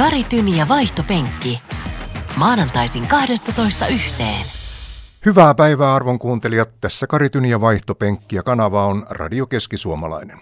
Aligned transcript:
Kari 0.00 0.24
Tyni 0.24 0.58
ja 0.58 0.68
vaihtopenkki. 0.68 1.62
Maanantaisin 2.36 3.06
12 3.06 3.86
yhteen. 3.86 4.46
Hyvää 5.26 5.54
päivää 5.54 5.94
arvon 5.94 6.18
kuuntelijat. 6.18 6.74
Tässä 6.80 7.06
Kari 7.06 7.30
Tyni 7.30 7.50
ja 7.50 7.60
vaihtopenkki 7.60 8.36
ja 8.36 8.42
kanava 8.42 8.86
on 8.86 9.06
Radio 9.10 9.46
Keski-Suomalainen. 9.46 10.38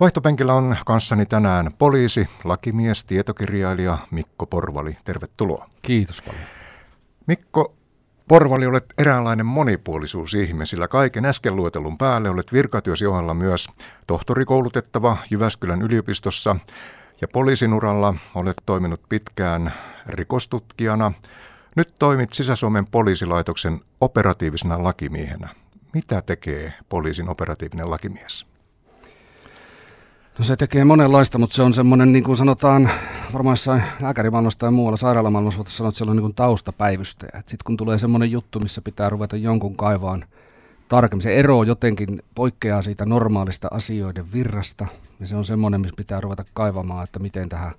Vaihtopenkillä 0.00 0.54
on 0.54 0.76
kanssani 0.86 1.26
tänään 1.26 1.70
poliisi, 1.78 2.28
lakimies, 2.44 3.04
tietokirjailija 3.04 3.98
Mikko 4.10 4.46
Porvali. 4.46 4.96
Tervetuloa. 5.04 5.66
Kiitos 5.82 6.22
paljon. 6.22 6.44
Mikko 7.26 7.74
Porvali, 8.28 8.66
olet 8.66 8.94
eräänlainen 8.98 9.46
monipuolisuusihme, 9.46 10.66
sillä 10.66 10.88
kaiken 10.88 11.24
äsken 11.24 11.56
luetelun 11.56 11.98
päälle 11.98 12.30
olet 12.30 12.52
virkatyösi 12.52 13.06
ohella 13.06 13.34
myös 13.34 13.68
tohtorikoulutettava 14.06 15.16
Jyväskylän 15.30 15.82
yliopistossa 15.82 16.56
ja 17.22 17.28
poliisin 17.28 17.74
uralla 17.74 18.14
olet 18.34 18.56
toiminut 18.66 19.00
pitkään 19.08 19.72
rikostutkijana. 20.06 21.12
Nyt 21.76 21.94
toimit 21.98 22.32
Sisä-Suomen 22.32 22.86
poliisilaitoksen 22.86 23.80
operatiivisena 24.00 24.82
lakimiehenä. 24.82 25.48
Mitä 25.94 26.22
tekee 26.22 26.72
poliisin 26.88 27.28
operatiivinen 27.28 27.90
lakimies? 27.90 28.46
No 30.38 30.44
se 30.44 30.56
tekee 30.56 30.84
monenlaista, 30.84 31.38
mutta 31.38 31.56
se 31.56 31.62
on 31.62 31.74
semmoinen, 31.74 32.12
niin 32.12 32.24
kuin 32.24 32.36
sanotaan, 32.36 32.90
varmaan 33.32 33.52
jossain 33.52 33.82
lääkärimaailmassa 34.00 34.58
tai 34.58 34.70
muualla 34.70 34.96
sairaalamaailmassa 34.96 35.58
voitaisiin 35.58 35.78
sanoa, 35.78 35.88
että 35.88 35.98
siellä 35.98 36.10
on 36.10 36.16
niin 36.16 36.34
taustapäivystäjä. 36.34 37.32
Sitten 37.34 37.64
kun 37.64 37.76
tulee 37.76 37.98
semmoinen 37.98 38.30
juttu, 38.30 38.60
missä 38.60 38.80
pitää 38.80 39.08
ruveta 39.08 39.36
jonkun 39.36 39.76
kaivaan 39.76 40.24
tarkemmin, 40.92 41.22
se 41.22 41.34
ero 41.34 41.62
jotenkin 41.62 42.22
poikkeaa 42.34 42.82
siitä 42.82 43.06
normaalista 43.06 43.68
asioiden 43.70 44.32
virrasta, 44.32 44.86
ja 45.20 45.26
se 45.26 45.36
on 45.36 45.44
semmoinen, 45.44 45.80
missä 45.80 45.96
pitää 45.96 46.20
ruveta 46.20 46.44
kaivamaan, 46.54 47.04
että 47.04 47.18
miten 47.18 47.48
tähän 47.48 47.72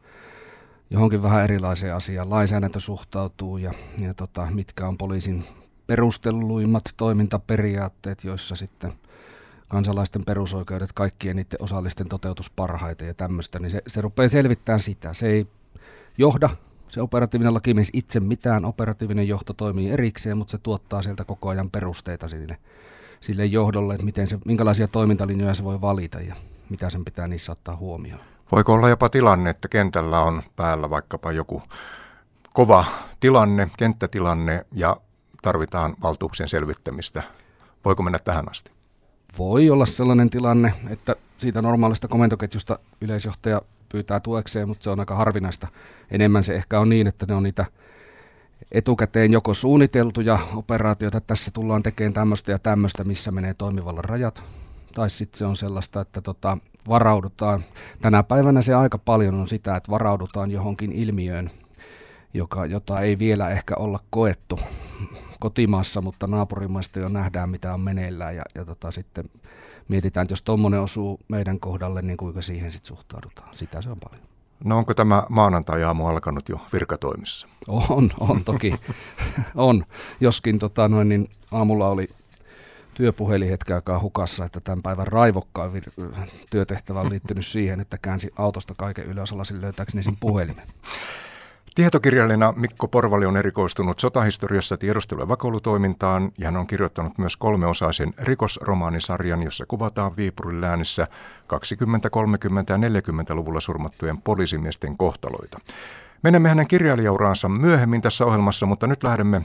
johonkin 0.90 1.24
vähän 1.24 1.44
erilaiseen 1.44 1.96
asiaan 1.96 2.30
lainsäädäntö 2.30 2.80
suhtautuu 2.80 3.58
ja, 3.58 3.72
ja 4.00 4.14
tota, 4.14 4.48
mitkä 4.54 4.88
on 4.88 4.98
poliisin 4.98 5.44
perustelluimmat 5.88 6.84
toimintaperiaatteet, 6.98 8.24
joissa 8.24 8.56
sitten– 8.56 8.94
kansalaisten 9.74 10.26
perusoikeudet, 10.26 10.94
kaikkien 10.94 11.36
niiden 11.36 11.62
osallisten 11.64 12.10
toteutus 12.10 12.50
parhaiten 12.50 13.08
ja 13.08 13.14
tämmöistä, 13.14 13.60
niin 13.60 13.72
se, 13.72 13.82
se 13.88 14.02
rupeaa 14.02 14.28
selvittämään 14.28 14.80
sitä. 14.80 15.14
Se 15.14 15.28
ei 15.28 15.48
johda. 16.18 16.50
Se 16.90 17.02
operatiivinen 17.02 17.54
lakimies 17.54 17.90
itse 17.94 18.20
mitään, 18.20 18.66
operatiivinen 18.66 19.28
johto 19.28 19.54
toimii 19.54 19.92
erikseen, 19.92 20.38
mutta 20.38 20.52
se 20.52 20.58
tuottaa 20.58 21.02
sieltä 21.02 21.26
koko 21.26 21.50
ajan 21.50 21.70
perusteita 21.70 22.28
sinne, 22.28 22.58
sille 23.24 23.46
johdolle, 23.46 23.94
että 23.94 24.06
miten 24.06 24.28
se, 24.28 24.40
minkälaisia 24.46 24.88
toimintalinjoja 24.88 25.54
se 25.54 25.64
voi 25.64 25.82
valita 25.82 26.20
ja 26.20 26.36
mitä 26.70 26.90
sen 26.90 27.06
pitää 27.06 27.28
niissä 27.28 27.52
ottaa 27.52 27.76
huomioon. 27.76 28.22
Voiko 28.52 28.74
olla 28.74 28.90
jopa 28.90 29.10
tilanne, 29.10 29.50
että 29.50 29.68
kentällä 29.68 30.20
on 30.20 30.42
päällä 30.56 30.90
vaikkapa 30.90 31.32
joku 31.32 31.62
kova 32.54 32.86
tilanne, 33.20 33.68
kenttätilanne 33.78 34.66
ja 34.72 34.98
tarvitaan 35.42 35.96
valtuuksien 36.02 36.50
selvittämistä? 36.50 37.24
Voiko 37.86 38.04
mennä 38.04 38.20
tähän 38.20 38.52
asti? 38.52 38.72
voi 39.38 39.70
olla 39.70 39.86
sellainen 39.86 40.30
tilanne, 40.30 40.74
että 40.90 41.16
siitä 41.38 41.62
normaalista 41.62 42.08
komentoketjusta 42.08 42.80
yleisjohtaja 43.02 43.62
pyytää 43.90 44.20
tuekseen, 44.20 44.68
mutta 44.68 44.84
se 44.84 44.90
on 44.90 45.00
aika 45.00 45.16
harvinaista. 45.16 45.68
Enemmän 46.12 46.44
se 46.44 46.56
ehkä 46.56 46.80
on 46.80 46.90
niin, 46.90 47.08
että 47.08 47.26
ne 47.26 47.36
on 47.36 47.44
niitä 47.44 47.66
etukäteen 48.74 49.34
joko 49.34 49.54
suunniteltuja 49.54 50.40
operaatioita, 50.56 51.22
tässä 51.22 51.52
tullaan 51.52 51.84
tekemään 51.84 52.14
tämmöistä 52.14 52.52
ja 52.52 52.60
tämmöistä, 52.60 53.04
missä 53.04 53.32
menee 53.32 53.54
toimivallan 53.54 54.06
rajat, 54.06 54.44
tai 54.96 55.10
sitten 55.10 55.38
se 55.38 55.46
on 55.46 55.56
sellaista, 55.56 56.02
että 56.02 56.22
tota, 56.22 56.58
varaudutaan. 56.88 57.64
Tänä 58.02 58.24
päivänä 58.24 58.62
se 58.62 58.74
aika 58.74 58.98
paljon 58.98 59.36
on 59.36 59.48
sitä, 59.48 59.76
että 59.76 59.92
varaudutaan 59.92 60.52
johonkin 60.52 60.92
ilmiöön, 60.92 61.50
joka, 62.34 62.66
jota 62.66 63.00
ei 63.00 63.20
vielä 63.20 63.50
ehkä 63.50 63.76
olla 63.78 64.00
koettu 64.10 64.60
kotimaassa, 65.40 66.02
mutta 66.02 66.28
naapurimaista 66.28 67.00
jo 67.00 67.10
nähdään, 67.10 67.50
mitä 67.50 67.74
on 67.74 67.82
meneillään 67.82 68.36
ja, 68.36 68.44
ja 68.56 68.66
tota, 68.66 68.92
sitten 68.92 69.30
mietitään, 69.88 70.24
että 70.24 70.32
jos 70.32 70.42
tuommoinen 70.42 70.80
osuu 70.80 71.20
meidän 71.28 71.60
kohdalle, 71.60 72.02
niin 72.02 72.18
kuinka 72.18 72.42
siihen 72.42 72.72
sitten 72.72 72.88
suhtaudutaan. 72.88 73.58
Sitä 73.58 73.82
se 73.82 73.90
on 73.90 73.98
paljon. 74.10 74.33
No 74.64 74.78
onko 74.78 74.94
tämä 74.94 75.24
maanantai-aamu 75.30 76.08
alkanut 76.08 76.50
jo 76.50 76.58
virkatoimissa? 76.74 77.48
On, 77.68 78.10
on 78.20 78.44
toki. 78.44 78.76
on. 79.56 79.86
Joskin 80.20 80.60
tota, 80.60 80.88
noin, 80.88 81.10
niin 81.10 81.30
aamulla 81.52 81.90
oli 81.90 82.10
työpuhelin 82.94 83.50
hetken 83.50 83.76
aikaa 83.76 84.00
hukassa, 84.00 84.46
että 84.46 84.60
tämän 84.60 84.82
päivän 84.82 85.08
raivokkaan 85.08 85.72
vir- 85.74 86.28
työtehtävä 86.50 87.00
on 87.00 87.10
liittynyt 87.10 87.46
siihen, 87.46 87.80
että 87.80 87.98
käänsi 87.98 88.32
autosta 88.38 88.74
kaiken 88.78 89.06
ylösalasin 89.06 89.62
löytääkseni 89.62 90.04
sen 90.04 90.18
puhelimen. 90.20 90.68
Tietokirjailijana 91.76 92.54
Mikko 92.58 92.88
Porvali 92.88 93.26
on 93.26 93.38
erikoistunut 93.38 94.00
sotahistoriassa 94.00 94.78
tiedostelu- 94.78 95.22
ja 95.22 95.28
vakoilutoimintaan 95.28 96.32
ja 96.38 96.46
hän 96.46 96.58
on 96.58 96.68
kirjoittanut 96.68 97.18
myös 97.18 97.38
kolmeosaisen 97.38 98.14
rikosromaanisarjan, 98.18 99.44
jossa 99.44 99.66
kuvataan 99.66 100.18
Viipurin 100.18 100.62
läänissä 100.62 101.08
20, 101.48 102.10
30 102.10 102.74
ja 102.74 102.78
40-luvulla 102.78 103.60
surmattujen 103.60 104.22
poliisimiesten 104.22 104.98
kohtaloita. 104.98 105.60
Menemme 106.24 106.50
hänen 106.50 106.68
kirjailijauraansa 106.68 107.50
myöhemmin 107.50 108.02
tässä 108.02 108.26
ohjelmassa, 108.26 108.66
mutta 108.66 108.88
nyt 108.88 109.04
lähdemme 109.04 109.42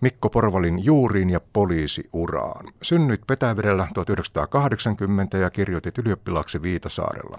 Mikko 0.00 0.30
Porvalin 0.30 0.84
juuriin 0.84 1.30
ja 1.30 1.40
poliisiuraan. 1.52 2.66
Synnyit 2.82 3.20
Petäverellä 3.26 3.88
1980 3.94 5.38
ja 5.38 5.50
kirjoitit 5.50 5.98
ylioppilaaksi 5.98 6.62
Viitasaarella. 6.62 7.38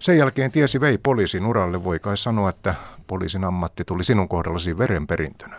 Sen 0.00 0.18
jälkeen 0.18 0.52
tiesi 0.52 0.80
vei 0.80 0.98
poliisin 0.98 1.46
uralle. 1.46 1.84
Voi 1.84 1.98
kai 1.98 2.16
sanoa, 2.16 2.50
että 2.50 2.74
poliisin 3.06 3.44
ammatti 3.44 3.84
tuli 3.84 4.04
sinun 4.04 4.28
kohdallasi 4.28 4.78
verenperintönä. 4.78 5.56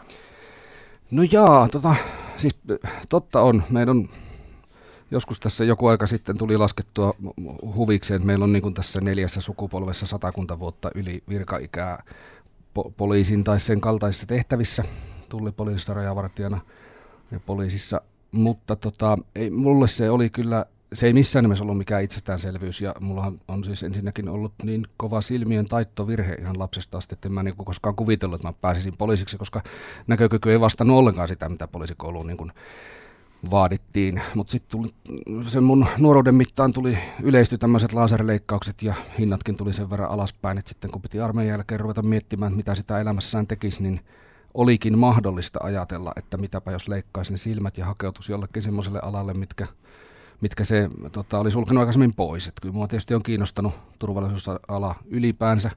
No 1.11 1.23
jaa, 1.31 1.69
tota, 1.69 1.95
siis 2.37 2.59
totta 3.09 3.41
on. 3.41 3.63
Meidän 3.69 4.09
joskus 5.11 5.39
tässä 5.39 5.63
joku 5.63 5.87
aika 5.87 6.07
sitten 6.07 6.37
tuli 6.37 6.57
laskettua 6.57 7.13
huvikseen, 7.75 8.15
että 8.15 8.25
meillä 8.25 8.43
on 8.43 8.53
niin 8.53 8.73
tässä 8.73 9.01
neljässä 9.01 9.41
sukupolvessa 9.41 10.05
satakunta 10.05 10.59
vuotta 10.59 10.91
yli 10.95 11.23
virkaikää 11.29 12.03
po- 12.79 12.91
poliisin 12.97 13.43
tai 13.43 13.59
sen 13.59 13.81
kaltaisissa 13.81 14.27
tehtävissä. 14.27 14.83
Tuli 15.29 15.51
poliisista 15.51 15.93
rajavartijana 15.93 16.61
ja 17.31 17.39
poliisissa. 17.39 18.01
Mutta 18.31 18.75
tota, 18.75 19.17
ei, 19.35 19.49
mulle 19.49 19.87
se 19.87 20.09
oli 20.09 20.29
kyllä 20.29 20.65
se 20.93 21.07
ei 21.07 21.13
missään 21.13 21.43
nimessä 21.43 21.63
ollut 21.63 21.77
mikään 21.77 22.03
itsestäänselvyys 22.03 22.81
ja 22.81 22.95
mulla 22.99 23.33
on 23.47 23.63
siis 23.63 23.83
ensinnäkin 23.83 24.29
ollut 24.29 24.53
niin 24.63 24.87
kova 24.97 25.21
silmien 25.21 25.65
taittovirhe 25.65 26.33
ihan 26.33 26.59
lapsesta 26.59 26.97
asti, 26.97 27.15
että 27.15 27.27
en 27.27 27.33
mä 27.33 27.43
niin 27.43 27.55
koskaan 27.55 27.95
kuvitellut, 27.95 28.35
että 28.35 28.47
mä 28.47 28.53
pääsisin 28.53 28.97
poliisiksi, 28.97 29.37
koska 29.37 29.61
näkökyky 30.07 30.51
ei 30.51 30.59
vastannut 30.59 30.97
ollenkaan 30.97 31.27
sitä, 31.27 31.49
mitä 31.49 31.67
poliisikouluun 31.67 32.27
niin 32.27 32.37
kuin 32.37 32.51
vaadittiin. 33.51 34.21
Mutta 34.35 34.51
sitten 34.51 34.81
sen 35.47 35.63
mun 35.63 35.85
nuoruuden 35.97 36.35
mittaan 36.35 36.73
tuli 36.73 36.97
yleisty 37.23 37.57
tämmöiset 37.57 37.93
laserleikkaukset 37.93 38.83
ja 38.83 38.93
hinnatkin 39.19 39.57
tuli 39.57 39.73
sen 39.73 39.89
verran 39.89 40.11
alaspäin, 40.11 40.57
että 40.57 40.69
sitten 40.69 40.91
kun 40.91 41.01
piti 41.01 41.19
armeijan 41.19 41.53
jälkeen 41.53 41.79
ruveta 41.79 42.01
miettimään, 42.01 42.53
mitä 42.55 42.75
sitä 42.75 42.99
elämässään 42.99 43.47
tekisi, 43.47 43.83
niin 43.83 43.99
olikin 44.53 44.97
mahdollista 44.97 45.59
ajatella, 45.63 46.13
että 46.15 46.37
mitäpä 46.37 46.71
jos 46.71 46.87
leikkaisin 46.87 47.37
silmät 47.37 47.77
ja 47.77 47.85
hakeutuisi 47.85 48.31
jollekin 48.31 48.61
semmoiselle 48.61 48.99
alalle, 48.99 49.33
mitkä 49.33 49.67
mitkä 50.41 50.63
se 50.63 50.89
tota, 51.11 51.39
oli 51.39 51.51
sulkenut 51.51 51.81
aikaisemmin 51.81 52.13
pois. 52.13 52.47
Et 52.47 52.53
kyllä 52.61 52.73
minua 52.73 52.87
tietysti 52.87 53.13
on 53.15 53.23
kiinnostanut 53.23 53.73
turvallisuusala 53.99 54.95
ylipäänsä. 55.05 55.71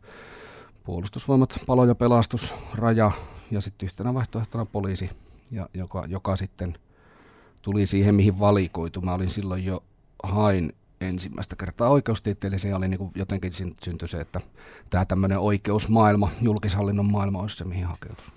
Puolustusvoimat, 0.84 1.60
palo 1.66 1.84
ja 1.84 1.94
pelastus, 1.94 2.54
raja 2.74 3.12
ja 3.50 3.60
sitten 3.60 3.86
yhtenä 3.86 4.14
vaihtoehtona 4.14 4.64
poliisi, 4.64 5.10
ja, 5.50 5.69
joka, 5.74 6.04
joka 6.08 6.36
sitten 6.36 6.74
tuli 7.62 7.86
siihen, 7.86 8.14
mihin 8.14 8.41
valikoitu. 8.41 9.00
Mä 9.00 9.14
olin 9.14 9.30
silloin 9.30 9.64
jo 9.64 9.82
hain 10.22 10.72
ensimmäistä 11.00 11.56
kertaa 11.56 11.88
oikeustieteelliseen 11.88 12.70
ja 12.70 12.76
oli 12.76 12.88
niin 12.88 13.10
jotenkin 13.14 13.53
syntyi 13.53 14.08
se, 14.08 14.20
että 14.20 14.41
tämä 14.91 15.04
tämmöinen 15.04 15.38
oikeusmaailma, 15.38 16.30
julkishallinnon 16.41 17.10
maailma 17.10 17.41
olisi 17.41 17.56
se, 17.56 17.65
mihin 17.65 17.86
hakeutus. 17.86 18.33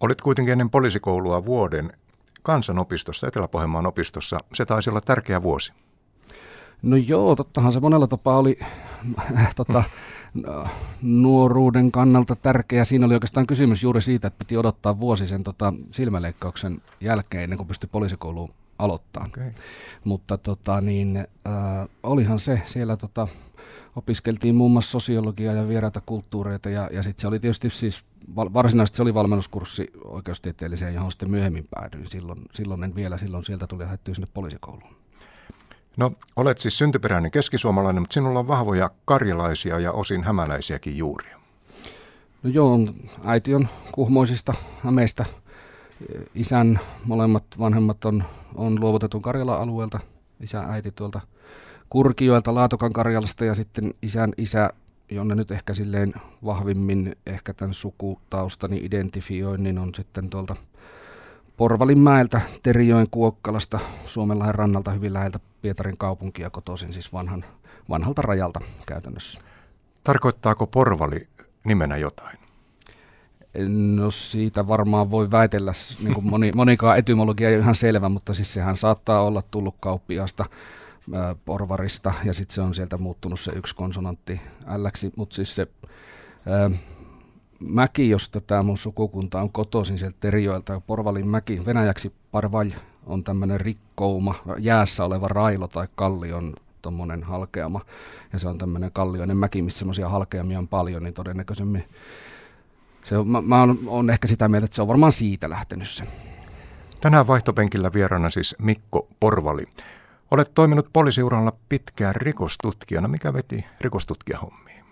Olit 0.00 0.20
kuitenkin 0.20 0.52
ennen 0.52 0.70
poliisikoulua 0.70 1.44
vuoden 1.44 1.92
kansanopistossa, 2.42 3.26
Etelä-Pohjanmaan 3.26 3.86
opistossa. 3.86 4.38
Se 4.54 4.66
taisi 4.66 4.90
olla 4.90 5.00
tärkeä 5.00 5.42
vuosi. 5.42 5.72
No 6.82 6.96
joo, 6.96 7.36
tottahan 7.36 7.72
se 7.72 7.80
monella 7.80 8.06
tapaa 8.06 8.38
oli 8.38 8.58
tota, 9.56 9.84
nuoruuden 11.02 11.92
kannalta 11.92 12.36
tärkeä. 12.36 12.84
Siinä 12.84 13.06
oli 13.06 13.14
oikeastaan 13.14 13.46
kysymys 13.46 13.82
juuri 13.82 14.02
siitä, 14.02 14.28
että 14.28 14.38
piti 14.38 14.56
odottaa 14.56 15.00
vuosi 15.00 15.26
sen 15.26 15.44
tota, 15.44 15.74
silmäleikkauksen 15.90 16.82
jälkeen, 17.00 17.44
ennen 17.44 17.56
kuin 17.56 17.68
pystyi 17.68 17.88
poliisikouluun 17.92 18.50
aloittaa. 18.78 19.24
Okay. 19.26 19.50
Mutta 20.04 20.38
tota, 20.38 20.80
niin, 20.80 21.16
äh, 21.16 21.88
olihan 22.02 22.38
se 22.38 22.62
siellä 22.64 22.96
tota, 22.96 23.28
opiskeltiin 23.96 24.54
muun 24.54 24.72
muassa 24.72 24.90
sosiologiaa 24.90 25.54
ja 25.54 25.68
vieraita 25.68 26.02
kulttuureita 26.06 26.70
ja, 26.70 26.88
ja 26.92 27.02
sitten 27.02 27.20
se 27.20 27.28
oli 27.28 27.40
tietysti 27.40 27.70
siis 27.70 28.04
varsinaisesti 28.36 28.96
se 28.96 29.02
oli 29.02 29.14
valmennuskurssi 29.14 29.90
oikeustieteelliseen, 30.04 30.94
johon 30.94 31.12
sitten 31.12 31.30
myöhemmin 31.30 31.68
päädyin. 31.70 32.08
Silloin, 32.08 32.42
silloin 32.52 32.84
en 32.84 32.94
vielä, 32.94 33.18
silloin 33.18 33.44
sieltä 33.44 33.66
tuli 33.66 33.82
lähdettyä 33.84 34.14
sinne 34.14 34.28
poliisikouluun. 34.34 34.97
No, 35.98 36.12
olet 36.36 36.58
siis 36.58 36.78
syntyperäinen 36.78 37.30
keskisuomalainen, 37.30 38.02
mutta 38.02 38.14
sinulla 38.14 38.38
on 38.38 38.48
vahvoja 38.48 38.90
karjalaisia 39.04 39.78
ja 39.78 39.92
osin 39.92 40.24
hämäläisiäkin 40.24 40.96
juuria. 40.96 41.38
No 42.42 42.50
joo, 42.50 42.78
äiti 43.24 43.54
on 43.54 43.68
kuhmoisista 43.92 44.54
Hämeistä. 44.84 45.24
Isän 46.34 46.80
molemmat 47.04 47.44
vanhemmat 47.58 48.04
on, 48.04 48.24
on 48.54 48.80
luovutetun 48.80 49.22
Karjalan 49.22 49.60
alueelta. 49.60 50.00
Isä 50.40 50.60
äiti 50.60 50.92
tuolta 50.92 51.20
Kurkioilta 51.90 52.54
Laatokan 52.54 52.92
Karjalasta 52.92 53.44
ja 53.44 53.54
sitten 53.54 53.94
isän 54.02 54.32
isä, 54.36 54.70
jonne 55.10 55.34
nyt 55.34 55.50
ehkä 55.50 55.74
silleen 55.74 56.14
vahvimmin 56.44 57.16
ehkä 57.26 57.54
tämän 57.54 57.74
sukutaustani 57.74 58.80
identifioin, 58.84 59.62
niin 59.62 59.78
on 59.78 59.94
sitten 59.94 60.30
tuolta 60.30 60.56
Porvalinmäeltä, 61.56 62.40
Terijoen 62.62 63.06
Kuokkalasta, 63.10 63.78
Suomenlahden 64.06 64.54
rannalta 64.54 64.90
hyvin 64.90 65.12
läheltä 65.12 65.40
Pietarin 65.62 65.98
kaupunkia 65.98 66.50
kotoisin, 66.50 66.92
siis 66.92 67.12
vanhan, 67.12 67.44
vanhalta 67.88 68.22
rajalta 68.22 68.60
käytännössä. 68.86 69.40
Tarkoittaako 70.04 70.66
Porvali 70.66 71.28
nimenä 71.64 71.96
jotain? 71.96 72.38
No 73.68 74.10
siitä 74.10 74.68
varmaan 74.68 75.10
voi 75.10 75.30
väitellä, 75.30 75.72
niin 76.02 76.14
kuin 76.14 76.26
moni, 76.26 76.52
monikaan 76.54 76.98
etymologia 76.98 77.48
ei 77.48 77.54
ole 77.54 77.62
ihan 77.62 77.74
selvä, 77.74 78.08
mutta 78.08 78.34
siis 78.34 78.52
sehän 78.52 78.76
saattaa 78.76 79.22
olla 79.22 79.42
tullut 79.50 79.74
kauppiasta 79.80 80.44
porvarista 81.44 82.14
ja 82.24 82.32
sitten 82.32 82.54
se 82.54 82.60
on 82.60 82.74
sieltä 82.74 82.98
muuttunut 82.98 83.40
se 83.40 83.52
yksi 83.52 83.74
konsonantti 83.74 84.40
älläksi, 84.66 85.12
mutta 85.16 85.36
siis 85.36 85.54
se 85.54 85.66
ää, 86.46 86.70
mäki, 87.60 88.08
josta 88.08 88.40
tämä 88.40 88.62
mun 88.62 88.78
sukukunta 88.78 89.40
on 89.40 89.52
kotoisin 89.52 89.98
sieltä 89.98 90.16
Terjoilta, 90.20 90.80
Porvalin 90.80 91.28
mäki, 91.28 91.62
venäjäksi 91.66 92.12
parvaj 92.30 92.70
on 93.08 93.24
tämmöinen 93.24 93.60
rikkouma, 93.60 94.34
jäässä 94.58 95.04
oleva 95.04 95.28
railo 95.28 95.68
tai 95.68 95.88
kallion 95.94 96.54
tuommoinen 96.82 97.22
halkeama, 97.22 97.80
ja 98.32 98.38
se 98.38 98.48
on 98.48 98.58
tämmöinen 98.58 98.92
kallioinen 98.92 99.36
mäki, 99.36 99.62
missä 99.62 99.78
semmoisia 99.78 100.08
halkeamia 100.08 100.58
on 100.58 100.68
paljon, 100.68 101.02
niin 101.02 101.14
todennäköisemmin 101.14 101.84
se 103.08 103.16
on, 103.16 103.28
mä, 103.28 103.42
mä 103.42 103.62
on, 103.62 103.78
on 103.86 104.10
ehkä 104.10 104.28
sitä 104.28 104.48
mieltä, 104.48 104.64
että 104.64 104.74
se 104.74 104.82
on 104.82 104.88
varmaan 104.88 105.12
siitä 105.12 105.50
lähtenyt 105.50 105.88
se. 105.88 106.04
Tänään 107.00 107.26
vaihtopenkillä 107.26 107.92
vieraana 107.92 108.30
siis 108.30 108.54
Mikko 108.62 109.08
Porvali. 109.20 109.66
Olet 110.30 110.54
toiminut 110.54 110.92
poliisiuralla 110.92 111.52
pitkään 111.68 112.14
rikostutkijana. 112.14 113.08
Mikä 113.08 113.32
veti 113.32 113.64
rikostutkijahommiin? 113.80 114.84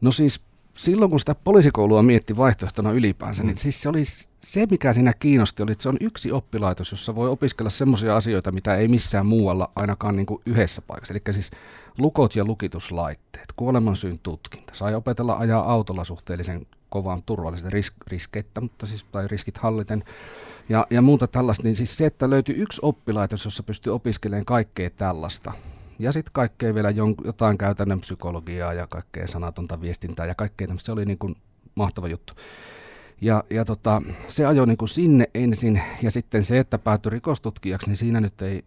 No 0.00 0.12
siis 0.12 0.40
silloin 0.76 1.10
kun 1.10 1.20
sitä 1.20 1.34
poliisikoulua 1.34 2.02
mietti 2.02 2.36
vaihtoehtona 2.36 2.92
ylipäänsä, 2.92 3.42
mm. 3.42 3.46
niin 3.46 3.58
siis 3.58 3.82
se 3.82 3.88
oli 3.88 4.04
se, 4.38 4.66
mikä 4.70 4.92
siinä 4.92 5.12
kiinnosti, 5.12 5.62
oli, 5.62 5.72
että 5.72 5.82
se 5.82 5.88
on 5.88 5.96
yksi 6.00 6.32
oppilaitos, 6.32 6.90
jossa 6.90 7.14
voi 7.14 7.28
opiskella 7.28 7.70
semmoisia 7.70 8.16
asioita, 8.16 8.52
mitä 8.52 8.76
ei 8.76 8.88
missään 8.88 9.26
muualla 9.26 9.70
ainakaan 9.76 10.16
niin 10.16 10.26
kuin 10.26 10.42
yhdessä 10.46 10.82
paikassa. 10.82 11.14
Eli 11.14 11.34
siis 11.34 11.50
lukot 11.98 12.36
ja 12.36 12.44
lukituslaitteet, 12.44 13.52
kuolemansyyn 13.56 14.18
tutkinta. 14.22 14.74
Sai 14.74 14.94
opetella 14.94 15.36
ajaa 15.36 15.72
autolla 15.72 16.04
suhteellisen 16.04 16.66
kovaan 16.88 17.22
turvallisen 17.22 17.72
risk, 17.72 17.94
riskeittä, 18.06 18.60
mutta 18.60 18.86
siis, 18.86 19.04
tai 19.04 19.28
riskit 19.28 19.58
halliten 19.58 20.02
ja, 20.68 20.86
ja 20.90 21.02
muuta 21.02 21.26
tällaista, 21.26 21.62
niin 21.62 21.76
siis 21.76 21.96
se, 21.96 22.06
että 22.06 22.30
löytyi 22.30 22.54
yksi 22.54 22.80
oppilaitos, 22.82 23.44
jossa 23.44 23.62
pystyy 23.62 23.94
opiskelemaan 23.94 24.44
kaikkea 24.44 24.90
tällaista, 24.90 25.52
ja 25.98 26.12
sitten 26.12 26.32
kaikkea 26.32 26.74
vielä 26.74 26.90
jotain 27.24 27.58
käytännön 27.58 28.00
psykologiaa 28.00 28.74
ja 28.74 28.86
kaikkea 28.86 29.28
sanatonta 29.28 29.80
viestintää 29.80 30.26
ja 30.26 30.34
kaikkea 30.34 30.66
tämmöistä, 30.66 30.86
se 30.86 30.92
oli 30.92 31.04
niin 31.04 31.18
kuin 31.18 31.34
mahtava 31.74 32.08
juttu. 32.08 32.32
Ja, 33.20 33.44
ja 33.50 33.64
tota, 33.64 34.02
se 34.28 34.46
ajoi 34.46 34.66
niin 34.66 34.76
kuin 34.76 34.88
sinne 34.88 35.24
ensin, 35.34 35.82
ja 36.02 36.10
sitten 36.10 36.44
se, 36.44 36.58
että 36.58 36.78
päätyi 36.78 37.10
rikostutkijaksi, 37.10 37.88
niin 37.88 37.96
siinä 37.96 38.20
nyt 38.20 38.42
ei 38.42 38.64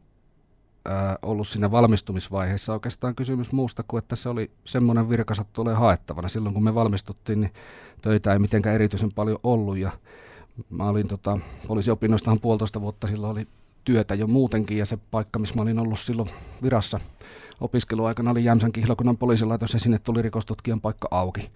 ää, 0.85 1.17
ollut 1.21 1.47
siinä 1.47 1.71
valmistumisvaiheessa 1.71 2.73
oikeastaan 2.73 3.15
kysymys 3.15 3.51
muusta 3.51 3.83
kuin, 3.87 3.99
että 3.99 4.15
se 4.15 4.29
oli 4.29 4.51
semmoinen 4.65 5.09
virka 5.09 5.33
tulee 5.53 5.75
haettavana. 5.75 6.29
Silloin 6.29 6.53
kun 6.53 6.63
me 6.63 6.75
valmistuttiin, 6.75 7.41
niin 7.41 7.53
töitä 8.01 8.33
ei 8.33 8.39
mitenkään 8.39 8.75
erityisen 8.75 9.11
paljon 9.11 9.39
ollut, 9.43 9.77
ja 9.77 9.91
Mä 10.69 10.89
olin 10.89 11.07
tota, 11.07 11.39
poliisiopinnoistahan 11.67 12.39
puolitoista 12.39 12.81
vuotta 12.81 13.07
silloin 13.07 13.31
oli 13.31 13.47
työtä 13.85 14.15
jo 14.15 14.27
muutenkin 14.27 14.77
ja 14.77 14.85
se 14.85 14.97
paikka, 15.11 15.39
missä 15.39 15.55
mä 15.55 15.61
olin 15.61 15.79
ollut 15.79 15.99
silloin 15.99 16.29
virassa 16.63 16.99
opiskeluaikana 17.61 18.31
oli 18.31 18.43
Jämsän 18.43 18.71
kihlakunnan 18.71 19.17
poliisilaitos 19.17 19.73
ja 19.73 19.79
sinne 19.79 19.99
tuli 19.99 20.21
rikostutkijan 20.21 20.81
paikka 20.81 21.07
auki. 21.11 21.51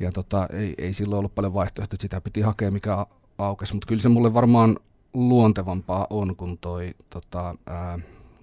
Ja 0.00 0.12
tota, 0.12 0.48
ei, 0.52 0.74
ei 0.78 0.92
silloin 0.92 1.18
ollut 1.18 1.34
paljon 1.34 1.54
vaihtoehtoja, 1.54 1.96
että 1.96 2.02
sitä 2.02 2.20
piti 2.20 2.40
hakea 2.40 2.70
mikä 2.70 3.06
aukesi, 3.38 3.74
mutta 3.74 3.86
kyllä 3.86 4.02
se 4.02 4.08
mulle 4.08 4.34
varmaan 4.34 4.78
luontevampaa 5.14 6.06
on 6.10 6.36
kuin 6.36 6.58
toi 6.58 6.94
tota, 7.10 7.54
ää, 7.66 7.98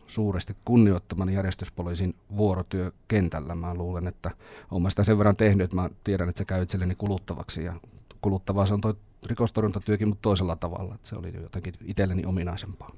suuresti 0.08 0.56
kunnioittamani 0.66 1.34
järjestyspoliisin 1.34 2.16
vuorotyö 2.38 2.92
kentällä. 3.08 3.56
Mä 3.56 3.74
luulen, 3.74 4.08
että 4.08 4.32
olen 4.72 4.92
sitä 4.92 5.04
sen 5.04 5.18
verran 5.18 5.36
tehnyt, 5.36 5.64
että 5.64 5.76
mä 5.76 5.90
tiedän, 6.04 6.30
että 6.30 6.38
se 6.38 6.46
käy 6.46 6.64
itselleni 6.64 6.96
kuluttavaksi 6.96 7.64
ja 7.64 7.74
kuluttavaa 8.22 8.66
se 8.66 8.74
on 8.74 8.82
toi 8.82 8.94
rikostorjuntatyökin, 9.26 10.08
mutta 10.08 10.22
toisella 10.22 10.56
tavalla. 10.56 10.96
Että 10.96 11.08
se 11.08 11.16
oli 11.16 11.34
jotenkin 11.42 11.74
itselleni 11.86 12.26
ominaisempaa. 12.26 12.90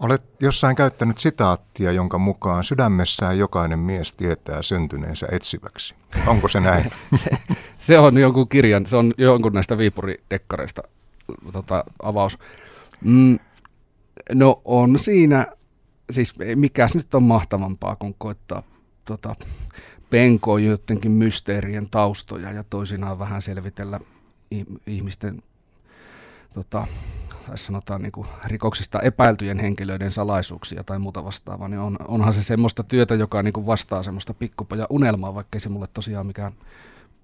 Olet 0.00 0.22
jossain 0.40 0.76
käyttänyt 0.76 1.18
sitaattia, 1.18 1.92
jonka 1.92 2.18
mukaan 2.18 2.64
sydämessään 2.64 3.38
jokainen 3.38 3.78
mies 3.78 4.14
tietää 4.14 4.62
syntyneensä 4.62 5.26
etsiväksi. 5.30 5.94
Onko 6.26 6.48
se 6.48 6.60
näin? 6.60 6.90
se, 7.22 7.30
se 7.78 7.98
on 7.98 8.18
jonkun 8.18 8.48
kirjan, 8.48 8.86
se 8.86 8.96
on 8.96 9.14
jonkun 9.18 9.52
näistä 9.52 9.78
Viipuri-dekkareista 9.78 10.82
tota, 11.52 11.84
avaus. 12.02 12.38
Mm, 13.04 13.38
no 14.32 14.62
on 14.64 14.98
siinä, 14.98 15.46
siis 16.10 16.34
mikäs 16.54 16.94
nyt 16.94 17.14
on 17.14 17.22
mahtavampaa 17.22 17.96
kuin 17.96 18.14
koittaa 18.18 18.62
tota, 19.04 19.36
penkoa 20.10 20.60
jotenkin 20.60 21.12
mysteerien 21.12 21.90
taustoja 21.90 22.52
ja 22.52 22.64
toisinaan 22.64 23.18
vähän 23.18 23.42
selvitellä 23.42 24.00
ihmisten 24.86 25.42
tota, 26.54 26.86
tai 27.50 27.58
sanotaan 27.58 28.02
niin 28.02 28.12
kuin 28.12 28.26
rikoksista 28.44 29.00
epäiltyjen 29.00 29.58
henkilöiden 29.58 30.10
salaisuuksia 30.10 30.84
tai 30.84 30.98
muuta 30.98 31.24
vastaavaa, 31.24 31.68
niin 31.68 31.80
on, 31.80 31.96
onhan 32.08 32.34
se 32.34 32.42
semmoista 32.42 32.82
työtä, 32.82 33.14
joka 33.14 33.42
niin 33.42 33.52
kuin 33.52 33.66
vastaa 33.66 34.02
semmoista 34.02 34.34
pikkupoja 34.34 34.86
unelmaa, 34.90 35.34
vaikka 35.34 35.56
ei 35.56 35.60
se 35.60 35.68
mulle 35.68 35.86
tosiaan 35.94 36.26
mikään 36.26 36.52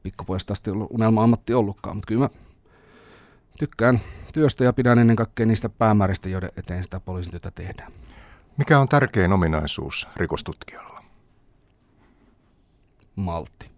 pikkupojasta 0.02 0.52
asti 0.52 0.70
ollut 0.70 0.90
unelma-ammatti 0.90 1.54
ollutkaan, 1.54 1.96
mutta 1.96 2.06
kyllä 2.06 2.20
mä 2.20 2.28
tykkään 3.58 4.00
työstä 4.32 4.64
ja 4.64 4.72
pidän 4.72 4.98
ennen 4.98 5.16
kaikkea 5.16 5.46
niistä 5.46 5.68
päämääristä, 5.68 6.28
joiden 6.28 6.50
eteen 6.56 6.84
sitä 6.84 7.00
poliisin 7.00 7.30
työtä 7.30 7.50
tehdään. 7.50 7.92
Mikä 8.56 8.78
on 8.78 8.88
tärkein 8.88 9.32
ominaisuus 9.32 10.08
rikostutkijalla? 10.16 11.02
Maltti. 13.16 13.75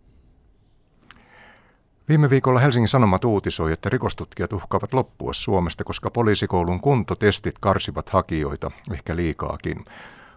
Viime 2.09 2.31
viikolla 2.31 2.61
Helsingin 2.61 2.89
Sanomat 2.89 3.25
uutisoi, 3.25 3.73
että 3.73 3.89
rikostutkijat 3.89 4.53
uhkaavat 4.53 4.93
loppua 4.93 5.33
Suomesta, 5.33 5.85
koska 5.85 6.11
poliisikoulun 6.11 6.81
kuntotestit 6.81 7.55
karsivat 7.61 8.09
hakijoita, 8.09 8.71
ehkä 8.93 9.17
liikaakin. 9.17 9.85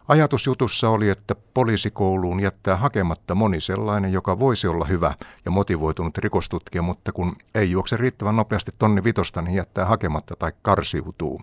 Ajatus 0.08 0.46
jutussa 0.48 0.90
oli, 0.90 1.10
että 1.10 1.36
poliisikouluun 1.54 2.40
jättää 2.40 2.76
hakematta 2.76 3.36
moni 3.36 3.60
sellainen, 3.60 4.14
joka 4.14 4.40
voisi 4.40 4.68
olla 4.68 4.86
hyvä 4.86 5.14
ja 5.46 5.52
motivoitunut 5.52 6.18
rikostutkija, 6.18 6.82
mutta 6.82 7.12
kun 7.12 7.36
ei 7.56 7.72
juokse 7.72 7.98
riittävän 7.98 8.36
nopeasti 8.36 8.72
tonni 8.80 9.04
vitosta, 9.04 9.42
niin 9.42 9.56
jättää 9.56 9.86
hakematta 9.86 10.36
tai 10.36 10.52
karsiutuu. 10.62 11.42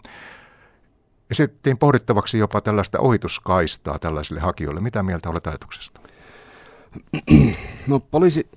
Esittiin 1.31 1.79
pohdittavaksi 1.79 2.39
jopa 2.39 2.61
tällaista 2.61 2.99
ohituskaistaa 3.01 3.99
tällaisille 3.99 4.41
hakijoille. 4.41 4.81
Mitä 4.81 5.03
mieltä 5.03 5.31
olet 5.31 5.47
ajatuksesta? 5.47 6.01
No 7.87 8.01
poliisi 8.01 8.49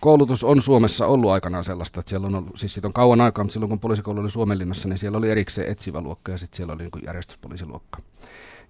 koulutus 0.00 0.44
on 0.44 0.62
Suomessa 0.62 1.06
ollut 1.06 1.30
aikanaan 1.30 1.64
sellaista, 1.64 2.00
että 2.00 2.10
siellä 2.10 2.26
on 2.26 2.34
ollut, 2.34 2.58
siis 2.58 2.74
siitä 2.74 2.88
on 2.88 2.92
kauan 2.92 3.20
aikaa, 3.20 3.44
mutta 3.44 3.52
silloin 3.52 3.68
kun 3.68 3.80
poliisikoulu 3.80 4.20
oli 4.20 4.30
Suomenlinnassa, 4.30 4.88
niin 4.88 4.98
siellä 4.98 5.18
oli 5.18 5.30
erikseen 5.30 5.70
etsivä 5.70 6.00
luokka 6.00 6.32
ja 6.32 6.38
sitten 6.38 6.56
siellä 6.56 6.72
oli 6.72 6.82
niin 6.82 7.04
järjestyspoliisiluokka. 7.06 7.98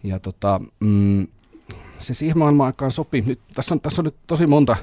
Ja 0.02 0.18
tota, 0.18 0.60
mm, 0.80 1.26
se 1.98 2.14
siihen 2.14 2.38
maailman 2.38 2.66
aikaan 2.66 2.90
sopi. 2.90 3.24
Nyt, 3.26 3.40
tässä, 3.54 3.74
on, 3.74 3.80
tässä 3.80 4.02
on 4.02 4.04
nyt 4.04 4.16
tosi 4.26 4.46
monta 4.46 4.76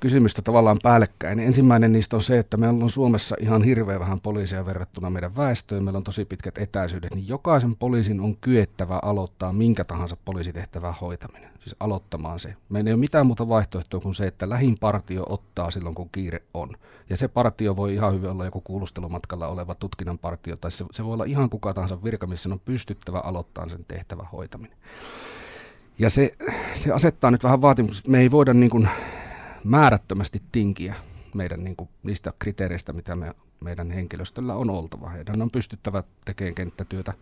kysymystä 0.00 0.42
tavallaan 0.42 0.78
päällekkäin. 0.82 1.40
Ensimmäinen 1.40 1.92
niistä 1.92 2.16
on 2.16 2.22
se, 2.22 2.38
että 2.38 2.56
meillä 2.56 2.84
on 2.84 2.90
Suomessa 2.90 3.36
ihan 3.40 3.62
hirveän 3.62 4.00
vähän 4.00 4.18
poliisia 4.22 4.66
verrattuna 4.66 5.10
meidän 5.10 5.36
väestöön. 5.36 5.84
Meillä 5.84 5.96
on 5.96 6.04
tosi 6.04 6.24
pitkät 6.24 6.58
etäisyydet, 6.58 7.14
niin 7.14 7.28
jokaisen 7.28 7.76
poliisin 7.76 8.20
on 8.20 8.36
kyettävä 8.36 8.98
aloittaa 9.02 9.52
minkä 9.52 9.84
tahansa 9.84 10.16
poliisitehtävää 10.24 10.94
hoitaminen. 11.00 11.50
Siis 11.60 11.76
aloittamaan 11.80 12.40
se. 12.40 12.56
Meillä 12.68 12.88
ei 12.88 12.94
ole 12.94 13.00
mitään 13.00 13.26
muuta 13.26 13.48
vaihtoehtoa 13.48 14.00
kuin 14.00 14.14
se, 14.14 14.26
että 14.26 14.48
lähin 14.48 14.76
partio 14.80 15.26
ottaa 15.28 15.70
silloin, 15.70 15.94
kun 15.94 16.10
kiire 16.12 16.42
on. 16.54 16.68
Ja 17.10 17.16
se 17.16 17.28
partio 17.28 17.76
voi 17.76 17.94
ihan 17.94 18.14
hyvin 18.14 18.30
olla 18.30 18.44
joku 18.44 18.60
kuulustelumatkalla 18.60 19.48
oleva 19.48 19.74
tutkinnan 19.74 20.18
partio, 20.18 20.56
tai 20.56 20.72
se, 20.72 20.84
se 20.90 21.04
voi 21.04 21.14
olla 21.14 21.24
ihan 21.24 21.50
kuka 21.50 21.74
tahansa 21.74 22.04
virka, 22.04 22.26
missä 22.26 22.48
on 22.48 22.60
pystyttävä 22.60 23.18
aloittaa 23.18 23.68
sen 23.68 23.84
tehtävän 23.88 24.26
hoitaminen. 24.32 24.76
Ja 25.98 26.10
se, 26.10 26.36
se 26.74 26.92
asettaa 26.92 27.30
nyt 27.30 27.44
vähän 27.44 27.62
vaatimuksia. 27.62 28.10
Me 28.10 28.20
ei 28.20 28.30
voida 28.30 28.54
niin 28.54 28.70
kuin 28.70 28.88
määrättömästi 29.64 30.42
tinkiä 30.52 30.94
meidän 31.34 31.64
niin 31.64 31.76
kuin, 31.76 31.88
niistä 32.02 32.32
kriteereistä, 32.38 32.92
mitä 32.92 33.16
me, 33.16 33.34
meidän 33.60 33.90
henkilöstöllä 33.90 34.54
on 34.54 34.70
oltava. 34.70 35.08
Heidän 35.08 35.42
on 35.42 35.50
pystyttävä 35.50 36.02
tekemään 36.24 36.54
kenttätyötä. 36.54 37.14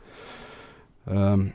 Öö, 1.10 1.52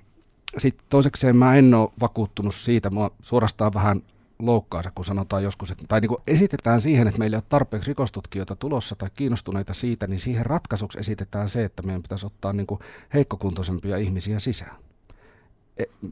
sitten 0.57 0.85
toisekseen 0.89 1.37
mä 1.37 1.55
en 1.55 1.73
ole 1.73 1.89
vakuuttunut 2.01 2.55
siitä, 2.55 2.89
mä 2.89 3.09
suorastaan 3.21 3.73
vähän 3.73 4.01
loukkaansa, 4.39 4.91
kun 4.95 5.05
sanotaan 5.05 5.43
joskus, 5.43 5.71
että, 5.71 5.85
tai 5.87 6.01
niin 6.01 6.09
kuin 6.09 6.21
esitetään 6.27 6.81
siihen, 6.81 7.07
että 7.07 7.19
meillä 7.19 7.35
ei 7.35 7.37
ole 7.37 7.43
tarpeeksi 7.49 7.87
rikostutkijoita 7.87 8.55
tulossa 8.55 8.95
tai 8.95 9.09
kiinnostuneita 9.13 9.73
siitä, 9.73 10.07
niin 10.07 10.19
siihen 10.19 10.45
ratkaisuksi 10.45 10.99
esitetään 10.99 11.49
se, 11.49 11.63
että 11.63 11.83
meidän 11.83 12.01
pitäisi 12.01 12.25
ottaa 12.25 12.53
niin 12.53 12.67
kuin 12.67 12.79
heikkokuntoisempia 13.13 13.97
ihmisiä 13.97 14.39
sisään. 14.39 14.75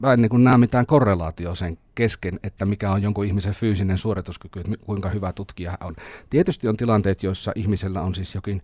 Mä 0.00 0.12
en 0.12 0.22
niin 0.22 0.44
näe 0.44 0.58
mitään 0.58 0.86
korrelaatioa 0.86 1.54
sen 1.54 1.78
kesken, 1.94 2.40
että 2.42 2.66
mikä 2.66 2.92
on 2.92 3.02
jonkun 3.02 3.24
ihmisen 3.24 3.54
fyysinen 3.54 3.98
suorituskyky, 3.98 4.60
että 4.60 4.72
kuinka 4.86 5.08
hyvä 5.08 5.32
tutkija 5.32 5.70
hän 5.70 5.78
on. 5.82 5.96
Tietysti 6.30 6.68
on 6.68 6.76
tilanteet, 6.76 7.22
joissa 7.22 7.52
ihmisellä 7.54 8.02
on 8.02 8.14
siis 8.14 8.34
jokin 8.34 8.62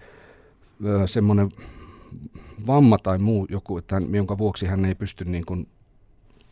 semmoinen 1.07 1.49
vamma 2.67 2.99
tai 2.99 3.19
muu 3.19 3.47
joku, 3.51 3.79
että 3.79 3.95
hän, 3.95 4.15
jonka 4.15 4.39
vuoksi 4.39 4.67
hän 4.67 4.85
ei 4.85 4.95
pysty 4.95 5.25
niin 5.25 5.45
kuin, 5.45 5.69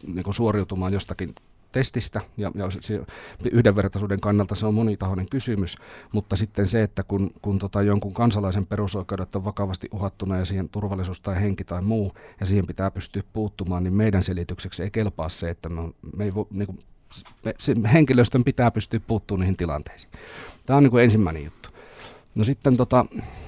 niin 0.07 0.25
kuin 0.25 0.35
suoriutumaan 0.35 0.93
jostakin 0.93 1.35
testistä, 1.77 2.21
ja, 2.37 2.51
ja 2.55 2.71
se, 2.81 3.01
yhdenvertaisuuden 3.53 4.21
kannalta 4.21 4.55
se 4.55 4.67
on 4.67 4.75
monitahoinen 4.75 5.29
kysymys, 5.29 5.77
mutta 6.13 6.37
sitten 6.37 6.67
se, 6.67 6.83
että 6.83 7.03
kun, 7.03 7.31
kun 7.43 7.59
tota 7.59 7.83
jonkun 7.83 8.15
kansalaisen 8.15 8.67
perusoikeudet 8.67 9.37
on 9.37 9.45
vakavasti 9.45 9.89
uhattuna 9.93 10.39
ja 10.39 10.45
siihen 10.45 10.69
turvallisuus 10.69 11.21
tai 11.21 11.41
henki 11.41 11.65
tai 11.65 11.83
muu, 11.83 12.13
ja 12.41 12.47
siihen 12.47 12.67
pitää 12.67 12.91
pystyä 12.91 13.23
puuttumaan, 13.33 13.85
niin 13.85 13.95
meidän 13.95 14.23
selitykseksi 14.23 14.83
ei 14.83 14.91
kelpaa 14.91 15.29
se, 15.29 15.51
että 15.51 15.69
me, 15.69 15.83
me 16.17 16.25
ei 16.25 16.35
vo, 16.35 16.49
niin 16.51 16.67
kuin, 16.67 16.79
me, 17.45 17.55
se, 17.59 17.75
henkilöstön 17.93 18.45
pitää 18.45 18.71
pystyä 18.71 19.01
puuttumaan 19.07 19.41
niihin 19.41 19.57
tilanteisiin. 19.57 20.13
Tämä 20.67 20.77
on 20.77 20.83
niin 20.83 20.91
kuin 20.91 21.05
ensimmäinen 21.05 21.45
juttu. 21.45 21.69
No 22.35 22.45
sitten, 22.45 22.77
tota, 22.77 23.05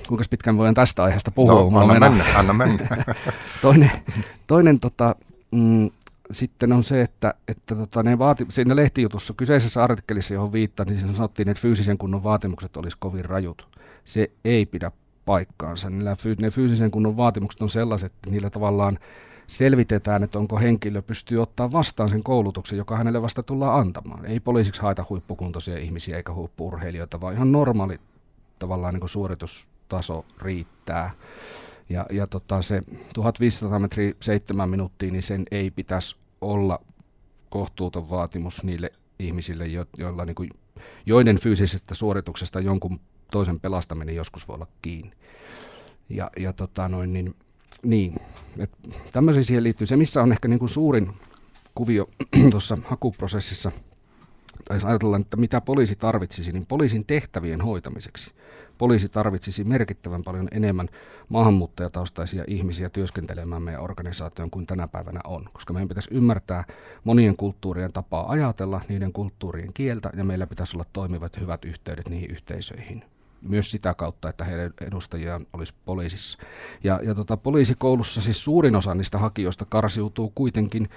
kuinka 0.08 0.24
pitkään 0.30 0.56
voidaan 0.56 0.74
tästä 0.74 1.02
aiheesta 1.02 1.30
puhua? 1.30 1.70
No, 1.70 1.78
anna 1.78 2.00
mennä, 2.00 2.24
anna 2.34 2.52
mennä. 2.52 2.88
toinen, 3.62 3.90
toinen 4.48 4.80
tota, 4.80 5.14
mm, 5.50 5.90
sitten 6.30 6.72
on 6.72 6.84
se, 6.84 7.00
että, 7.00 7.34
että 7.48 7.74
tota, 7.74 8.02
ne 8.02 8.18
vaati, 8.18 8.46
siinä 8.48 8.76
lehtijutussa, 8.76 9.34
kyseisessä 9.36 9.84
artikkelissa, 9.84 10.34
johon 10.34 10.52
viittaan, 10.52 10.88
niin 10.88 10.98
siinä 10.98 11.14
sanottiin, 11.14 11.48
että 11.48 11.60
fyysisen 11.60 11.98
kunnon 11.98 12.22
vaatimukset 12.24 12.76
olisi 12.76 12.96
kovin 13.00 13.24
rajut. 13.24 13.68
Se 14.04 14.30
ei 14.44 14.66
pidä 14.66 14.92
paikkaansa. 15.24 15.90
Niillä, 15.90 16.16
ne 16.40 16.50
fyysisen 16.50 16.90
kunnon 16.90 17.16
vaatimukset 17.16 17.62
on 17.62 17.70
sellaiset, 17.70 18.12
että 18.12 18.30
niillä 18.30 18.50
tavallaan 18.50 18.98
selvitetään, 19.46 20.22
että 20.22 20.38
onko 20.38 20.58
henkilö 20.58 21.02
pystyy 21.02 21.42
ottaa 21.42 21.72
vastaan 21.72 22.08
sen 22.08 22.22
koulutuksen, 22.22 22.78
joka 22.78 22.96
hänelle 22.96 23.22
vasta 23.22 23.42
tullaan 23.42 23.80
antamaan. 23.80 24.26
Ei 24.26 24.40
poliisiksi 24.40 24.82
haeta 24.82 25.04
huippukuntoisia 25.10 25.78
ihmisiä 25.78 26.16
eikä 26.16 26.34
huippuurheilijoita, 26.34 27.20
vaan 27.20 27.34
ihan 27.34 27.52
normaali 27.52 28.00
tavallaan 28.58 28.94
niin 28.94 29.08
suoritustaso 29.08 30.24
riittää. 30.42 31.10
Ja, 31.88 32.06
ja 32.10 32.26
tota, 32.26 32.62
se 32.62 32.82
1500 33.14 33.78
metriä 33.78 34.14
seitsemän 34.20 34.70
minuuttia, 34.70 35.12
niin 35.12 35.22
sen 35.22 35.44
ei 35.50 35.70
pitäisi 35.70 36.16
olla 36.40 36.80
kohtuuton 37.50 38.10
vaatimus 38.10 38.64
niille 38.64 38.92
ihmisille, 39.18 39.66
jo, 39.66 39.86
joilla, 39.98 40.24
niin 40.24 40.34
kuin, 40.34 40.50
joiden 41.06 41.38
fyysisestä 41.40 41.94
suorituksesta 41.94 42.60
jonkun 42.60 43.00
toisen 43.32 43.60
pelastaminen 43.60 44.14
joskus 44.14 44.48
voi 44.48 44.54
olla 44.54 44.66
kiinni. 44.82 45.12
Ja, 46.08 46.30
ja 46.38 46.52
tota 46.52 46.88
noin, 46.88 47.12
niin, 47.12 47.34
niin 47.82 48.16
et 48.58 48.70
tämmöisiä 49.12 49.42
siihen 49.42 49.64
liittyy. 49.64 49.86
Se, 49.86 49.96
missä 49.96 50.22
on 50.22 50.32
ehkä 50.32 50.48
niin 50.48 50.58
kuin 50.58 50.68
suurin 50.68 51.12
kuvio 51.74 52.08
tuossa 52.50 52.78
hakuprosessissa, 52.84 53.72
tai 54.64 54.76
jos 54.76 54.84
ajatellaan, 54.84 55.22
että 55.22 55.36
mitä 55.36 55.60
poliisi 55.60 55.96
tarvitsisi, 55.96 56.52
niin 56.52 56.66
poliisin 56.66 57.04
tehtävien 57.04 57.60
hoitamiseksi– 57.60 58.30
poliisi 58.78 59.08
tarvitsisi 59.08 59.64
merkittävän 59.64 60.22
paljon 60.22 60.48
enemmän 60.52 60.88
maahanmuuttajataustaisia 61.28 62.44
ihmisiä 62.46 62.88
työskentelemään 62.90 63.62
meidän 63.62 63.82
organisaation 63.82 64.50
kuin 64.50 64.66
tänä 64.66 64.88
päivänä 64.88 65.20
on. 65.24 65.44
Koska 65.52 65.72
meidän 65.72 65.88
pitäisi 65.88 66.14
ymmärtää 66.14 66.64
monien 67.04 67.36
kulttuurien 67.36 67.92
tapaa 67.92 68.30
ajatella, 68.30 68.80
niiden 68.88 69.12
kulttuurien 69.12 69.72
kieltä, 69.72 70.10
ja 70.16 70.24
meillä 70.24 70.46
pitäisi 70.46 70.76
olla 70.76 70.86
toimivat 70.92 71.40
hyvät 71.40 71.64
yhteydet 71.64 72.08
niihin 72.08 72.30
yhteisöihin 72.30 73.04
myös 73.42 73.70
sitä 73.70 73.94
kautta, 73.94 74.28
että 74.28 74.44
heidän 74.44 74.72
edustajiaan 74.80 75.46
olisi 75.52 75.74
poliisissa. 75.84 76.38
Ja, 76.84 77.00
ja 77.02 77.14
tota, 77.14 77.36
poliisikoulussa 77.36 78.20
siis 78.20 78.44
suurin 78.44 78.76
osa 78.76 78.94
niistä 78.94 79.18
hakijoista 79.18 79.66
karsiutuu 79.68 80.32
kuitenkin 80.34 80.88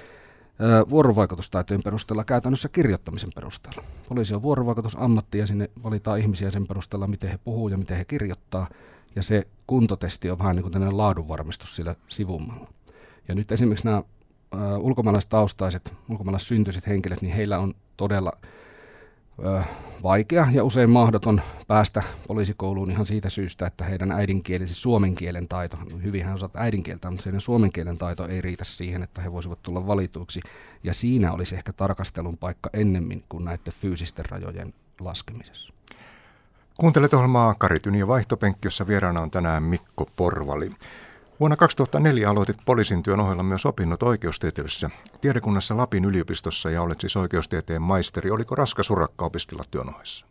vuorovaikutustaitojen 0.90 1.84
perusteella 1.84 2.24
käytännössä 2.24 2.70
kirjoittamisen 2.70 3.30
perusteella. 3.36 3.84
Poliisi 4.10 4.34
on 4.34 4.42
vuorovaikutusammatti 4.42 5.38
ja 5.38 5.48
sinne 5.48 5.70
valitaan 5.84 6.20
ihmisiä 6.20 6.52
sen 6.52 6.68
perusteella, 6.68 7.08
miten 7.08 7.30
he 7.30 7.40
puhuu 7.44 7.68
ja 7.68 7.78
miten 7.78 7.98
he 7.98 8.06
kirjoittaa. 8.06 8.68
Ja 9.16 9.24
se 9.24 9.48
kuntotesti 9.68 10.30
on 10.30 10.40
vähän 10.40 10.56
niin 10.56 10.64
kuin 10.64 10.74
tämmöinen 10.74 10.98
laadunvarmistus 10.98 11.76
sillä 11.76 11.96
sivummalla. 12.10 12.68
Ja 13.28 13.36
nyt 13.36 13.52
esimerkiksi 13.52 13.86
nämä 13.86 14.04
ulkomaalaistaustaiset, 14.80 15.94
ulkomaalaissyntyiset 16.10 16.88
henkilöt, 16.88 17.22
niin 17.22 17.36
heillä 17.36 17.60
on 17.60 17.74
todella 17.98 18.32
vaikea 20.04 20.48
ja 20.52 20.64
usein 20.64 20.90
mahdoton 20.90 21.42
päästä 21.68 22.04
poliisikouluun 22.28 22.92
ihan 22.92 23.06
siitä 23.06 23.30
syystä, 23.30 23.68
että 23.68 23.86
heidän 23.86 24.12
äidinkieli, 24.12 24.68
siis 24.68 24.82
suomen 24.82 25.16
kielen 25.16 25.48
taito, 25.48 25.78
hyvin 26.04 26.26
hän 26.26 26.36
osaat 26.36 26.56
äidinkieltä, 26.56 27.12
mutta 27.12 27.24
heidän 27.26 27.42
suomen 27.42 27.72
kielen 27.72 27.98
taito 27.98 28.28
ei 28.28 28.42
riitä 28.42 28.64
siihen, 28.64 29.04
että 29.04 29.22
he 29.22 29.32
voisivat 29.32 29.60
tulla 29.62 29.88
valituiksi. 29.88 30.40
Ja 30.84 30.94
siinä 30.94 31.32
olisi 31.32 31.56
ehkä 31.56 31.74
tarkastelun 31.74 32.38
paikka 32.38 32.70
ennemmin 32.74 33.24
kuin 33.30 33.46
näiden 33.46 33.74
fyysisten 33.74 34.26
rajojen 34.30 34.74
laskemisessa. 35.00 35.74
Kuuntelet 36.80 37.14
ohjelmaa 37.14 37.56
Karityni 37.58 38.00
ja 38.00 38.08
vaihtopenkki, 38.08 38.68
jossa 38.68 38.88
vieraana 38.88 39.22
on 39.22 39.32
tänään 39.32 39.64
Mikko 39.64 40.10
Porvali. 40.16 40.72
Vuonna 41.42 41.58
2004 41.58 42.30
aloitit 42.30 42.58
poliisin 42.66 43.04
työn 43.04 43.20
ohella 43.20 43.44
myös 43.44 43.66
opinnot 43.66 44.04
oikeustieteellisessä 44.04 44.90
tiedekunnassa 45.22 45.78
Lapin 45.78 46.06
yliopistossa 46.06 46.70
ja 46.70 46.82
olet 46.82 47.02
siis 47.02 47.16
oikeustieteen 47.16 47.82
maisteri. 47.82 48.32
Oliko 48.32 48.56
raskas 48.56 48.90
urakka 48.90 49.26
opiskella 49.26 49.64
työn 49.72 49.96
ohessa? 49.96 50.26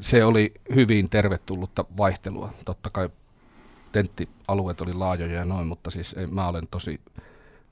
se 0.00 0.24
oli 0.24 0.54
hyvin 0.74 1.10
tervetullutta 1.10 1.84
vaihtelua. 1.96 2.50
Totta 2.64 2.90
kai 2.90 3.08
tenttialueet 3.92 4.80
oli 4.80 4.92
laajoja 4.92 5.34
ja 5.34 5.44
noin, 5.44 5.66
mutta 5.66 5.90
siis 5.90 6.14
mä 6.30 6.48
olen 6.48 6.68
tosi 6.70 7.00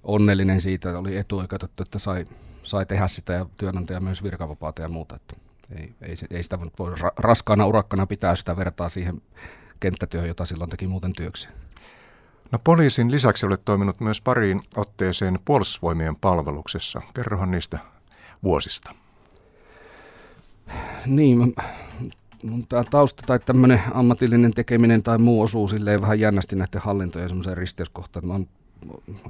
onnellinen 0.03 0.61
siitä, 0.61 0.89
että 0.89 0.99
oli 0.99 1.17
etuoikeutettu, 1.17 1.83
että 1.83 1.99
sai, 1.99 2.27
sai 2.63 2.87
tehdä 2.87 3.09
sitä 3.09 3.33
ja 3.33 3.47
työnantaja 3.57 4.01
myös 4.01 4.23
virkavapaata 4.23 4.83
ja 4.83 4.89
muuta. 4.89 5.17
Että 5.17 5.35
ei, 5.77 5.95
ei, 6.03 6.15
ei 6.31 6.43
sitä 6.43 6.59
voi 6.61 6.95
raskaana 7.17 7.67
urakkana 7.67 8.07
pitää 8.07 8.37
sitä 8.37 8.57
vertaa 8.57 8.89
siihen 8.89 9.23
kenttätyöhön, 9.81 10.29
jota 10.29 10.47
silloin 10.47 10.71
teki 10.71 10.87
muuten 10.87 11.13
työksi. 11.13 11.49
No 12.53 12.59
poliisin 12.65 13.11
lisäksi 13.11 13.47
olet 13.47 13.65
toiminut 13.65 14.01
myös 14.01 14.21
pariin 14.21 14.61
otteeseen 14.77 15.39
puolustusvoimien 15.45 16.17
palveluksessa. 16.17 17.03
Kerrohan 17.15 17.51
niistä 17.51 17.79
vuosista. 18.43 18.91
Niin, 21.07 21.55
mun 22.43 22.67
tämä 22.67 22.85
tausta 22.85 23.23
tai 23.27 23.39
tämmöinen 23.39 23.83
ammatillinen 23.95 24.55
tekeminen 24.55 25.03
tai 25.03 25.19
muu 25.19 25.43
osuu 25.43 25.69
silleen 25.69 26.01
vähän 26.01 26.21
jännästi 26.21 26.57
näiden 26.57 26.81
hallintojen 26.81 27.29
semmoiseen 27.29 27.57
risteyskohtaan. 27.57 28.27
Mä 28.27 28.33
oon 28.33 28.47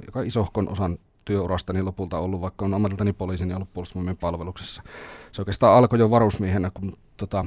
joka 0.05 0.21
isohkon 0.21 0.69
osan 0.69 0.97
työurastani 1.25 1.81
lopulta 1.81 2.19
ollut, 2.19 2.41
vaikka 2.41 2.65
on 2.65 2.73
ammatiltani 2.73 3.13
poliisin 3.13 3.49
ja 3.49 3.55
ollut 3.55 3.73
puolustusvoimien 3.73 4.17
palveluksessa. 4.17 4.83
Se 5.31 5.41
oikeastaan 5.41 5.77
alkoi 5.77 5.99
jo 5.99 6.09
varusmiehenä, 6.09 6.71
kun 6.73 6.97
tota, 7.17 7.45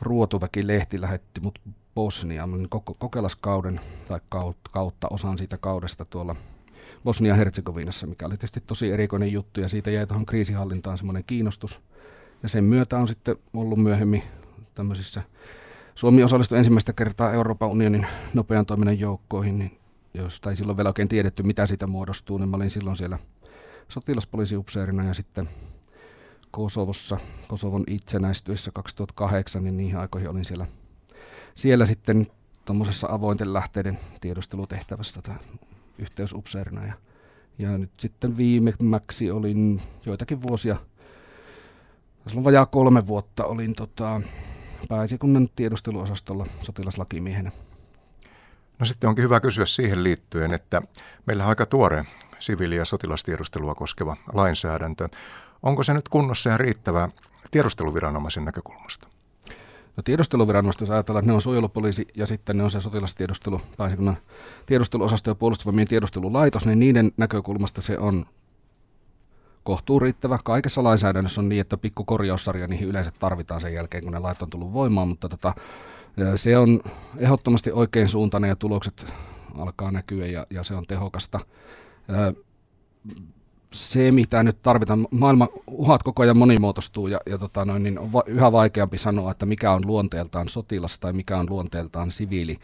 Ruotuväki-lehti 0.00 1.00
lähetti 1.00 1.40
mut 1.40 1.58
Bosnia. 2.00 2.44
Olin 2.44 2.68
kokelaskauden 2.98 3.80
tai 4.08 4.20
kautta 4.70 5.08
osan 5.10 5.38
siitä 5.38 5.58
kaudesta 5.58 6.04
tuolla 6.04 6.36
Bosnia-Herzegovinassa, 7.04 8.06
mikä 8.06 8.26
oli 8.26 8.34
tietysti 8.34 8.62
tosi 8.66 8.90
erikoinen 8.90 9.32
juttu 9.32 9.60
ja 9.60 9.68
siitä 9.68 9.90
jäi 9.90 10.06
tuohon 10.06 10.26
kriisihallintaan 10.26 10.98
semmoinen 10.98 11.24
kiinnostus. 11.24 11.80
Ja 12.42 12.48
sen 12.48 12.64
myötä 12.64 12.98
on 12.98 13.08
sitten 13.08 13.36
ollut 13.54 13.78
myöhemmin 13.78 14.22
tämmöisissä, 14.74 15.22
Suomi 15.94 16.22
osallistui 16.22 16.58
ensimmäistä 16.58 16.92
kertaa 16.92 17.32
Euroopan 17.32 17.68
unionin 17.68 18.06
nopean 18.34 18.66
toiminnan 18.66 19.00
joukkoihin, 19.00 19.58
niin 19.58 19.78
josta 20.14 20.50
ei 20.50 20.56
silloin 20.56 20.76
vielä 20.76 20.88
oikein 20.88 21.08
tiedetty, 21.08 21.42
mitä 21.42 21.66
siitä 21.66 21.86
muodostuu, 21.86 22.38
niin 22.38 22.48
mä 22.48 22.56
olin 22.56 22.70
silloin 22.70 22.96
siellä 22.96 23.18
sotilaspoliisiupseerina 23.88 25.04
ja 25.04 25.14
sitten 25.14 25.48
Kosovossa, 26.50 27.18
Kosovon 27.48 27.84
itsenäistyessä 27.86 28.70
2008, 28.74 29.64
niin 29.64 29.76
niihin 29.76 29.98
aikoihin 29.98 30.30
olin 30.30 30.44
siellä– 30.44 30.66
siellä 31.60 31.86
sitten 31.86 32.26
tuommoisessa 32.64 33.08
avointen 33.10 33.52
lähteiden 33.52 33.98
tiedustelutehtävässä 34.20 35.22
tai 35.22 35.34
yhteysupseerina. 35.98 36.86
Ja, 36.86 36.92
ja 37.58 37.78
nyt 37.78 37.90
sitten 37.98 38.36
viimeksi 38.36 39.30
olin 39.30 39.82
joitakin 40.06 40.42
vuosia, 40.42 40.76
on 42.34 42.44
vajaa 42.44 42.66
kolme 42.66 43.06
vuotta, 43.06 43.44
olin 43.44 43.74
tota, 43.74 44.20
pääesikunnan 44.88 45.48
tiedusteluosastolla 45.56 46.46
sotilaslakimiehenä. 46.60 47.50
No 48.78 48.86
sitten 48.86 49.08
onkin 49.08 49.24
hyvä 49.24 49.40
kysyä 49.40 49.66
siihen 49.66 50.04
liittyen, 50.04 50.54
että 50.54 50.82
meillä 51.26 51.42
on 51.42 51.48
aika 51.48 51.66
tuore 51.66 52.04
siviili- 52.38 52.76
ja 52.76 52.84
sotilastiedustelua 52.84 53.74
koskeva 53.74 54.16
lainsäädäntö. 54.32 55.08
Onko 55.62 55.82
se 55.82 55.94
nyt 55.94 56.08
kunnossa 56.08 56.50
ja 56.50 56.56
riittävä 56.56 57.08
tiedusteluviranomaisen 57.50 58.44
näkökulmasta? 58.44 59.08
No 59.96 60.02
tiedusteluviranomaiset, 60.02 60.80
jos 60.80 60.90
ajatellaan, 60.90 61.22
että 61.22 61.30
ne 61.30 61.34
on 61.34 61.42
suojelupoliisi 61.42 62.06
ja 62.16 62.26
sitten 62.26 62.56
ne 62.56 62.64
on 62.64 62.70
se 62.70 62.80
sotilastiedustelu, 62.80 63.60
tai 63.76 63.96
tiedusteluosasto 64.66 65.30
ja 65.30 65.34
puolustusvoimien 65.34 65.88
tiedustelulaitos, 65.88 66.66
niin 66.66 66.78
niiden 66.78 67.12
näkökulmasta 67.16 67.80
se 67.80 67.98
on 67.98 68.26
kohtuu 69.62 70.00
riittävä. 70.00 70.38
Kaikessa 70.44 70.84
lainsäädännössä 70.84 71.40
on 71.40 71.48
niin, 71.48 71.60
että 71.60 71.76
pikku 71.76 72.04
korjaussarja 72.04 72.66
niihin 72.66 72.88
yleensä 72.88 73.10
tarvitaan 73.18 73.60
sen 73.60 73.74
jälkeen, 73.74 74.04
kun 74.04 74.12
ne 74.12 74.18
lait 74.18 74.42
on 74.42 74.50
tullut 74.50 74.72
voimaan, 74.72 75.08
mutta 75.08 75.28
tota, 75.28 75.54
se 76.36 76.58
on 76.58 76.80
ehdottomasti 77.16 77.72
oikein 77.72 78.08
suuntainen 78.08 78.48
ja 78.48 78.56
tulokset 78.56 79.12
alkaa 79.58 79.90
näkyä 79.90 80.26
ja, 80.26 80.46
ja 80.50 80.62
se 80.62 80.74
on 80.74 80.84
tehokasta. 80.86 81.40
Se, 83.72 84.12
mitä 84.12 84.42
nyt 84.42 84.62
tarvitaan, 84.62 85.06
maailman 85.10 85.48
uhat 85.66 86.02
koko 86.02 86.22
ajan 86.22 86.38
monimuotoistuu 86.38 87.06
ja, 87.06 87.20
ja 87.26 87.38
tota 87.38 87.64
noin, 87.64 87.82
niin 87.82 87.98
on 87.98 88.12
va- 88.12 88.22
yhä 88.26 88.52
vaikeampi 88.52 88.98
sanoa, 88.98 89.30
että 89.30 89.46
mikä 89.46 89.72
on 89.72 89.86
luonteeltaan 89.86 90.48
sotilas 90.48 90.98
tai 90.98 91.12
mikä 91.12 91.38
on 91.38 91.46
luonteeltaan 91.50 92.10
siviili 92.10 92.56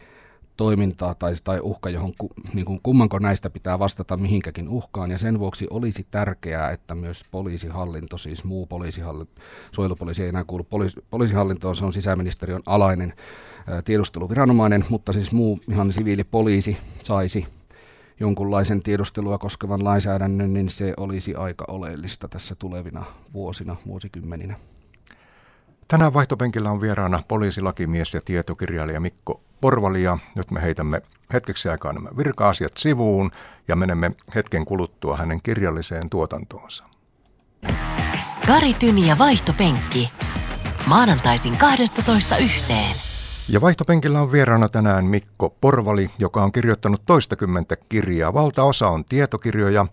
toimintaa 0.57 1.15
tai, 1.15 1.33
tai 1.43 1.59
uhka, 1.61 1.89
johon 1.89 2.13
ku, 2.17 2.29
niin 2.53 2.65
kuin 2.65 2.79
kummanko 2.83 3.19
näistä 3.19 3.49
pitää 3.49 3.79
vastata 3.79 4.17
mihinkäkin 4.17 4.69
uhkaan. 4.69 5.11
Ja 5.11 5.17
sen 5.17 5.39
vuoksi 5.39 5.67
olisi 5.69 6.07
tärkeää, 6.11 6.71
että 6.71 6.95
myös 6.95 7.25
poliisihallinto, 7.31 8.17
siis 8.17 8.43
muu 8.43 8.65
poliisihallinto, 8.65 9.33
suojelupoliisi 9.71 10.23
ei 10.23 10.29
enää 10.29 10.43
kuulu 10.43 10.63
poliisi, 10.63 10.99
poliisihallintoon, 11.09 11.75
se 11.75 11.85
on 11.85 11.93
sisäministeriön 11.93 12.61
alainen 12.65 13.13
ää, 13.67 13.81
tiedusteluviranomainen, 13.81 14.85
mutta 14.89 15.13
siis 15.13 15.31
muu 15.31 15.59
ihan 15.69 15.93
siviilipoliisi 15.93 16.77
saisi 17.03 17.56
jonkunlaisen 18.19 18.83
tiedustelua 18.83 19.37
koskevan 19.37 19.83
lainsäädännön, 19.83 20.53
niin 20.53 20.69
se 20.69 20.93
olisi 20.97 21.35
aika 21.35 21.65
oleellista 21.67 22.27
tässä 22.27 22.55
tulevina 22.55 23.05
vuosina, 23.33 23.75
vuosikymmeninä. 23.87 24.55
Tänään 25.87 26.13
vaihtopenkillä 26.13 26.71
on 26.71 26.81
vieraana 26.81 27.23
poliisilakimies 27.27 28.13
ja 28.13 28.21
tietokirjailija 28.25 28.99
Mikko 28.99 29.41
Porvali 29.61 30.03
ja 30.03 30.17
nyt 30.35 30.51
me 30.51 30.61
heitämme 30.61 31.01
hetkeksi 31.33 31.69
aikaa 31.69 31.93
nämä 31.93 32.09
virka-asiat 32.17 32.71
sivuun 32.77 33.31
ja 33.67 33.75
menemme 33.75 34.11
hetken 34.35 34.65
kuluttua 34.65 35.17
hänen 35.17 35.41
kirjalliseen 35.41 36.09
tuotantoonsa. 36.09 36.83
Kari 38.47 38.73
Tyni 38.73 39.07
ja 39.07 39.17
vaihtopenkki. 39.17 40.11
Maanantaisin 40.87 41.57
12 41.57 42.37
yhteen. 42.37 43.06
Ja 43.49 43.61
vaihtopenkillä 43.61 44.21
on 44.21 44.31
vieraana 44.31 44.69
tänään 44.69 45.05
Mikko 45.05 45.55
Porvali, 45.61 46.09
joka 46.19 46.43
on 46.43 46.51
kirjoittanut 46.51 47.01
toistakymmentä 47.05 47.75
kirjaa. 47.89 48.33
Valtaosa 48.33 48.87
on 48.87 49.05
tietokirjoja. 49.05 49.85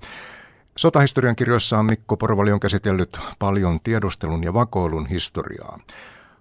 Sotahistorian 0.77 1.37
kirjoissaan 1.37 1.87
Mikko 1.87 2.17
Porvali 2.17 2.53
on 2.53 2.61
käsitellyt 2.61 3.19
paljon 3.39 3.81
tiedustelun 3.81 4.45
ja 4.45 4.55
vakoilun 4.55 5.07
historiaa. 5.07 5.79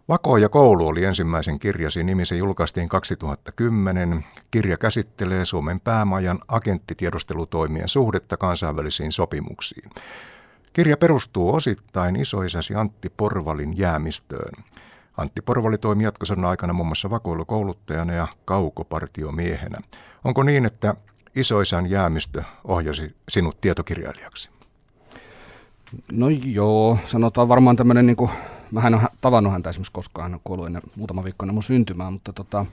Vako 0.10 0.38
ja 0.38 0.50
koulu 0.50 0.88
oli 0.88 1.04
ensimmäisen 1.04 1.60
kirjasi 1.60 2.04
nimi, 2.04 2.26
se 2.26 2.36
julkaistiin 2.36 2.90
2010. 2.90 4.26
Kirja 4.52 4.78
käsittelee 4.78 5.46
Suomen 5.46 5.80
päämajan 5.80 6.40
agenttitiedustelutoimien 6.48 7.88
suhdetta 7.88 8.38
kansainvälisiin 8.38 9.12
sopimuksiin. 9.12 9.90
Kirja 10.74 10.98
perustuu 10.98 11.56
osittain 11.56 12.16
isoisäsi 12.16 12.76
Antti 12.76 13.10
Porvalin 13.18 13.78
jäämistöön. 13.78 14.54
Antti 15.18 15.42
Porvali 15.42 15.78
toimi 15.78 16.04
jatkosodan 16.04 16.46
aikana 16.46 16.74
muun 16.74 16.88
muassa 16.88 17.10
vakoilukouluttajana 17.10 18.14
ja 18.14 18.28
kaukopartiomiehenä. 18.46 19.78
Onko 20.24 20.44
niin, 20.44 20.66
että 20.66 20.96
isoisän 21.36 21.90
jäämistö 21.90 22.44
ohjasi 22.64 23.16
sinut 23.30 23.62
tietokirjailijaksi? 23.62 24.50
No 26.12 26.30
joo, 26.30 26.98
sanotaan 27.06 27.50
varmaan 27.50 27.76
tämmöinen, 27.76 28.06
niin 28.06 28.16
kuin, 28.16 28.32
mä 28.72 28.88
en 28.88 28.96
ole 28.96 29.04
tavannut 29.22 29.54
häntä 29.54 29.70
esimerkiksi 29.70 29.92
koskaan, 29.92 30.24
hän 30.24 30.34
on 30.34 30.42
kuollut 30.44 30.66
ennen 30.66 30.82
muutama 30.96 31.24
viikko 31.24 31.44
ennen 31.44 31.56
mun 31.56 31.64
syntymää, 31.64 32.12
mutta 32.12 32.34
tota, 32.34 32.66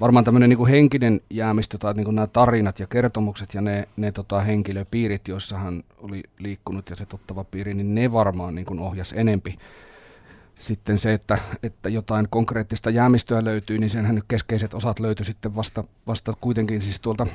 varmaan 0.00 0.24
tämmöinen 0.24 0.48
niin 0.50 0.66
henkinen 0.66 1.20
jäämistö 1.30 1.78
tai 1.78 1.94
niin 1.94 2.14
nämä 2.14 2.26
tarinat 2.26 2.78
ja 2.78 2.86
kertomukset 2.86 3.54
ja 3.54 3.60
ne, 3.60 3.88
ne 3.96 4.12
tota, 4.12 4.40
henkilöpiirit, 4.40 5.28
joissa 5.28 5.58
hän 5.58 5.82
oli 5.98 6.22
liikkunut 6.38 6.90
ja 6.90 6.96
se 6.96 7.06
tottava 7.06 7.44
piiri, 7.44 7.74
niin 7.74 7.94
ne 7.94 8.12
varmaan 8.12 8.54
niin 8.54 8.80
ohjas 8.80 9.12
enempi. 9.12 9.58
Sitten 10.62 10.98
se, 10.98 11.12
että, 11.12 11.38
että 11.62 11.88
jotain 11.88 12.28
konkreettista 12.30 12.90
jäämistöä 12.90 13.44
löytyy, 13.44 13.78
niin 13.78 13.90
senhän 13.90 14.14
nyt 14.14 14.24
keskeiset 14.28 14.74
osat 14.74 15.00
löytyi 15.00 15.26
sitten 15.26 15.56
vasta, 15.56 15.84
vasta 16.06 16.32
kuitenkin 16.40 16.80
siis 16.80 17.00
tuolta 17.00 17.26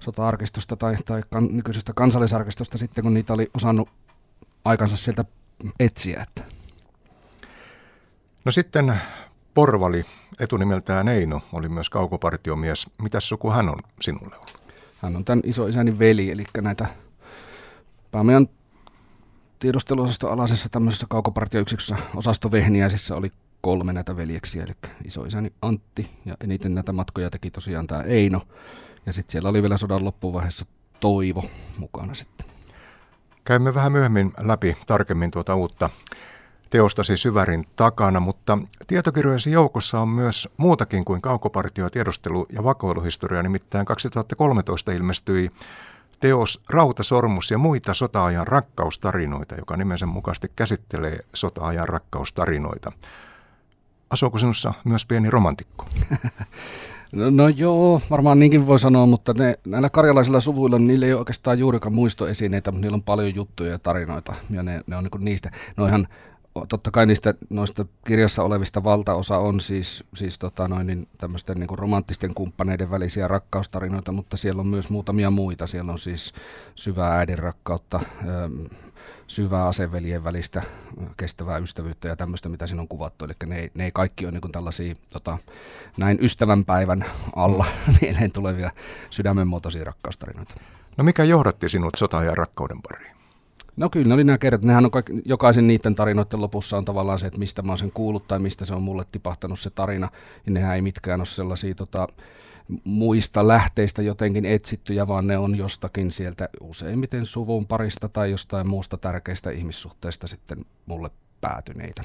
sota-arkistosta 0.00 0.76
tai, 0.76 0.96
tai 1.04 1.22
kan, 1.30 1.48
nykyisestä 1.50 1.92
kansallisarkistosta 1.92 2.78
sitten, 2.78 3.04
kun 3.04 3.14
niitä 3.14 3.32
oli 3.32 3.50
osannut 3.54 3.88
aikansa 4.64 4.96
sieltä 4.96 5.24
etsiä. 5.80 6.22
Että. 6.22 6.42
No 8.44 8.52
sitten 8.52 8.94
Porvali, 9.54 10.04
etunimeltään 10.38 11.08
Eino, 11.08 11.40
oli 11.52 11.68
myös 11.68 11.90
kaukopartiomies. 11.90 12.90
Mitäs 13.02 13.28
suku 13.28 13.50
hän 13.50 13.68
on 13.68 13.78
sinulle 14.00 14.34
ollut? 14.34 14.60
Hän 15.02 15.16
on 15.16 15.24
tämän 15.24 15.42
isoisäni 15.44 15.98
veli, 15.98 16.30
eli 16.30 16.44
näitä 16.60 16.88
Päämeidän 18.10 18.48
tiedusteluosaston 19.60 20.32
alaisessa 20.32 20.68
tämmöisessä 20.68 21.06
kaukopartioyksikössä 21.08 21.96
osastovehniäisissä 22.16 23.16
oli 23.16 23.32
kolme 23.60 23.92
näitä 23.92 24.16
veljeksiä, 24.16 24.64
eli 24.64 24.72
isoisäni 25.04 25.52
Antti 25.62 26.10
ja 26.24 26.36
eniten 26.44 26.74
näitä 26.74 26.92
matkoja 26.92 27.30
teki 27.30 27.50
tosiaan 27.50 27.86
tämä 27.86 28.02
Eino. 28.02 28.42
Ja 29.06 29.12
sitten 29.12 29.32
siellä 29.32 29.48
oli 29.48 29.62
vielä 29.62 29.76
sodan 29.76 30.04
loppuvaiheessa 30.04 30.64
Toivo 31.00 31.44
mukana 31.78 32.14
sitten. 32.14 32.46
Käymme 33.44 33.74
vähän 33.74 33.92
myöhemmin 33.92 34.32
läpi 34.38 34.76
tarkemmin 34.86 35.30
tuota 35.30 35.54
uutta 35.54 35.90
teostasi 36.70 37.16
syvärin 37.16 37.64
takana, 37.76 38.20
mutta 38.20 38.58
tietokirjojesi 38.86 39.52
joukossa 39.52 40.00
on 40.00 40.08
myös 40.08 40.48
muutakin 40.56 41.04
kuin 41.04 41.22
kaukopartio, 41.22 41.90
tiedustelu 41.90 42.46
ja 42.52 42.64
vakoiluhistoria. 42.64 43.42
Nimittäin 43.42 43.86
2013 43.86 44.92
ilmestyi 44.92 45.50
teos 46.20 46.60
Rautasormus 46.68 47.50
ja 47.50 47.58
muita 47.58 47.94
sota-ajan 47.94 48.46
rakkaustarinoita, 48.46 49.54
joka 49.54 49.76
nimensä 49.76 50.06
mukaisesti 50.06 50.52
käsittelee 50.56 51.18
sota-ajan 51.34 51.88
rakkaustarinoita. 51.88 52.92
Asuuko 54.10 54.38
sinussa 54.38 54.74
myös 54.84 55.06
pieni 55.06 55.30
romantikko? 55.30 55.86
No, 57.12 57.30
no 57.30 57.48
joo, 57.48 58.02
varmaan 58.10 58.38
niinkin 58.38 58.66
voi 58.66 58.78
sanoa, 58.78 59.06
mutta 59.06 59.34
ne, 59.38 59.58
näillä 59.66 59.90
karjalaisilla 59.90 60.40
suvuilla 60.40 60.78
niillä 60.78 61.06
ei 61.06 61.12
ole 61.12 61.18
oikeastaan 61.18 61.58
juurikaan 61.58 61.94
muistoesineitä, 61.94 62.70
mutta 62.70 62.82
niillä 62.82 62.94
on 62.94 63.02
paljon 63.02 63.34
juttuja 63.34 63.70
ja 63.70 63.78
tarinoita, 63.78 64.34
ja 64.50 64.62
ne, 64.62 64.80
ne 64.86 64.96
on 64.96 65.04
niin 65.04 65.24
niistä, 65.24 65.50
no 65.76 65.86
ihan 65.86 66.08
totta 66.68 66.90
kai 66.90 67.06
niistä 67.06 67.34
noista 67.50 67.84
kirjassa 68.06 68.42
olevista 68.42 68.84
valtaosa 68.84 69.38
on 69.38 69.60
siis, 69.60 70.04
siis 70.14 70.38
tota 70.38 70.68
noin, 70.68 70.86
niin 70.86 71.08
tämmöisten 71.18 71.60
niin 71.60 71.78
romanttisten 71.78 72.34
kumppaneiden 72.34 72.90
välisiä 72.90 73.28
rakkaustarinoita, 73.28 74.12
mutta 74.12 74.36
siellä 74.36 74.60
on 74.60 74.66
myös 74.66 74.90
muutamia 74.90 75.30
muita. 75.30 75.66
Siellä 75.66 75.92
on 75.92 75.98
siis 75.98 76.32
syvää 76.74 77.18
äidin 77.18 77.38
rakkautta, 77.38 78.00
syvää 79.26 79.66
aseveljen 79.66 80.24
välistä 80.24 80.62
kestävää 81.16 81.58
ystävyyttä 81.58 82.08
ja 82.08 82.16
tämmöistä, 82.16 82.48
mitä 82.48 82.66
siinä 82.66 82.82
on 82.82 82.88
kuvattu. 82.88 83.24
Eli 83.24 83.34
ne 83.46 83.70
ne 83.74 83.90
kaikki 83.90 84.26
ole 84.26 84.32
niin 84.32 84.52
tällaisia 84.52 84.94
tota, 85.12 85.38
näin 85.96 86.18
ystävänpäivän 86.20 87.04
alla 87.36 87.66
mieleen 88.00 88.32
tulevia 88.32 88.70
sydämenmuotoisia 89.10 89.84
rakkaustarinoita. 89.84 90.54
No 90.96 91.04
mikä 91.04 91.24
johdatti 91.24 91.68
sinut 91.68 91.94
sota- 91.96 92.24
ja 92.24 92.34
rakkauden 92.34 92.82
pariin? 92.82 93.19
No 93.80 93.90
kyllä, 93.90 94.14
oli 94.14 94.24
nämä 94.24 94.38
kerrat. 94.38 94.64
Nehän 94.64 94.84
on 94.84 94.90
kaikki, 94.90 95.12
jokaisen 95.24 95.66
niiden 95.66 95.94
tarinoiden 95.94 96.40
lopussa 96.40 96.78
on 96.78 96.84
tavallaan 96.84 97.18
se, 97.18 97.26
että 97.26 97.38
mistä 97.38 97.62
mä 97.62 97.72
oon 97.72 97.78
sen 97.78 97.90
kuullut 97.92 98.28
tai 98.28 98.38
mistä 98.38 98.64
se 98.64 98.74
on 98.74 98.82
mulle 98.82 99.04
tipahtanut 99.12 99.60
se 99.60 99.70
tarina. 99.70 100.08
Ja 100.46 100.52
nehän 100.52 100.74
ei 100.74 100.82
mitkään 100.82 101.20
ole 101.20 101.26
sellaisia 101.26 101.74
tota, 101.74 102.08
muista 102.84 103.48
lähteistä 103.48 104.02
jotenkin 104.02 104.46
etsittyjä, 104.46 105.08
vaan 105.08 105.26
ne 105.26 105.38
on 105.38 105.58
jostakin 105.58 106.12
sieltä 106.12 106.48
useimmiten 106.60 107.26
suvun 107.26 107.66
parista 107.66 108.08
tai 108.08 108.30
jostain 108.30 108.68
muusta 108.68 108.96
tärkeistä 108.96 109.50
ihmissuhteista 109.50 110.26
sitten 110.26 110.64
mulle 110.86 111.10
päätyneitä. 111.40 112.02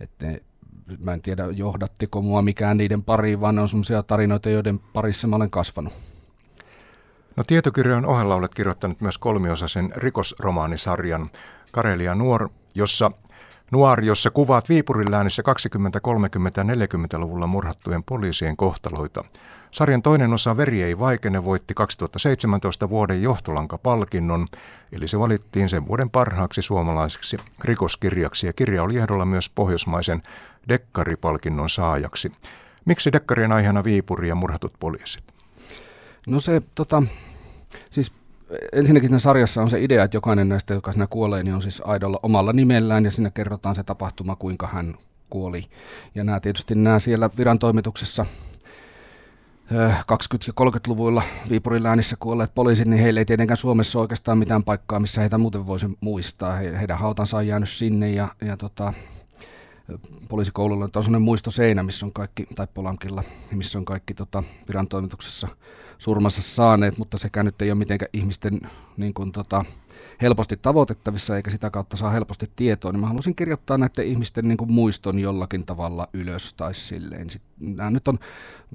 Et 0.00 0.10
ne, 0.22 0.42
mä 0.98 1.14
en 1.14 1.22
tiedä, 1.22 1.46
johdattiko 1.46 2.22
mua 2.22 2.42
mikään 2.42 2.76
niiden 2.76 3.02
pariin, 3.02 3.40
vaan 3.40 3.54
ne 3.54 3.60
on 3.60 3.68
sellaisia 3.68 4.02
tarinoita, 4.02 4.50
joiden 4.50 4.78
parissa 4.78 5.26
mä 5.26 5.36
olen 5.36 5.50
kasvanut. 5.50 5.92
No 7.36 7.44
tietokirjojen 7.46 8.06
ohella 8.06 8.34
olet 8.34 8.54
kirjoittanut 8.54 9.00
myös 9.00 9.18
kolmiosaisen 9.18 9.92
rikosromaanisarjan 9.96 11.30
Karelia 11.72 12.14
Nuor, 12.14 12.48
jossa 12.74 13.10
Nuor, 13.70 14.04
jossa 14.04 14.30
kuvaat 14.30 14.68
Viipurin 14.68 15.10
läänissä 15.10 15.42
20-, 15.42 15.46
30- 15.46 15.50
ja 16.56 17.18
40-luvulla 17.18 17.46
murhattujen 17.46 18.02
poliisien 18.04 18.56
kohtaloita. 18.56 19.24
Sarjan 19.70 20.02
toinen 20.02 20.32
osa 20.32 20.56
Veri 20.56 20.82
ei 20.82 20.98
vaikene 20.98 21.44
voitti 21.44 21.74
2017 21.74 22.88
vuoden 22.88 23.22
johtolankapalkinnon, 23.22 24.46
eli 24.92 25.08
se 25.08 25.18
valittiin 25.18 25.68
sen 25.68 25.86
vuoden 25.86 26.10
parhaaksi 26.10 26.62
suomalaiseksi 26.62 27.36
rikoskirjaksi 27.64 28.46
ja 28.46 28.52
kirja 28.52 28.82
oli 28.82 28.96
ehdolla 28.96 29.24
myös 29.24 29.50
pohjoismaisen 29.50 30.22
dekkaripalkinnon 30.68 31.70
saajaksi. 31.70 32.32
Miksi 32.84 33.12
dekkarien 33.12 33.52
aiheena 33.52 33.84
Viipuri 33.84 34.28
ja 34.28 34.34
murhatut 34.34 34.72
poliisit? 34.80 35.24
No 36.26 36.40
se, 36.40 36.62
tota, 36.74 37.02
siis 37.90 38.12
ensinnäkin 38.72 39.08
siinä 39.08 39.18
sarjassa 39.18 39.62
on 39.62 39.70
se 39.70 39.82
idea, 39.82 40.04
että 40.04 40.16
jokainen 40.16 40.48
näistä, 40.48 40.74
joka 40.74 40.92
siinä 40.92 41.06
kuolee, 41.06 41.42
niin 41.42 41.54
on 41.54 41.62
siis 41.62 41.82
aidolla 41.84 42.20
omalla 42.22 42.52
nimellään 42.52 43.04
ja 43.04 43.10
siinä 43.10 43.30
kerrotaan 43.30 43.74
se 43.74 43.84
tapahtuma, 43.84 44.36
kuinka 44.36 44.66
hän 44.66 44.94
kuoli. 45.30 45.64
Ja 46.14 46.24
nämä 46.24 46.40
tietysti 46.40 46.74
nämä 46.74 46.98
siellä 46.98 47.30
viran 47.38 47.58
toimituksessa 47.58 48.26
20- 49.72 49.74
ja 50.46 50.52
30-luvuilla 50.60 51.22
Viipurin 51.50 51.82
läänissä 51.82 52.16
kuolleet 52.20 52.54
poliisit, 52.54 52.88
niin 52.88 53.02
heillä 53.02 53.20
ei 53.20 53.24
tietenkään 53.24 53.56
Suomessa 53.56 53.98
oikeastaan 53.98 54.38
mitään 54.38 54.64
paikkaa, 54.64 55.00
missä 55.00 55.20
heitä 55.20 55.38
muuten 55.38 55.66
voisi 55.66 55.86
muistaa. 56.00 56.56
He, 56.56 56.78
heidän 56.78 56.98
hautansa 56.98 57.36
on 57.36 57.46
jäänyt 57.46 57.68
sinne 57.68 58.10
ja, 58.10 58.28
ja 58.40 58.56
tota, 58.56 58.92
poliisikoululla 60.28 60.84
on 60.84 60.90
sellainen 60.94 61.22
muistoseinä, 61.22 61.82
missä 61.82 62.06
on 62.06 62.12
kaikki, 62.12 62.46
tai 62.54 62.66
Polankilla, 62.74 63.22
missä 63.54 63.78
on 63.78 63.84
kaikki 63.84 64.14
tota, 64.14 64.42
virantoimituksessa 64.68 65.48
surmassa 65.98 66.42
saaneet, 66.42 66.98
mutta 66.98 67.18
sekään 67.18 67.46
nyt 67.46 67.62
ei 67.62 67.70
ole 67.70 67.78
mitenkään 67.78 68.10
ihmisten 68.12 68.60
niin 68.96 69.14
kuin, 69.14 69.32
tota, 69.32 69.64
helposti 70.22 70.56
tavoitettavissa 70.56 71.36
eikä 71.36 71.50
sitä 71.50 71.70
kautta 71.70 71.96
saa 71.96 72.10
helposti 72.10 72.50
tietoa, 72.56 72.92
niin 72.92 73.00
mä 73.00 73.06
halusin 73.06 73.34
kirjoittaa 73.34 73.78
näiden 73.78 74.06
ihmisten 74.06 74.48
niin 74.48 74.56
kuin 74.56 74.72
muiston 74.72 75.18
jollakin 75.18 75.66
tavalla 75.66 76.08
ylös 76.12 76.54
tai 76.54 76.74
silleen. 76.74 77.28
nämä 77.60 77.90
nyt 77.90 78.08
on, 78.08 78.18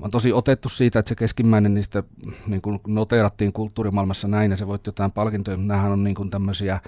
on 0.02 0.12
tosi 0.12 0.34
otettu 0.34 0.70
siitä, 0.70 1.00
että 1.00 1.10
se 1.10 1.16
keskimmäinen 1.16 1.74
niistä 1.74 2.04
niin 2.48 2.62
kuin 2.62 2.80
noteerattiin 2.88 3.54
kulttuurimaailmassa 3.54 4.28
näin 4.28 4.52
ja 4.52 4.58
se 4.58 4.68
voitti 4.68 4.88
jotain 4.88 5.12
palkintoja, 5.12 5.58
mutta 5.58 5.74
nämähän 5.74 5.92
on 5.92 6.04
niin 6.04 6.16
kuin 6.16 6.30
tämmöisiä 6.30 6.80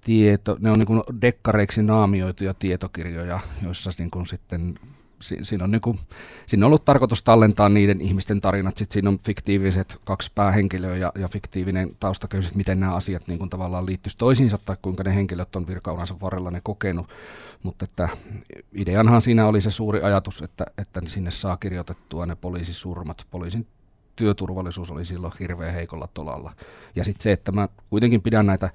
tieto, 0.00 0.56
ne 0.60 0.70
on 0.70 0.78
niin 0.78 0.86
kuin 0.86 1.02
dekkareiksi 1.20 1.82
naamioituja 1.82 2.54
tietokirjoja, 2.54 3.40
joissa 3.62 3.90
niin 3.98 4.10
kuin 4.10 4.26
sitten 4.26 4.74
si, 4.74 4.99
siinä, 5.20 5.64
on 5.64 5.70
niin 5.70 5.80
kuin, 5.80 5.98
siinä 6.46 6.66
on 6.66 6.66
ollut 6.66 6.84
tarkoitus 6.84 7.22
tallentaa 7.22 7.68
niiden 7.68 8.00
ihmisten 8.00 8.40
tarinat. 8.40 8.76
Sitten 8.76 8.92
siinä 8.92 9.08
on 9.08 9.18
fiktiiviset 9.18 10.00
kaksi 10.04 10.30
päähenkilöä 10.34 10.96
ja, 10.96 11.12
ja 11.18 11.28
fiktiivinen 11.28 11.90
taustakehys, 12.00 12.54
miten 12.54 12.80
nämä 12.80 12.94
asiat 12.94 13.28
niin 13.28 13.38
kuin 13.38 13.50
tavallaan 13.50 13.86
liittyisi 13.86 14.18
toisiinsa 14.18 14.58
tai 14.58 14.76
kuinka 14.82 15.02
ne 15.02 15.14
henkilöt 15.14 15.56
on 15.56 15.66
virkauransa 15.66 16.20
varrella 16.20 16.50
ne 16.50 16.60
kokenut. 16.64 17.08
Mutta 17.62 17.84
että 17.84 18.08
ideanhan 18.74 19.22
siinä 19.22 19.46
oli 19.46 19.60
se 19.60 19.70
suuri 19.70 20.02
ajatus, 20.02 20.42
että, 20.42 20.66
että 20.78 21.00
sinne 21.06 21.30
saa 21.30 21.56
kirjoitettua 21.56 22.26
ne 22.26 22.36
poliisisurmat. 22.36 23.26
Poliisin 23.30 23.66
työturvallisuus 24.16 24.90
oli 24.90 25.04
silloin 25.04 25.32
hirveän 25.40 25.74
heikolla 25.74 26.08
tolalla. 26.14 26.52
Ja 26.96 27.04
sitten 27.04 27.22
se, 27.22 27.32
että 27.32 27.52
mä 27.52 27.68
kuitenkin 27.90 28.22
pidän 28.22 28.46
näitä 28.46 28.70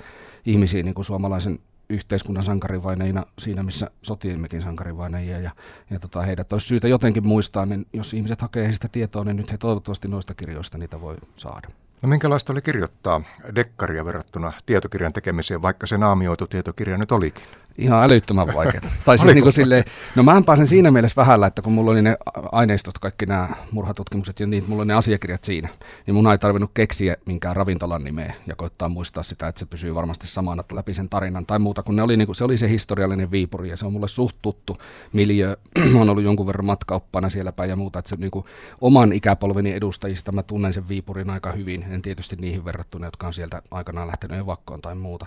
ihmisiä 0.45 0.83
niin 0.83 0.95
kuin 0.95 1.05
suomalaisen 1.05 1.59
yhteiskunnan 1.89 2.43
sankarivaineina 2.43 3.25
siinä, 3.39 3.63
missä 3.63 3.89
sotiimmekin 4.01 4.61
sankarivaineja 4.61 5.39
ja, 5.39 5.51
ja 5.89 5.99
tota, 5.99 6.21
heidät 6.21 6.53
olisi 6.53 6.67
syytä 6.67 6.87
jotenkin 6.87 7.27
muistaa, 7.27 7.65
niin 7.65 7.85
jos 7.93 8.13
ihmiset 8.13 8.41
hakee 8.41 8.65
heistä 8.65 8.87
tietoa, 8.87 9.23
niin 9.23 9.37
nyt 9.37 9.51
he 9.51 9.57
toivottavasti 9.57 10.07
noista 10.07 10.33
kirjoista 10.33 10.77
niitä 10.77 11.01
voi 11.01 11.15
saada. 11.35 11.67
No 12.01 12.09
minkälaista 12.09 12.53
oli 12.53 12.61
kirjoittaa 12.61 13.21
dekkaria 13.55 14.05
verrattuna 14.05 14.53
tietokirjan 14.65 15.13
tekemiseen, 15.13 15.61
vaikka 15.61 15.87
se 15.87 15.97
naamioitu 15.97 16.47
tietokirja 16.47 16.97
nyt 16.97 17.11
olikin? 17.11 17.43
Ihan 17.77 18.03
älyttömän 18.03 18.45
vaikeaa. 18.55 18.83
tai 19.05 19.17
siis 19.17 19.33
niin 19.33 19.43
kuin 19.43 19.53
silleen, 19.53 19.83
no 20.15 20.23
mä 20.23 20.41
pääsen 20.45 20.67
siinä 20.67 20.91
mielessä 20.91 21.15
vähällä, 21.21 21.47
että 21.47 21.61
kun 21.61 21.73
mulla 21.73 21.91
oli 21.91 22.01
ne 22.01 22.15
aineistot, 22.51 22.99
kaikki 22.99 23.25
nämä 23.25 23.49
murhatutkimukset 23.71 24.39
ja 24.39 24.47
niin, 24.47 24.63
mulla 24.67 24.81
oli 24.81 24.87
ne 24.87 24.93
asiakirjat 24.93 25.43
siinä, 25.43 25.69
niin 26.07 26.15
mun 26.15 26.31
ei 26.31 26.37
tarvinnut 26.37 26.71
keksiä 26.73 27.17
minkään 27.25 27.55
ravintolan 27.55 28.03
nimeä 28.03 28.33
ja 28.47 28.55
koittaa 28.55 28.89
muistaa 28.89 29.23
sitä, 29.23 29.47
että 29.47 29.59
se 29.59 29.65
pysyy 29.65 29.95
varmasti 29.95 30.27
samana 30.27 30.63
läpi 30.71 30.93
sen 30.93 31.09
tarinan 31.09 31.45
tai 31.45 31.59
muuta, 31.59 31.83
kun 31.83 31.95
ne 31.95 32.03
oli, 32.03 32.17
niin 32.17 32.25
kuin, 32.25 32.35
se 32.35 32.43
oli 32.43 32.57
se 32.57 32.69
historiallinen 32.69 33.31
viipuri 33.31 33.69
ja 33.69 33.77
se 33.77 33.85
on 33.85 33.93
mulle 33.93 34.07
suht 34.07 34.35
tuttu 34.41 34.77
miljö. 35.13 35.57
on 36.01 36.09
ollut 36.09 36.23
jonkun 36.23 36.47
verran 36.47 36.65
matkaoppana 36.65 37.29
siellä 37.29 37.51
päin 37.51 37.69
ja 37.69 37.75
muuta, 37.75 37.99
että 37.99 38.09
se 38.09 38.15
niin 38.15 38.31
kuin, 38.31 38.45
oman 38.81 39.13
ikäpolveni 39.13 39.73
edustajista 39.73 40.31
mä 40.31 40.43
tunnen 40.43 40.73
sen 40.73 40.89
viipurin 40.89 41.29
aika 41.29 41.51
hyvin, 41.51 41.85
en 41.89 42.01
tietysti 42.01 42.35
niihin 42.35 42.65
verrattuna, 42.65 43.07
jotka 43.07 43.27
on 43.27 43.33
sieltä 43.33 43.61
aikanaan 43.71 44.07
lähtenyt 44.07 44.39
evakkoon 44.39 44.81
tai 44.81 44.95
muuta, 44.95 45.25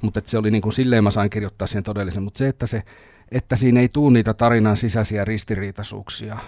mutta 0.00 0.20
se 0.24 0.38
oli 0.38 0.50
niin 0.50 0.62
kuin, 0.62 0.72
silleen 0.72 1.04
mä 1.04 1.10
sain 1.10 1.30
kirjoittaa 1.30 1.66
siihen 1.66 1.84
todellisen, 1.88 2.22
mutta 2.22 2.38
se, 2.38 2.48
että, 2.48 2.66
se, 2.66 2.82
että 3.30 3.56
siinä 3.56 3.80
ei 3.80 3.88
tule 3.88 4.12
niitä 4.12 4.34
tarinan 4.34 4.76
sisäisiä 4.76 5.24
ristiriitaisuuksia, 5.24 6.38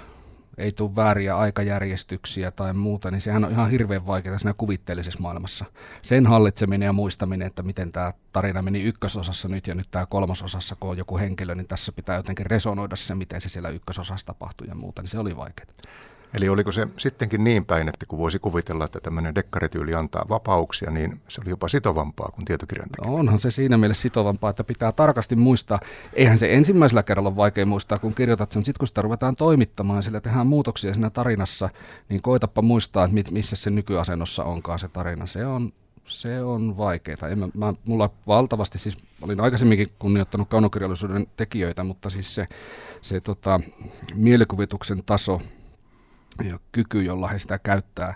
ei 0.58 0.72
tule 0.72 0.96
vääriä 0.96 1.36
aikajärjestyksiä 1.36 2.50
tai 2.50 2.72
muuta, 2.72 3.10
niin 3.10 3.20
sehän 3.20 3.44
on 3.44 3.50
ihan 3.50 3.70
hirveän 3.70 4.06
vaikeaa 4.06 4.38
siinä 4.38 4.54
kuvitteellisessa 4.54 5.22
maailmassa. 5.22 5.64
Sen 6.02 6.26
hallitseminen 6.26 6.86
ja 6.86 6.92
muistaminen, 6.92 7.46
että 7.46 7.62
miten 7.62 7.92
tämä 7.92 8.12
tarina 8.32 8.62
meni 8.62 8.82
ykkösosassa 8.82 9.48
nyt 9.48 9.66
ja 9.66 9.74
nyt 9.74 9.88
tämä 9.90 10.06
kolmososassa, 10.06 10.76
kun 10.80 10.90
on 10.90 10.98
joku 10.98 11.18
henkilö, 11.18 11.54
niin 11.54 11.68
tässä 11.68 11.92
pitää 11.92 12.16
jotenkin 12.16 12.46
resonoida 12.46 12.96
se, 12.96 13.14
miten 13.14 13.40
se 13.40 13.48
siellä 13.48 13.68
ykkösosassa 13.68 14.26
tapahtui 14.26 14.68
ja 14.68 14.74
muuta, 14.74 15.02
niin 15.02 15.10
se 15.10 15.18
oli 15.18 15.36
vaikeaa. 15.36 15.70
Eli 16.34 16.48
oliko 16.48 16.72
se 16.72 16.88
sittenkin 16.96 17.44
niin 17.44 17.64
päin, 17.64 17.88
että 17.88 18.06
kun 18.06 18.18
voisi 18.18 18.38
kuvitella, 18.38 18.84
että 18.84 19.00
tämmöinen 19.00 19.34
dekkarityyli 19.34 19.94
antaa 19.94 20.26
vapauksia, 20.28 20.90
niin 20.90 21.20
se 21.28 21.40
oli 21.40 21.50
jopa 21.50 21.68
sitovampaa 21.68 22.30
kuin 22.34 22.44
tietokirjan? 22.44 22.88
No 23.06 23.14
onhan 23.14 23.40
se 23.40 23.50
siinä 23.50 23.78
mielessä 23.78 24.02
sitovampaa, 24.02 24.50
että 24.50 24.64
pitää 24.64 24.92
tarkasti 24.92 25.36
muistaa. 25.36 25.80
Eihän 26.12 26.38
se 26.38 26.54
ensimmäisellä 26.54 27.02
kerralla 27.02 27.28
ole 27.28 27.36
vaikea 27.36 27.66
muistaa, 27.66 27.98
kun 27.98 28.14
kirjoitat 28.14 28.52
sen. 28.52 28.64
Sitten 28.64 28.78
kun 28.78 28.88
sitä 28.88 29.02
ruvetaan 29.02 29.36
toimittamaan, 29.36 30.02
sillä 30.02 30.20
tehdään 30.20 30.46
muutoksia 30.46 30.94
siinä 30.94 31.10
tarinassa, 31.10 31.68
niin 32.08 32.22
koitapa 32.22 32.62
muistaa, 32.62 33.04
että 33.04 33.32
missä 33.32 33.56
se 33.56 33.70
nykyasennossa 33.70 34.44
onkaan 34.44 34.78
se 34.78 34.88
tarina. 34.88 35.26
Se 35.26 35.46
on, 35.46 35.72
se 36.06 36.44
on 36.44 36.76
vaikeaa. 36.76 37.28
En 37.30 37.38
mä, 37.38 37.48
mä, 37.54 37.74
mulla 37.84 38.10
valtavasti, 38.26 38.78
siis 38.78 38.98
olin 39.22 39.40
aikaisemminkin 39.40 39.88
kunnioittanut 39.98 40.48
kaunokirjallisuuden 40.48 41.26
tekijöitä, 41.36 41.84
mutta 41.84 42.10
siis 42.10 42.34
se, 42.34 42.46
se 43.02 43.20
tota, 43.20 43.60
mielikuvituksen 44.14 45.02
taso 45.06 45.40
ja 46.40 46.58
kyky, 46.72 47.02
jolla 47.02 47.28
he 47.28 47.38
sitä 47.38 47.58
käyttää, 47.58 48.14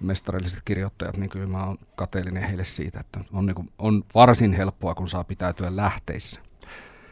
mestarilliset 0.00 0.60
kirjoittajat, 0.64 1.16
niin 1.16 1.30
kyllä 1.30 1.46
mä 1.46 1.66
oon 1.66 1.78
kateellinen 1.96 2.42
heille 2.42 2.64
siitä, 2.64 3.00
että 3.00 3.20
on, 3.32 3.46
niin 3.46 3.54
kuin, 3.54 3.68
on 3.78 4.04
varsin 4.14 4.52
helppoa, 4.52 4.94
kun 4.94 5.08
saa 5.08 5.24
pitäytyä 5.24 5.76
lähteissä. 5.76 6.40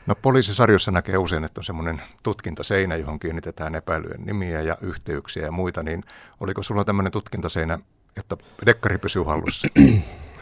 No 0.07 0.15
poliisisarjossa 0.15 0.91
näkee 0.91 1.19
usein, 1.19 1.45
että 1.45 1.61
on 1.61 1.65
semmoinen 1.65 2.03
tutkintaseinä, 2.23 2.97
johon 2.97 3.19
kiinnitetään 3.19 3.75
epäilyjen 3.75 4.21
nimiä 4.27 4.61
ja 4.61 4.77
yhteyksiä 4.81 5.43
ja 5.43 5.53
muita, 5.53 5.83
niin 5.83 6.03
oliko 6.41 6.63
sulla 6.63 6.85
tämmöinen 6.85 7.13
tutkintaseinä, 7.13 7.79
että 8.17 8.37
dekkari 8.67 8.99
pysyy 8.99 9.23
hallussa? 9.23 9.69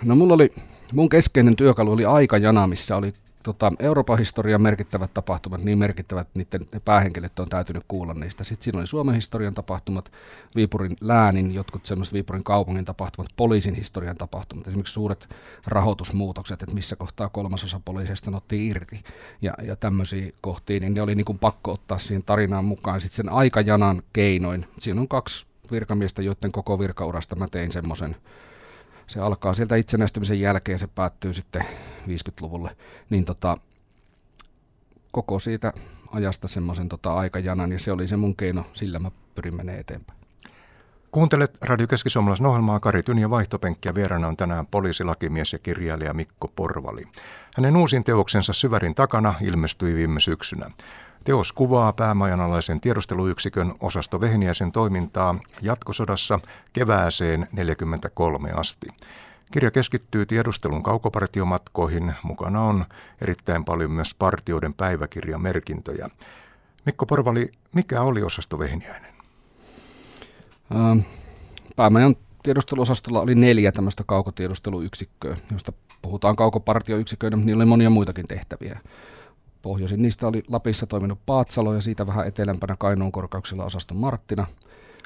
No 0.05 0.17
mulla 0.17 0.35
oli, 0.35 0.51
mun 0.93 1.09
keskeinen 1.09 1.57
työkalu 1.57 1.93
oli 1.93 2.05
aikajana, 2.05 2.67
missä 2.67 2.97
oli 2.97 3.15
tota, 3.47 3.73
Euroopan 3.79 4.19
historian 4.19 4.63
merkittävät 4.63 5.15
tapahtumat, 5.15 5.65
niin 5.65 5.79
merkittävät, 5.79 6.29
niiden 6.35 6.61
päähenkilöt 6.85 7.39
on 7.39 7.49
täytynyt 7.49 7.85
kuulla 7.89 8.15
niistä. 8.15 8.45
Sitten 8.45 8.65
siinä 8.65 8.79
oli 8.79 8.87
Suomen 8.87 9.15
historian 9.15 9.55
tapahtumat, 9.55 10.13
Viipurin 10.57 10.97
läänin, 11.01 11.55
jotkut 11.55 11.87
semmoiset 11.87 12.15
Viipurin 12.15 12.45
kaupungin 12.45 12.85
tapahtumat, 12.85 13.29
poliisin 13.37 13.75
historian 13.75 14.17
tapahtumat, 14.17 14.69
esimerkiksi 14.69 14.95
suuret 14.95 15.29
rahoitusmuutokset, 15.67 16.63
että 16.63 16.75
missä 16.75 16.97
kohtaa 16.97 17.29
kolmasosa 17.29 17.81
poliisista 17.85 18.25
sanottiin 18.25 18.71
irti 18.71 19.05
ja, 19.43 19.55
ja 19.63 19.77
tämmöisiä 19.77 20.33
kohtia, 20.41 20.81
niin 20.81 20.95
ne 20.95 21.03
oli 21.03 21.15
niin 21.15 21.25
kuin 21.25 21.39
pakko 21.39 21.73
ottaa 21.73 21.99
siihen 21.99 22.23
tarinaan 22.23 22.65
mukaan. 22.65 23.01
Sitten 23.01 23.17
sen 23.17 23.29
aikajanan 23.29 24.03
keinoin, 24.13 24.67
siinä 24.79 25.01
on 25.01 25.09
kaksi 25.09 25.47
virkamiestä, 25.71 26.23
joiden 26.23 26.53
koko 26.53 26.79
virkaurasta 26.79 27.37
mä 27.37 27.47
tein 27.49 27.73
semmoisen 27.73 28.17
se 29.07 29.21
alkaa 29.21 29.55
sieltä 29.55 29.77
itsenäistymisen 29.77 30.41
jälkeen 30.41 30.79
se 30.79 30.87
päättyy 30.87 31.35
sitten 31.35 31.63
50-luvulle, 32.09 32.77
niin 33.11 33.25
tota, 33.25 33.57
koko 35.13 35.39
siitä 35.39 35.73
ajasta 36.11 36.49
semmoisen 36.49 36.89
tota 36.89 37.15
aikajanan 37.15 37.73
ja 37.73 37.79
se 37.79 37.93
oli 37.93 38.07
se 38.07 38.17
mun 38.17 38.37
keino, 38.37 38.65
sillä 38.75 38.99
mä 38.99 39.11
pyrin 39.35 39.57
menemään 39.57 39.81
eteenpäin. 39.81 40.17
Kuuntelet 41.11 41.59
Radio 41.61 41.87
Keski-Suomalaisen 41.87 42.47
ohjelmaa 42.47 42.81
Kari 42.81 43.03
ja 43.21 43.31
vaihtopenkkiä. 43.31 43.95
Vieraana 43.95 44.29
on 44.29 44.37
tänään 44.37 44.67
poliisilakimies 44.67 45.53
ja 45.53 45.59
kirjailija 45.59 46.15
Mikko 46.15 46.49
Porvali. 46.49 47.05
Hänen 47.57 47.77
uusin 47.77 48.05
teoksensa 48.05 48.53
Syvärin 48.53 48.95
takana 48.95 49.35
ilmestyi 49.41 49.95
viime 49.95 50.21
syksynä. 50.21 50.71
Teos 51.27 51.53
kuvaa 51.53 51.93
päämajanalaisen 51.93 52.81
tiedusteluyksikön 52.81 53.75
osasto 53.81 54.21
Vehniäisen 54.21 54.73
toimintaa 54.73 55.39
jatkosodassa 55.63 56.41
kevääseen 56.73 57.41
1943 57.41 58.53
asti. 58.53 58.87
Kirja 59.53 59.71
keskittyy 59.71 60.27
tiedustelun 60.27 60.83
kaukopartiomatkoihin. 60.83 62.15
Mukana 62.23 62.63
on 62.63 62.85
erittäin 63.21 63.65
paljon 63.65 63.91
myös 63.91 64.15
partioiden 64.15 64.75
päiväkirjamerkintöjä. 64.75 66.09
Mikko 66.85 67.07
Porvali, 67.07 67.49
mikä 67.73 68.03
oli 68.03 68.23
osasto 68.23 68.59
Vehniäinen? 68.59 69.15
Päämajan 71.77 72.17
tiedusteluosastolla 72.43 73.21
oli 73.21 73.35
neljä 73.35 73.73
tämmöistä 73.73 74.05
kaukotiedusteluyksikköä, 74.07 75.37
joista 75.51 75.73
puhutaan 76.03 76.37
kaukopartioyksiköinä, 76.37 77.37
mutta 77.37 77.47
niillä 77.47 77.61
oli 77.61 77.69
monia 77.69 77.91
muitakin 77.91 78.27
tehtäviä. 78.27 78.81
Pohjoisin 79.67 80.03
niistä 80.03 80.27
oli 80.27 80.43
Lapissa 80.49 80.87
toiminut 80.87 81.19
Paatsalo 81.27 81.75
ja 81.75 81.81
siitä 81.81 82.07
vähän 82.07 82.27
etelämpänä 82.27 82.77
Kainuun 82.79 83.13
korkeuksilla 83.13 83.65
osasto 83.65 83.95
Marttina. 83.95 84.47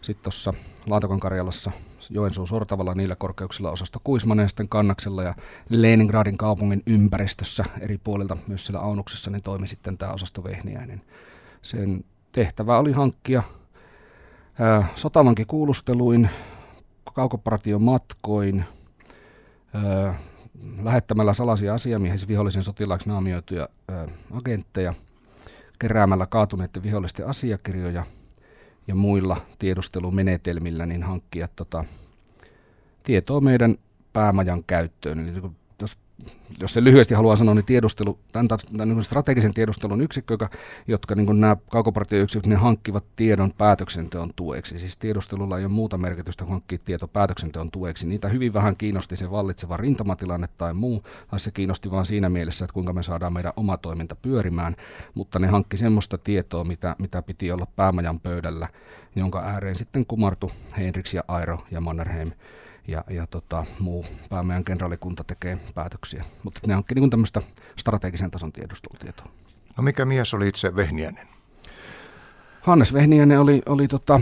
Sitten 0.03 0.23
tuossa 0.23 0.55
Laatakon 0.87 1.21
Karjalassa 1.21 1.71
Joensuu 2.11 2.47
Sortavalla 2.47 2.95
niillä 2.95 3.17
korkeuksilla 3.17 3.71
osasto 3.71 4.01
Kuismanen 4.05 4.49
sitten 4.49 4.69
Kannaksella 4.69 5.23
ja 5.23 5.35
Leningradin 5.69 6.37
kaupungin 6.37 6.83
ympäristössä 6.87 7.65
eri 7.81 7.99
puolilta 7.99 8.37
myös 8.47 8.67
siellä 8.67 8.81
Aunuksessa 8.81 9.31
niin 9.31 9.43
toimi 9.43 9.67
sitten 9.67 9.99
tämä 9.99 10.13
osasto 10.13 10.45
Vehniäinen. 10.45 11.03
Sen 11.63 12.05
tehtävä 12.33 12.79
oli 12.79 12.93
hankkia 12.93 13.43
ää, 14.59 14.87
sotavanki-kuulusteluin, 14.97 16.29
kaukoparatiomatkoin, 17.15 18.65
ää, 19.75 20.15
lähettämällä 20.83 21.35
salaisia 21.35 21.75
asiamiehisiä 21.75 22.29
vihollisen 22.29 22.65
sotilaaksi 22.65 23.09
naamioituja 23.09 23.69
ää, 23.89 24.09
agentteja, 24.33 24.95
keräämällä 25.79 26.27
kaatuneiden 26.27 26.83
vihollisten 26.83 27.27
asiakirjoja 27.27 28.05
ja 28.87 28.95
muilla 28.95 29.37
tiedustelumenetelmillä 29.59 30.87
niin 30.87 31.03
hankkia 31.03 31.49
tota, 31.57 31.85
tietoa 33.03 33.41
meidän 33.41 33.77
päämajan 34.13 34.65
käyttöön. 34.65 35.29
Eli 35.29 35.51
jos 36.61 36.73
se 36.73 36.85
lyhyesti 36.85 37.15
haluaa 37.15 37.37
sanoa, 37.37 37.55
niin 37.55 37.65
tiedustelu, 37.65 38.19
tämän, 38.33 38.49
tämän 38.49 38.89
niin 38.89 39.03
strategisen 39.03 39.55
tiedustelun 39.55 40.01
yksikkö, 40.01 40.35
joka, 40.35 40.51
jotka 40.87 41.15
niin 41.15 41.41
nämä 41.41 41.57
kaukopartioyksiköt, 41.71 42.47
ne 42.47 42.57
hankkivat 42.57 43.05
tiedon 43.17 43.53
päätöksenteon 43.59 44.31
tueksi. 44.37 44.79
Siis 44.79 44.97
tiedustelulla 44.97 45.59
ei 45.59 45.65
ole 45.65 45.73
muuta 45.73 45.99
merkitystä 45.99 46.45
kuin 46.45 46.53
hankkia 46.53 46.79
tieto 46.85 47.09
päätöksenteon 47.09 47.71
tueksi. 47.71 48.07
Niitä 48.07 48.29
hyvin 48.29 48.55
vähän 48.55 48.77
kiinnosti 48.77 49.17
se 49.17 49.31
vallitseva 49.31 49.77
rintamatilanne 49.77 50.49
tai 50.59 50.75
muu, 50.75 51.03
tai 51.31 51.41
se 51.41 51.51
kiinnosti 51.51 51.91
vain 51.91 52.05
siinä 52.05 52.29
mielessä, 52.29 52.65
että 52.65 52.75
kuinka 52.75 52.93
me 52.93 53.03
saadaan 53.03 53.33
meidän 53.33 53.53
oma 53.57 53.77
toiminta 53.77 54.17
pyörimään, 54.17 54.77
mutta 55.15 55.39
ne 55.39 55.47
hankki 55.47 55.77
semmoista 55.77 56.19
tietoa, 56.19 56.65
mitä, 56.65 56.97
mitä 56.99 57.23
piti 57.23 57.53
olla 57.53 57.67
päämajan 57.77 58.21
pöydällä, 58.21 58.69
jonka 59.17 59.41
ääreen 59.41 59.77
sitten 59.77 60.07
kumartu 60.07 60.53
Henriks 60.79 61.15
ja 61.15 61.25
Airo 61.29 61.65
ja 61.71 61.81
Mannerheim 61.81 62.33
ja, 62.91 63.05
ja 63.11 63.27
tota, 63.27 63.67
muu 63.79 64.05
päämeidän 64.31 64.65
kenraalikunta 64.65 65.25
tekee 65.25 65.59
päätöksiä. 65.75 66.25
Mutta 66.45 66.61
ne 66.67 66.77
onkin 66.77 66.95
niin 66.95 67.11
tämmöistä 67.11 67.43
strategisen 67.77 68.31
tason 68.31 68.53
tiedustelutietoa. 68.53 69.27
No 69.77 69.83
mikä 69.83 70.05
mies 70.05 70.35
oli 70.35 70.49
itse 70.49 70.77
Vehniäinen? 70.77 71.29
Hannes 72.61 72.93
Vehniäinen 72.93 73.41
oli, 73.41 73.63
oli 73.67 73.89
tota, 73.89 74.21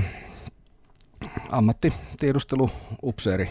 ammattitiedusteluupseeri. 1.50 3.50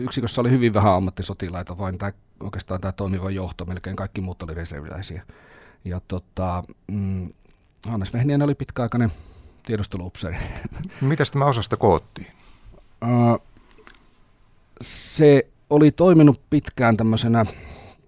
Yksikössä 0.00 0.40
oli 0.40 0.50
hyvin 0.50 0.74
vähän 0.74 0.92
ammattisotilaita, 0.92 1.78
vain 1.78 1.98
tämä, 1.98 2.12
oikeastaan 2.40 2.80
tämä 2.80 2.92
toimiva 2.92 3.30
johto, 3.30 3.64
melkein 3.64 3.96
kaikki 3.96 4.20
muut 4.20 4.42
oli 4.42 4.54
reserviläisiä. 4.54 5.22
Ja 5.84 6.00
tota, 6.08 6.62
mm, 6.86 7.32
Hannes 7.88 8.12
Vehniäinen 8.12 8.44
oli 8.44 8.54
pitkäaikainen 8.54 9.10
tiedusteluupseeri. 9.66 10.36
Miten 11.00 11.26
tämä 11.32 11.44
osasta 11.44 11.76
koottiin? 11.76 12.26
Uh, 13.02 13.47
se 14.80 15.46
oli 15.70 15.90
toiminut 15.90 16.40
pitkään 16.50 16.96
tämmöisenä 16.96 17.44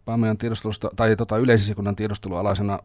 Paamean 0.04 0.38
tiedustelusta, 0.38 0.90
tai 0.96 1.16
tota, 1.16 1.38
yleisesikunnan 1.38 1.96
tiedustelualaisena 1.96 2.78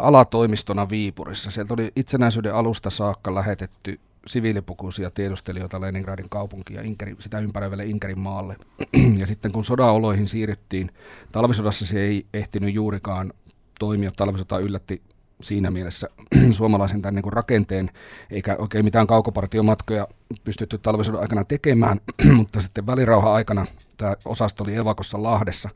alatoimistona 0.00 0.88
Viipurissa. 0.88 1.50
Sieltä 1.50 1.74
oli 1.74 1.92
itsenäisyyden 1.96 2.54
alusta 2.54 2.90
saakka 2.90 3.34
lähetetty 3.34 4.00
siviilipukuisia 4.26 5.10
tiedustelijoita 5.10 5.80
Leningradin 5.80 6.28
kaupunkiin 6.28 6.76
ja 6.76 6.82
Inkeri, 6.82 7.16
sitä 7.18 7.38
ympäröivälle 7.38 7.84
Inkerin 7.84 8.20
maalle. 8.20 8.56
ja 9.20 9.26
sitten 9.26 9.52
kun 9.52 9.64
sodaoloihin 9.64 10.28
siirryttiin, 10.28 10.90
talvisodassa 11.32 11.86
se 11.86 12.00
ei 12.00 12.26
ehtinyt 12.34 12.74
juurikaan 12.74 13.32
toimia. 13.78 14.10
Talvisota 14.16 14.58
yllätti 14.58 15.02
siinä 15.42 15.70
mielessä 15.70 16.08
suomalaisen 16.50 17.02
tämän 17.02 17.14
niin 17.14 17.22
kuin 17.22 17.32
rakenteen, 17.32 17.90
eikä 18.30 18.56
oikein 18.58 18.84
mitään 18.84 19.06
kaukopartiomatkoja 19.06 20.08
pystytty 20.44 20.78
talvisodan 20.78 21.20
aikana 21.20 21.44
tekemään, 21.44 22.00
mutta 22.36 22.60
sitten 22.60 22.86
välirauha-aikana 22.86 23.66
tämä 23.96 24.16
osasto 24.24 24.64
oli 24.64 24.76
Evakossa 24.76 25.22
Lahdessa, 25.22 25.68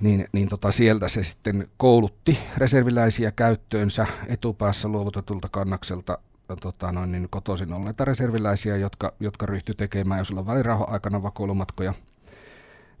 niin, 0.00 0.28
niin 0.32 0.48
tota 0.48 0.70
sieltä 0.70 1.08
se 1.08 1.22
sitten 1.22 1.68
koulutti 1.76 2.38
reserviläisiä 2.56 3.30
käyttöönsä 3.30 4.06
etupäässä 4.26 4.88
luovutetulta 4.88 5.48
kannakselta 5.48 6.18
tota 6.60 6.92
noin, 6.92 7.12
niin 7.12 7.28
kotoisin 7.30 7.72
olleita 7.72 8.04
reserviläisiä, 8.04 8.76
jotka, 8.76 9.12
jotka 9.20 9.46
ryhtyi 9.46 9.74
tekemään 9.74 10.18
jo 10.18 10.24
silloin 10.24 10.46
välirauha-aikana 10.46 11.22
vakoilumatkoja 11.22 11.94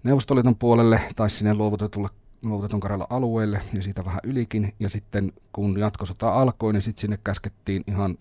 Neuvostoliiton 0.06 0.56
puolelle 0.56 1.00
tai 1.16 1.30
sinne 1.30 1.54
luovutetulle 1.54 2.08
luovutetun 2.42 2.80
Karjalan 2.80 3.06
alueelle 3.10 3.62
ja 3.72 3.82
siitä 3.82 4.04
vähän 4.04 4.20
ylikin. 4.24 4.74
Ja 4.80 4.88
sitten 4.88 5.32
kun 5.52 5.78
jatkosota 5.78 6.32
alkoi, 6.32 6.72
niin 6.72 6.82
sitten 6.82 7.00
sinne 7.00 7.18
käskettiin 7.24 7.84
ihan 7.86 8.16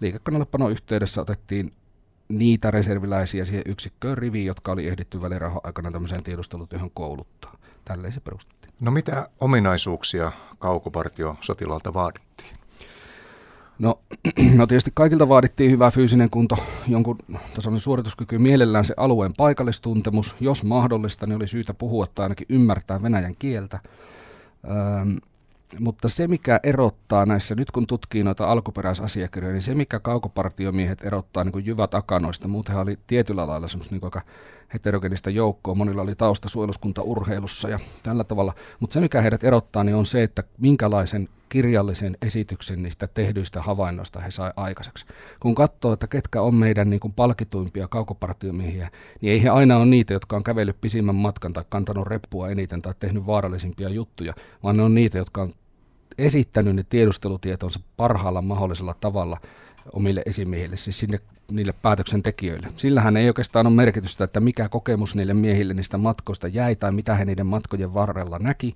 liikekannallepano 0.00 0.68
yhteydessä 0.68 1.20
otettiin 1.20 1.72
niitä 2.28 2.70
reserviläisiä 2.70 3.44
siihen 3.44 3.62
yksikköön 3.66 4.18
riviin, 4.18 4.46
jotka 4.46 4.72
oli 4.72 4.88
ehditty 4.88 5.22
välirahan 5.22 5.60
aikana 5.64 5.90
tämmöiseen 5.90 6.22
tiedustelutyöhön 6.22 6.90
kouluttaa. 6.94 7.56
Tälleen 7.84 8.12
se 8.12 8.20
perustettiin. 8.20 8.74
No 8.80 8.90
mitä 8.90 9.28
ominaisuuksia 9.40 10.32
kaukopartio 10.58 11.36
sotilaalta 11.40 11.94
vaadittiin? 11.94 12.63
No, 13.78 14.00
no 14.58 14.66
tietysti 14.66 14.90
kaikilta 14.94 15.28
vaadittiin 15.28 15.70
hyvä 15.70 15.90
fyysinen 15.90 16.30
kunto, 16.30 16.56
jonkun 16.88 17.18
tasoinen 17.54 17.80
suorituskyky, 17.80 18.38
mielellään 18.38 18.84
se 18.84 18.94
alueen 18.96 19.32
paikallistuntemus. 19.36 20.36
Jos 20.40 20.64
mahdollista, 20.64 21.26
niin 21.26 21.36
oli 21.36 21.48
syytä 21.48 21.74
puhua 21.74 22.06
tai 22.14 22.24
ainakin 22.24 22.46
ymmärtää 22.48 23.02
venäjän 23.02 23.36
kieltä. 23.38 23.80
Öm, 25.00 25.16
mutta 25.80 26.08
se, 26.08 26.28
mikä 26.28 26.60
erottaa 26.62 27.26
näissä, 27.26 27.54
nyt 27.54 27.70
kun 27.70 27.86
tutkii 27.86 28.22
noita 28.22 28.44
alkuperäisasiakirjoja, 28.44 29.52
niin 29.52 29.62
se, 29.62 29.74
mikä 29.74 30.00
kaukopartiomiehet 30.00 31.04
erottaa 31.04 31.44
niin 31.44 31.52
kuin 31.52 31.66
jyvät 31.66 31.94
akanoista, 31.94 32.48
muutenhan 32.48 32.82
oli 32.82 32.98
tietyllä 33.06 33.46
lailla 33.46 33.68
semmoista 33.68 33.94
niin 33.94 34.04
aika 34.04 34.22
heterogenista 34.74 35.30
joukkoa, 35.30 35.74
monilla 35.74 36.02
oli 36.02 36.14
tausta 36.14 36.48
suojeluskunta 36.48 37.02
urheilussa 37.02 37.68
ja 37.68 37.78
tällä 38.02 38.24
tavalla, 38.24 38.54
mutta 38.80 38.94
se, 38.94 39.00
mikä 39.00 39.20
heidät 39.20 39.44
erottaa, 39.44 39.84
niin 39.84 39.96
on 39.96 40.06
se, 40.06 40.22
että 40.22 40.44
minkälaisen 40.58 41.28
kirjallisen 41.54 42.16
esityksen 42.22 42.82
niistä 42.82 43.06
tehdyistä 43.06 43.62
havainnoista 43.62 44.20
he 44.20 44.30
sai 44.30 44.52
aikaiseksi. 44.56 45.06
Kun 45.40 45.54
katsoo, 45.54 45.92
että 45.92 46.06
ketkä 46.06 46.42
on 46.42 46.54
meidän 46.54 46.90
niin 46.90 47.00
kuin 47.00 47.12
palkituimpia 47.12 47.88
kaukopartiomiehiä, 47.88 48.90
niin 49.20 49.32
ei 49.32 49.42
he 49.42 49.48
aina 49.48 49.76
ole 49.76 49.86
niitä, 49.86 50.12
jotka 50.12 50.36
on 50.36 50.44
kävellyt 50.44 50.80
pisimmän 50.80 51.14
matkan 51.14 51.52
tai 51.52 51.64
kantanut 51.68 52.06
reppua 52.06 52.48
eniten 52.48 52.82
tai 52.82 52.94
tehnyt 52.98 53.26
vaarallisimpia 53.26 53.88
juttuja, 53.88 54.34
vaan 54.62 54.76
ne 54.76 54.82
on 54.82 54.94
niitä, 54.94 55.18
jotka 55.18 55.42
on 55.42 55.52
esittänyt 56.18 56.76
ne 56.76 56.84
tiedustelutietonsa 56.88 57.80
parhaalla 57.96 58.42
mahdollisella 58.42 58.94
tavalla 59.00 59.40
omille 59.92 60.22
esimiehille, 60.26 60.76
siis 60.76 61.00
sinne 61.00 61.20
niille 61.52 61.74
päätöksentekijöille. 61.82 62.68
Sillähän 62.76 63.16
ei 63.16 63.28
oikeastaan 63.28 63.66
ole 63.66 63.74
merkitystä, 63.74 64.24
että 64.24 64.40
mikä 64.40 64.68
kokemus 64.68 65.14
niille 65.14 65.34
miehille 65.34 65.74
niistä 65.74 65.98
matkoista 65.98 66.48
jäi 66.48 66.76
tai 66.76 66.92
mitä 66.92 67.14
he 67.14 67.24
niiden 67.24 67.46
matkojen 67.46 67.94
varrella 67.94 68.38
näki, 68.38 68.74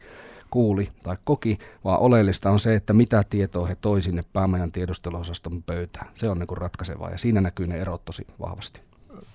kuuli 0.51 0.89
tai 1.03 1.17
koki, 1.25 1.59
vaan 1.85 2.01
oleellista 2.01 2.51
on 2.51 2.61
se, 2.61 2.75
että 2.75 2.93
mitä 2.93 3.23
tietoa 3.31 3.67
he 3.67 3.75
toi 3.75 4.03
sinne 4.03 4.23
päämajan 4.33 4.73
tiedusteluosaston 4.73 5.63
pöytään. 5.63 6.11
Se 6.15 6.29
on 6.29 6.39
niin 6.39 6.47
kuin 6.47 6.59
ratkaisevaa 6.59 7.11
ja 7.11 7.19
siinä 7.19 7.41
näkyy 7.41 7.67
ne 7.67 7.77
erot 7.77 8.05
tosi 8.05 8.27
vahvasti. 8.41 8.81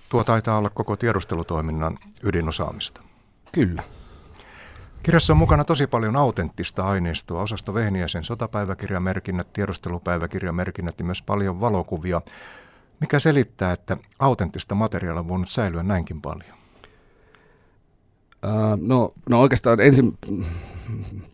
Tuo 0.08 0.24
taitaa 0.24 0.58
olla 0.58 0.70
koko 0.70 0.96
tiedustelutoiminnan 0.96 1.98
ydinosaamista. 2.22 3.00
Kyllä. 3.52 3.82
Kirjassa 5.02 5.32
on 5.32 5.36
mukana 5.36 5.64
tosi 5.64 5.86
paljon 5.86 6.16
autenttista 6.16 6.84
aineistoa, 6.84 7.42
osasto 7.42 7.74
Vehniäisen 7.74 8.24
sotapäiväkirjamerkinnät, 8.24 9.52
tiedustelupäiväkirjamerkinnät 9.52 10.98
ja 10.98 11.04
myös 11.04 11.22
paljon 11.22 11.60
valokuvia. 11.60 12.22
Mikä 13.00 13.18
selittää, 13.18 13.72
että 13.72 13.96
autenttista 14.18 14.74
materiaalia 14.74 15.20
on 15.20 15.28
voinut 15.28 15.50
säilyä 15.50 15.82
näinkin 15.82 16.20
paljon? 16.20 16.56
No, 18.80 19.12
no 19.28 19.40
oikeastaan 19.40 19.80
ensin 19.80 20.18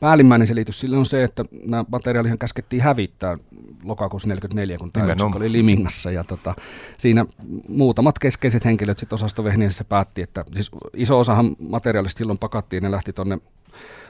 päällimmäinen 0.00 0.46
selitys 0.46 0.80
sille 0.80 0.96
on 0.96 1.06
se, 1.06 1.24
että 1.24 1.44
nämä 1.64 1.84
materiaalihan 1.92 2.38
käskettiin 2.38 2.82
hävittää 2.82 3.38
lokakuussa 3.84 4.28
1944, 4.28 4.78
kun 4.78 4.90
tämä 4.90 5.36
oli 5.36 5.52
Limingassa. 5.52 6.10
Ja 6.10 6.24
tota, 6.24 6.54
siinä 6.98 7.26
muutamat 7.68 8.18
keskeiset 8.18 8.64
henkilöt 8.64 8.98
sitten 8.98 9.14
osastovehniässä 9.14 9.84
päätti, 9.84 10.22
että 10.22 10.44
siis 10.54 10.70
iso 10.94 11.18
osahan 11.18 11.56
materiaalista 11.58 12.18
silloin 12.18 12.38
pakattiin, 12.38 12.82
ne 12.82 12.90
lähti 12.90 13.12
tuonne 13.12 13.38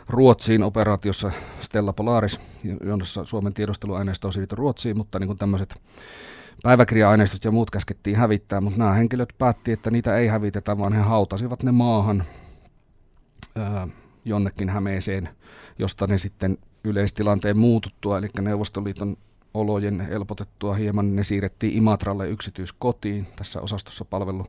Ruotsiin 0.08 0.62
operaatiossa. 0.62 1.32
Stella 1.60 1.92
Polaris, 1.92 2.40
jossa 3.00 3.24
Suomen 3.24 3.54
tiedusteluaineisto 3.54 4.28
on 4.28 4.32
siirretty 4.32 4.56
Ruotsiin, 4.56 4.96
mutta 4.96 5.18
niin 5.18 5.36
tämmöiset 5.36 5.80
päiväkirja-aineistot 6.62 7.44
ja 7.44 7.50
muut 7.50 7.70
käskettiin 7.70 8.16
hävittää, 8.16 8.60
mutta 8.60 8.78
nämä 8.78 8.92
henkilöt 8.92 9.28
päätti, 9.38 9.72
että 9.72 9.90
niitä 9.90 10.16
ei 10.16 10.28
hävitetä, 10.28 10.78
vaan 10.78 10.92
he 10.92 11.00
hautasivat 11.00 11.62
ne 11.62 11.72
maahan 11.72 12.24
jonnekin 14.24 14.68
Hämeeseen, 14.68 15.28
josta 15.78 16.06
ne 16.06 16.18
sitten 16.18 16.58
yleistilanteen 16.84 17.58
muututtua, 17.58 18.18
eli 18.18 18.28
Neuvostoliiton 18.40 19.16
olojen 19.54 20.00
helpotettua 20.00 20.74
hieman, 20.74 21.06
niin 21.06 21.16
ne 21.16 21.24
siirrettiin 21.24 21.72
Imatralle 21.72 22.28
yksityiskotiin. 22.28 23.26
Tässä 23.36 23.60
osastossa 23.60 24.04
palvelu 24.04 24.46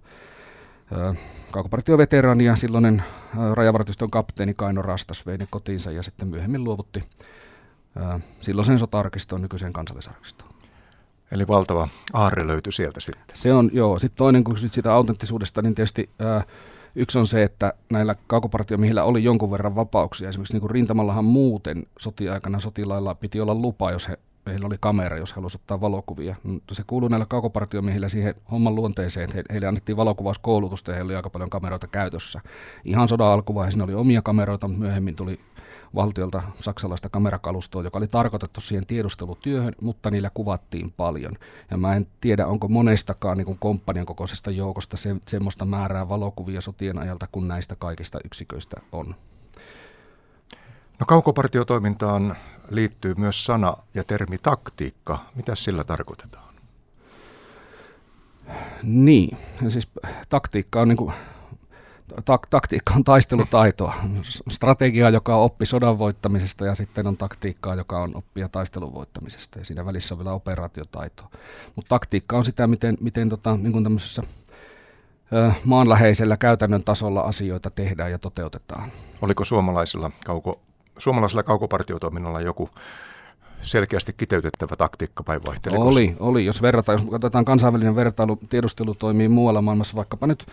kaukopartioveteraani 1.52 2.46
ja 2.46 2.56
silloinen 2.56 3.04
rajavartiston 3.54 4.10
kapteeni 4.10 4.54
Kaino 4.54 4.82
Rastas 4.82 5.26
vei 5.26 5.38
ne 5.38 5.48
kotiinsa 5.50 5.92
ja 5.92 6.04
sitten 6.04 6.28
myöhemmin 6.28 6.64
luovutti 6.64 7.04
silloisen 8.42 8.78
sotarkistoon 8.78 9.42
nykyiseen 9.42 9.74
kansallisarkistoon. 9.74 10.52
Eli 11.32 11.48
valtava 11.48 11.88
aarre 12.14 12.48
löytyi 12.48 12.74
sieltä 12.74 13.00
sitten. 13.00 13.38
Se 13.38 13.54
on, 13.54 13.70
joo. 13.74 14.00
Sitten 14.00 14.18
toinen, 14.18 14.44
kun 14.44 14.58
sitä 14.58 14.94
autenttisuudesta, 14.94 15.62
niin 15.62 15.76
tietysti 15.76 16.10
ää, 16.20 16.44
yksi 16.96 17.20
on 17.20 17.28
se, 17.28 17.44
että 17.44 17.74
näillä 17.92 18.16
kaukopartiomiehillä 18.28 19.04
oli 19.04 19.24
jonkun 19.24 19.52
verran 19.52 19.76
vapauksia. 19.76 20.30
Esimerkiksi 20.30 20.54
niin 20.54 20.62
kuin 20.62 20.72
rintamallahan 20.72 21.26
muuten 21.26 21.84
sotiaikana 22.00 22.60
sotilailla 22.60 23.16
piti 23.16 23.42
olla 23.42 23.56
lupa, 23.56 23.92
jos 23.92 24.10
he 24.10 24.18
heillä 24.48 24.68
oli 24.68 24.76
kamera, 24.80 25.18
jos 25.18 25.34
halusi 25.34 25.58
ottaa 25.58 25.82
valokuvia. 25.82 26.36
Mutta 26.44 26.76
se 26.76 26.84
kuuluu 26.88 27.10
näillä 27.10 27.26
kaukopartiomiehillä 27.26 28.10
siihen 28.10 28.36
homman 28.52 28.76
luonteeseen, 28.76 29.30
että 29.30 29.54
heille 29.54 29.68
annettiin 29.68 29.98
valokuvauskoulutusta 29.98 30.92
ja 30.92 30.96
heillä 30.96 31.10
oli 31.10 31.16
aika 31.16 31.30
paljon 31.30 31.50
kameroita 31.50 31.88
käytössä. 31.88 32.42
Ihan 32.86 33.08
sodan 33.08 33.28
alkuvaiheessa 33.28 33.84
oli 33.84 33.94
omia 33.94 34.22
kameroita, 34.22 34.68
mutta 34.68 34.84
myöhemmin 34.84 35.16
tuli 35.16 35.40
valtiolta 35.96 36.44
saksalaista 36.60 37.10
kamerakalustoa, 37.10 37.84
joka 37.84 37.98
oli 37.98 38.08
tarkoitettu 38.08 38.62
siihen 38.62 38.86
tiedustelutyöhön, 38.86 39.74
mutta 39.82 40.12
niillä 40.12 40.30
kuvattiin 40.34 40.92
paljon. 40.98 41.34
Ja 41.72 41.78
mä 41.78 41.96
en 41.96 42.08
tiedä, 42.22 42.48
onko 42.48 42.68
monestakaan 42.68 43.38
niin 43.38 43.58
komppanian 43.60 44.06
kokoisesta 44.06 44.52
joukosta 44.52 44.98
se, 44.98 45.16
semmoista 45.28 45.66
määrää 45.66 46.10
valokuvia 46.10 46.62
sotien 46.62 46.98
ajalta, 46.98 47.28
kun 47.32 47.48
näistä 47.48 47.76
kaikista 47.76 48.20
yksiköistä 48.26 48.82
on. 48.92 49.16
No 51.00 51.06
kaukopartiotoimintaan 51.08 52.36
liittyy 52.70 53.16
myös 53.18 53.46
sana 53.46 53.78
ja 53.94 54.04
termi 54.04 54.38
taktiikka. 54.38 55.20
Mitä 55.36 55.56
sillä 55.56 55.84
tarkoitetaan? 55.84 56.56
Niin, 58.84 59.38
ja 59.62 59.70
siis 59.70 59.88
taktiikka 60.30 60.82
on 60.82 60.88
niin 60.88 60.98
kuin 60.98 61.14
tak- 62.16 62.48
taktiikka 62.50 62.94
on 62.94 63.04
taistelutaitoa. 63.04 63.94
Strategia, 64.50 65.10
joka 65.10 65.36
on 65.36 65.44
oppi 65.44 65.66
sodan 65.66 66.00
voittamisesta 66.00 66.66
ja 66.66 66.76
sitten 66.76 67.08
on 67.08 67.18
taktiikkaa, 67.18 67.76
joka 67.76 68.02
on 68.02 68.12
oppia 68.16 68.50
taistelun 68.50 68.94
voittamisesta 68.94 69.60
ja 69.60 69.66
siinä 69.66 69.86
välissä 69.86 70.14
on 70.14 70.20
vielä 70.20 70.34
operaatiotaitoa. 70.34 71.30
Mutta 71.76 71.90
taktiikka 71.90 72.38
on 72.38 72.46
sitä, 72.46 72.68
miten, 72.68 72.98
miten 73.02 73.30
tota, 73.30 73.58
niin 73.58 73.72
kuin 73.72 73.84
tämmöisessä 73.84 74.24
maanläheisellä 75.66 76.38
käytännön 76.38 76.84
tasolla 76.84 77.22
asioita 77.22 77.70
tehdään 77.70 78.12
ja 78.12 78.20
toteutetaan. 78.20 78.92
Oliko 79.22 79.46
suomalaisilla, 79.46 80.12
kauko, 80.26 80.62
suomalaisilla 80.98 81.44
kaukopartiotoiminnalla 81.44 82.42
joku 82.42 82.70
selkeästi 83.62 84.14
kiteytettävä 84.18 84.76
taktiikka 84.76 85.24
päinvaihtelee? 85.24 85.80
Oli, 85.80 86.16
oli. 86.20 86.46
Jos 86.46 86.62
verrataan, 86.62 87.00
jos 87.00 87.10
katsotaan 87.12 87.46
kansainvälinen 87.46 87.96
vertailu, 87.96 88.40
tiedustelu 88.50 88.96
toimii 88.96 89.30
muualla 89.30 89.62
maailmassa, 89.62 89.96
vaikkapa 89.96 90.28
nyt 90.28 90.46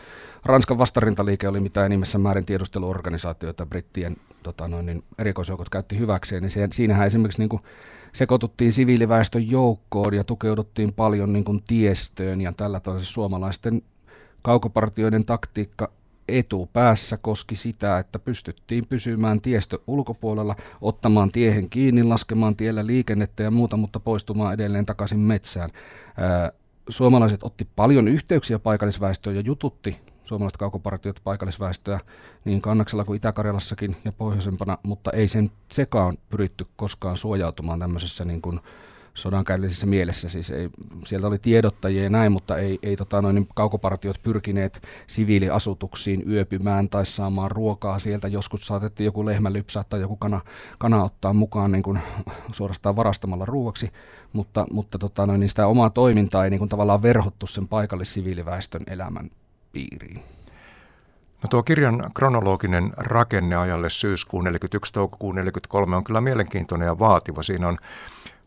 Ranskan 0.44 0.78
vastarintaliike 0.78 1.48
oli 1.48 1.60
mitä 1.60 1.86
enimmässä 1.86 2.18
määrin 2.18 2.44
tiedusteluorganisaatioita 2.44 3.66
brittien 3.66 4.16
tota 4.42 4.68
noin, 4.68 4.86
niin 4.86 5.04
erikoisjoukot 5.18 5.68
käytti 5.68 5.98
hyväkseen, 5.98 6.42
niin 6.42 6.50
se, 6.50 6.68
siinähän 6.72 7.06
esimerkiksi 7.06 7.42
niin 7.42 7.48
kuin 7.48 7.62
sekoituttiin 8.12 8.72
siviiliväestön 8.72 9.50
joukkoon 9.50 10.14
ja 10.14 10.24
tukeuduttiin 10.24 10.92
paljon 10.92 11.32
niin 11.32 11.44
kuin 11.44 11.62
tiestöön 11.66 12.40
ja 12.40 12.52
tällä 12.56 12.80
tavalla 12.80 13.04
suomalaisten 13.04 13.82
kaukopartioiden 14.42 15.24
taktiikka 15.24 15.90
etupäässä 16.28 17.16
koski 17.16 17.56
sitä, 17.56 17.98
että 17.98 18.18
pystyttiin 18.18 18.84
pysymään 18.88 19.40
tiestö 19.40 19.78
ulkopuolella, 19.86 20.56
ottamaan 20.80 21.32
tiehen 21.32 21.70
kiinni, 21.70 22.02
laskemaan 22.02 22.56
tiellä 22.56 22.86
liikennettä 22.86 23.42
ja 23.42 23.50
muuta, 23.50 23.76
mutta 23.76 24.00
poistumaan 24.00 24.54
edelleen 24.54 24.86
takaisin 24.86 25.18
metsään. 25.18 25.70
Suomalaiset 26.88 27.42
otti 27.42 27.68
paljon 27.76 28.08
yhteyksiä 28.08 28.58
paikallisväestöön 28.58 29.36
ja 29.36 29.42
jututti 29.42 29.96
suomalaiset 30.24 30.56
kaukopartiot 30.56 31.20
paikallisväestöä 31.24 32.00
niin 32.44 32.60
Kannaksella 32.60 33.04
kuin 33.04 33.16
Itä-Karjalassakin 33.16 33.96
ja 34.04 34.12
pohjoisempana, 34.12 34.78
mutta 34.82 35.10
ei 35.10 35.28
sen 35.28 35.50
sekaan 35.72 36.18
pyritty 36.28 36.66
koskaan 36.76 37.16
suojautumaan 37.16 37.78
tämmöisessä 37.78 38.24
niin 38.24 38.42
kuin 38.42 38.60
sodankäynnisessä 39.14 39.86
mielessä. 39.86 40.28
Siis 40.28 40.50
ei, 40.50 40.68
sieltä 41.06 41.26
oli 41.26 41.38
tiedottajia 41.38 42.02
ja 42.02 42.10
näin, 42.10 42.32
mutta 42.32 42.58
ei, 42.58 42.78
ei 42.82 42.96
tota, 42.96 43.22
noin, 43.22 43.34
niin 43.34 43.48
kaukopartiot 43.54 44.22
pyrkineet 44.22 44.82
siviiliasutuksiin 45.06 46.32
yöpymään 46.32 46.88
tai 46.88 47.06
saamaan 47.06 47.50
ruokaa 47.50 47.98
sieltä. 47.98 48.28
Joskus 48.28 48.66
saatettiin 48.66 49.04
joku 49.04 49.26
lehmä 49.26 49.52
lypsää 49.52 49.84
tai 49.88 50.00
joku 50.00 50.16
kana, 50.16 50.40
kana 50.78 51.04
ottaa 51.04 51.32
mukaan 51.32 51.72
niin 51.72 51.82
kuin, 51.82 52.00
suorastaan 52.52 52.96
varastamalla 52.96 53.44
ruuaksi, 53.44 53.90
mutta, 54.32 54.66
mutta 54.70 54.98
tota, 54.98 55.26
noin, 55.26 55.40
niin 55.40 55.48
sitä 55.48 55.66
omaa 55.66 55.90
toimintaa 55.90 56.44
ei 56.44 56.50
niin 56.50 56.58
kuin, 56.58 56.68
tavallaan 56.68 57.02
verhottu 57.02 57.46
sen 57.46 57.68
paikallissiviiliväestön 57.68 58.82
elämän 58.86 59.30
piiriin. 59.72 60.22
No 61.42 61.48
tuo 61.50 61.62
kirjan 61.62 62.10
kronologinen 62.14 62.92
rakenne 62.96 63.56
ajalle 63.56 63.90
syyskuun 63.90 64.44
41 64.44 64.92
toukokuun 64.92 65.34
43 65.34 65.96
on 65.96 66.04
kyllä 66.04 66.20
mielenkiintoinen 66.20 66.86
ja 66.86 66.98
vaativa. 66.98 67.42
Siinä 67.42 67.68
on 67.68 67.78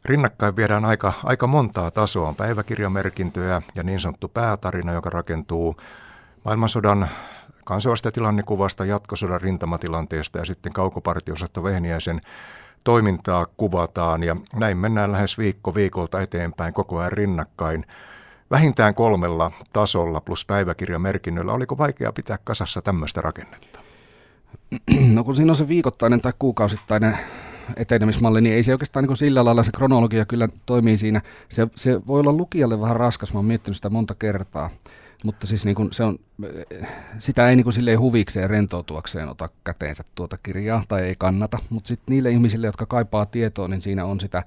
Rinnakkain 0.05 0.55
viedään 0.55 0.85
aika, 0.85 1.13
aika 1.23 1.47
montaa 1.47 1.91
tasoa. 1.91 2.29
On 2.29 2.35
päiväkirjamerkintöjä 2.35 3.61
ja 3.75 3.83
niin 3.83 3.99
sanottu 3.99 4.27
päätarina, 4.27 4.93
joka 4.93 5.09
rakentuu 5.09 5.75
maailmansodan 6.45 7.07
kansainvälistä 7.65 8.11
tilannekuvasta, 8.11 8.85
jatkosodan 8.85 9.41
rintamatilanteesta 9.41 10.37
ja 10.37 10.45
sitten 10.45 10.73
kaukopartiosasto 10.73 11.63
Vehniäisen 11.63 12.19
toimintaa 12.83 13.45
kuvataan 13.57 14.23
ja 14.23 14.35
näin 14.55 14.77
mennään 14.77 15.11
lähes 15.11 15.37
viikko 15.37 15.75
viikolta 15.75 16.21
eteenpäin 16.21 16.73
koko 16.73 16.99
ajan 16.99 17.11
rinnakkain. 17.11 17.85
Vähintään 18.51 18.95
kolmella 18.95 19.51
tasolla 19.73 20.21
plus 20.21 20.45
päiväkirjamerkinnöillä. 20.45 21.53
Oliko 21.53 21.77
vaikea 21.77 22.13
pitää 22.13 22.37
kasassa 22.43 22.81
tämmöistä 22.81 23.21
rakennetta? 23.21 23.79
No 25.13 25.23
kun 25.23 25.35
siinä 25.35 25.51
on 25.51 25.55
se 25.55 25.67
viikoittainen 25.67 26.21
tai 26.21 26.33
kuukausittainen 26.39 27.17
etenemismalli, 27.75 28.41
niin 28.41 28.55
ei 28.55 28.63
se 28.63 28.71
oikeastaan 28.71 29.05
niin 29.05 29.17
sillä 29.17 29.45
lailla 29.45 29.63
se 29.63 29.71
kronologia 29.71 30.25
kyllä 30.25 30.49
toimii 30.65 30.97
siinä. 30.97 31.21
Se, 31.49 31.67
se 31.75 32.07
voi 32.07 32.19
olla 32.19 32.33
lukijalle 32.33 32.81
vähän 32.81 32.95
raskas, 32.95 33.33
mä 33.33 33.37
oon 33.37 33.45
miettinyt 33.45 33.75
sitä 33.75 33.89
monta 33.89 34.15
kertaa. 34.15 34.69
Mutta 35.23 35.47
siis 35.47 35.65
niin 35.65 35.75
kuin 35.75 35.93
se 35.93 36.03
on, 36.03 36.19
sitä 37.19 37.49
ei 37.49 37.55
niin 37.55 37.73
silleen 37.73 37.99
huvikseen 37.99 38.49
rentoutuakseen 38.49 39.29
ota 39.29 39.49
käteensä 39.63 40.03
tuota 40.15 40.37
kirjaa 40.43 40.83
tai 40.87 41.01
ei 41.01 41.15
kannata. 41.17 41.57
Mutta 41.69 41.87
sitten 41.87 42.13
niille 42.13 42.31
ihmisille, 42.31 42.67
jotka 42.67 42.85
kaipaa 42.85 43.25
tietoa, 43.25 43.67
niin 43.67 43.81
siinä 43.81 44.05
on 44.05 44.19
sitä 44.19 44.43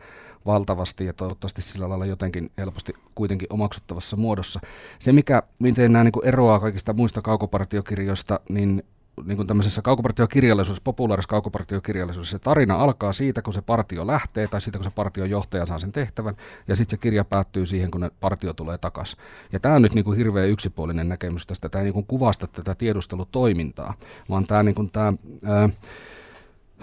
valtavasti 0.47 1.07
ja 1.07 1.13
toivottavasti 1.13 1.63
sillä 1.63 1.89
lailla 1.89 2.07
jotenkin 2.07 2.51
helposti 2.59 2.93
kuitenkin 3.15 3.49
omaksuttavassa 3.51 4.17
muodossa. 4.17 4.61
Se, 4.99 5.13
mikä, 5.13 5.43
miten 5.59 5.93
nämä 5.93 6.05
niin 6.05 6.13
kuin 6.13 6.27
eroaa 6.27 6.61
kaikista 6.61 6.93
muista 6.93 7.23
kaukopartiokirjoista, 7.23 8.41
niin 8.49 8.85
niin 9.25 9.37
kuin 9.37 9.47
tämmöisessä 9.47 9.83
kaukopartiokirjallisuudessa, 9.83 10.85
populaarisessa 10.85 11.29
kaukopartiokirjallisuudessa, 11.29 12.39
se 12.39 12.39
tarina 12.39 12.75
alkaa 12.75 13.13
siitä, 13.13 13.43
kun 13.43 13.53
se 13.53 13.63
partio 13.63 14.07
lähtee 14.07 14.47
tai 14.47 14.61
siitä, 14.61 14.79
kun 14.79 14.85
se 14.85 14.91
partion 14.91 15.31
johtaja 15.31 15.67
saa 15.67 15.79
sen 15.79 15.93
tehtävän, 15.93 16.35
ja 16.69 16.77
sitten 16.77 16.91
se 16.91 17.01
kirja 17.01 17.25
päättyy 17.25 17.67
siihen, 17.67 17.91
kun 17.91 18.01
ne 18.01 18.11
partio 18.21 18.53
tulee 18.53 18.79
takaisin. 18.79 19.19
Ja 19.53 19.61
tämä 19.61 19.75
on 19.75 19.83
nyt 19.83 19.95
niin 19.95 20.05
kuin 20.05 20.17
hirveän 20.17 20.49
yksipuolinen 20.49 21.09
näkemys 21.09 21.47
tästä. 21.47 21.69
Tämä 21.69 21.81
ei 21.81 21.85
niin 21.85 21.95
kuin 21.95 22.07
kuvasta 22.07 22.47
tätä 22.47 22.75
tiedustelutoimintaa, 22.75 23.95
vaan 24.31 24.45
tämä, 24.45 24.63
niin 24.63 24.75
kuin 24.75 24.91
tämä 24.91 25.13
ää, 25.45 25.69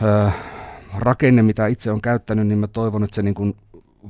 ää, 0.01 0.31
rakenne, 0.97 1.41
mitä 1.41 1.67
itse 1.67 1.91
on 1.91 2.01
käyttänyt, 2.01 2.47
niin 2.47 2.59
mä 2.59 2.67
toivon, 2.67 3.03
että 3.03 3.15
se 3.15 3.21
niin 3.21 3.35
kuin 3.35 3.55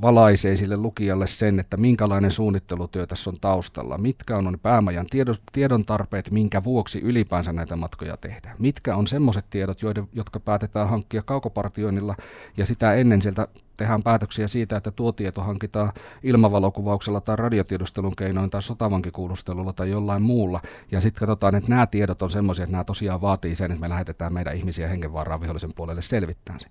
valaisee 0.00 0.56
sille 0.56 0.76
lukijalle 0.76 1.26
sen, 1.26 1.60
että 1.60 1.76
minkälainen 1.76 2.30
suunnittelutyö 2.30 3.06
tässä 3.06 3.30
on 3.30 3.40
taustalla, 3.40 3.98
mitkä 3.98 4.36
on, 4.36 4.58
päämajan 4.62 5.06
tiedon 5.52 5.84
tarpeet, 5.84 6.30
minkä 6.30 6.64
vuoksi 6.64 7.00
ylipäänsä 7.00 7.52
näitä 7.52 7.76
matkoja 7.76 8.16
tehdään, 8.16 8.56
mitkä 8.58 8.96
on 8.96 9.06
semmoiset 9.06 9.44
tiedot, 9.50 9.82
joiden, 9.82 10.08
jotka 10.12 10.40
päätetään 10.40 10.88
hankkia 10.88 11.22
kaukopartioinnilla 11.22 12.16
ja 12.56 12.66
sitä 12.66 12.94
ennen 12.94 13.22
sieltä 13.22 13.48
tehdään 13.76 14.02
päätöksiä 14.02 14.48
siitä, 14.48 14.76
että 14.76 14.90
tuo 14.90 15.12
tieto 15.12 15.40
hankitaan 15.40 15.92
ilmavalokuvaukselta 16.22 17.20
tai 17.20 17.36
radiotiedustelun 17.36 18.16
keinoin 18.16 18.50
tai 18.50 18.62
sotavankikuulustelulla 18.62 19.72
tai 19.72 19.90
jollain 19.90 20.22
muulla. 20.22 20.60
Ja 20.92 21.00
sitten 21.00 21.20
katsotaan, 21.20 21.54
että 21.54 21.70
nämä 21.70 21.86
tiedot 21.86 22.22
on 22.22 22.30
semmoisia, 22.30 22.62
että 22.62 22.72
nämä 22.72 22.84
tosiaan 22.84 23.20
vaatii 23.20 23.54
sen, 23.54 23.70
että 23.70 23.80
me 23.80 23.88
lähetetään 23.88 24.32
meidän 24.32 24.56
ihmisiä 24.56 24.88
hengenvaaraan 24.88 25.40
vihollisen 25.40 25.74
puolelle 25.74 26.02
selvittämään 26.02 26.60
se. 26.60 26.68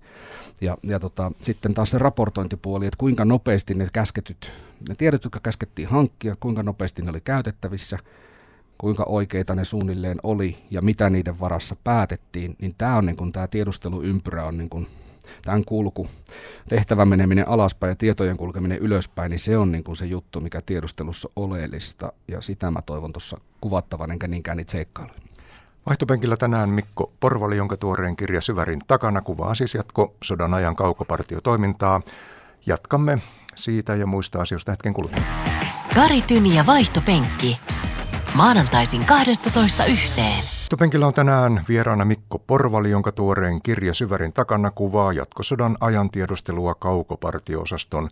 Ja, 0.60 0.76
ja 0.82 1.00
tota, 1.00 1.32
sitten 1.40 1.74
taas 1.74 1.90
se 1.90 1.98
raportointipuoli, 1.98 2.86
että 2.86 2.98
kuinka 2.98 3.24
nopeasti 3.24 3.74
ne 3.74 3.88
käsketyt, 3.92 4.52
ne 4.88 4.94
tiedot, 4.94 5.24
jotka 5.24 5.40
käskettiin 5.42 5.88
hankkia, 5.88 6.34
kuinka 6.40 6.62
nopeasti 6.62 7.02
ne 7.02 7.10
oli 7.10 7.20
käytettävissä, 7.20 7.98
kuinka 8.78 9.04
oikeita 9.08 9.54
ne 9.54 9.64
suunnilleen 9.64 10.18
oli 10.22 10.58
ja 10.70 10.82
mitä 10.82 11.10
niiden 11.10 11.40
varassa 11.40 11.76
päätettiin, 11.84 12.56
niin 12.60 12.74
tämä 12.78 12.96
on 12.96 13.06
niin 13.06 13.16
kuin, 13.16 13.32
tämä 13.32 13.46
tiedusteluympyrä 13.46 14.44
on 14.44 14.58
niin 14.58 14.70
kuin 14.70 14.86
tämän 15.42 15.64
kulku, 15.64 16.08
tehtävän 16.68 17.08
meneminen 17.08 17.48
alaspäin 17.48 17.90
ja 17.90 17.96
tietojen 17.96 18.36
kulkeminen 18.36 18.78
ylöspäin, 18.78 19.30
niin 19.30 19.38
se 19.38 19.58
on 19.58 19.72
niin 19.72 19.84
kuin 19.84 19.96
se 19.96 20.06
juttu, 20.06 20.40
mikä 20.40 20.60
tiedustelussa 20.66 21.28
oleellista, 21.36 22.12
ja 22.28 22.40
sitä 22.40 22.70
mä 22.70 22.82
toivon 22.82 23.12
tuossa 23.12 23.40
kuvattavan, 23.60 24.10
enkä 24.10 24.28
niinkään 24.28 24.56
niitä 24.56 24.72
seikkailuja. 24.72 25.18
Vaihtopenkillä 25.86 26.36
tänään 26.36 26.68
Mikko 26.68 27.12
Porvali, 27.20 27.56
jonka 27.56 27.76
tuoreen 27.76 28.16
kirja 28.16 28.40
Syvärin 28.40 28.80
takana 28.86 29.20
kuvaa 29.20 29.54
siis 29.54 29.74
jatko 29.74 30.14
sodan 30.22 30.54
ajan 30.54 30.76
kaukopartiotoimintaa. 30.76 32.00
Jatkamme 32.66 33.18
siitä 33.54 33.96
ja 33.96 34.06
muista 34.06 34.40
asioista 34.40 34.72
hetken 34.72 34.94
kuluttua. 34.94 35.24
Kari 35.94 36.22
Tyni 36.22 36.56
ja 36.56 36.66
Vaihtopenkki. 36.66 37.60
Maanantaisin 38.34 39.04
12 39.04 39.84
yhteen. 39.84 40.61
Vaihtopenkillä 40.72 41.06
on 41.06 41.14
tänään 41.14 41.64
vieraana 41.68 42.04
Mikko 42.04 42.38
Porvali, 42.38 42.90
jonka 42.90 43.12
tuoreen 43.12 43.62
kirja 43.62 43.94
Syvärin 43.94 44.32
takana 44.32 44.70
kuvaa 44.70 45.12
jatkosodan 45.12 45.76
ajan 45.80 46.10
tiedustelua 46.10 46.74
kaukopartioosaston 46.74 48.08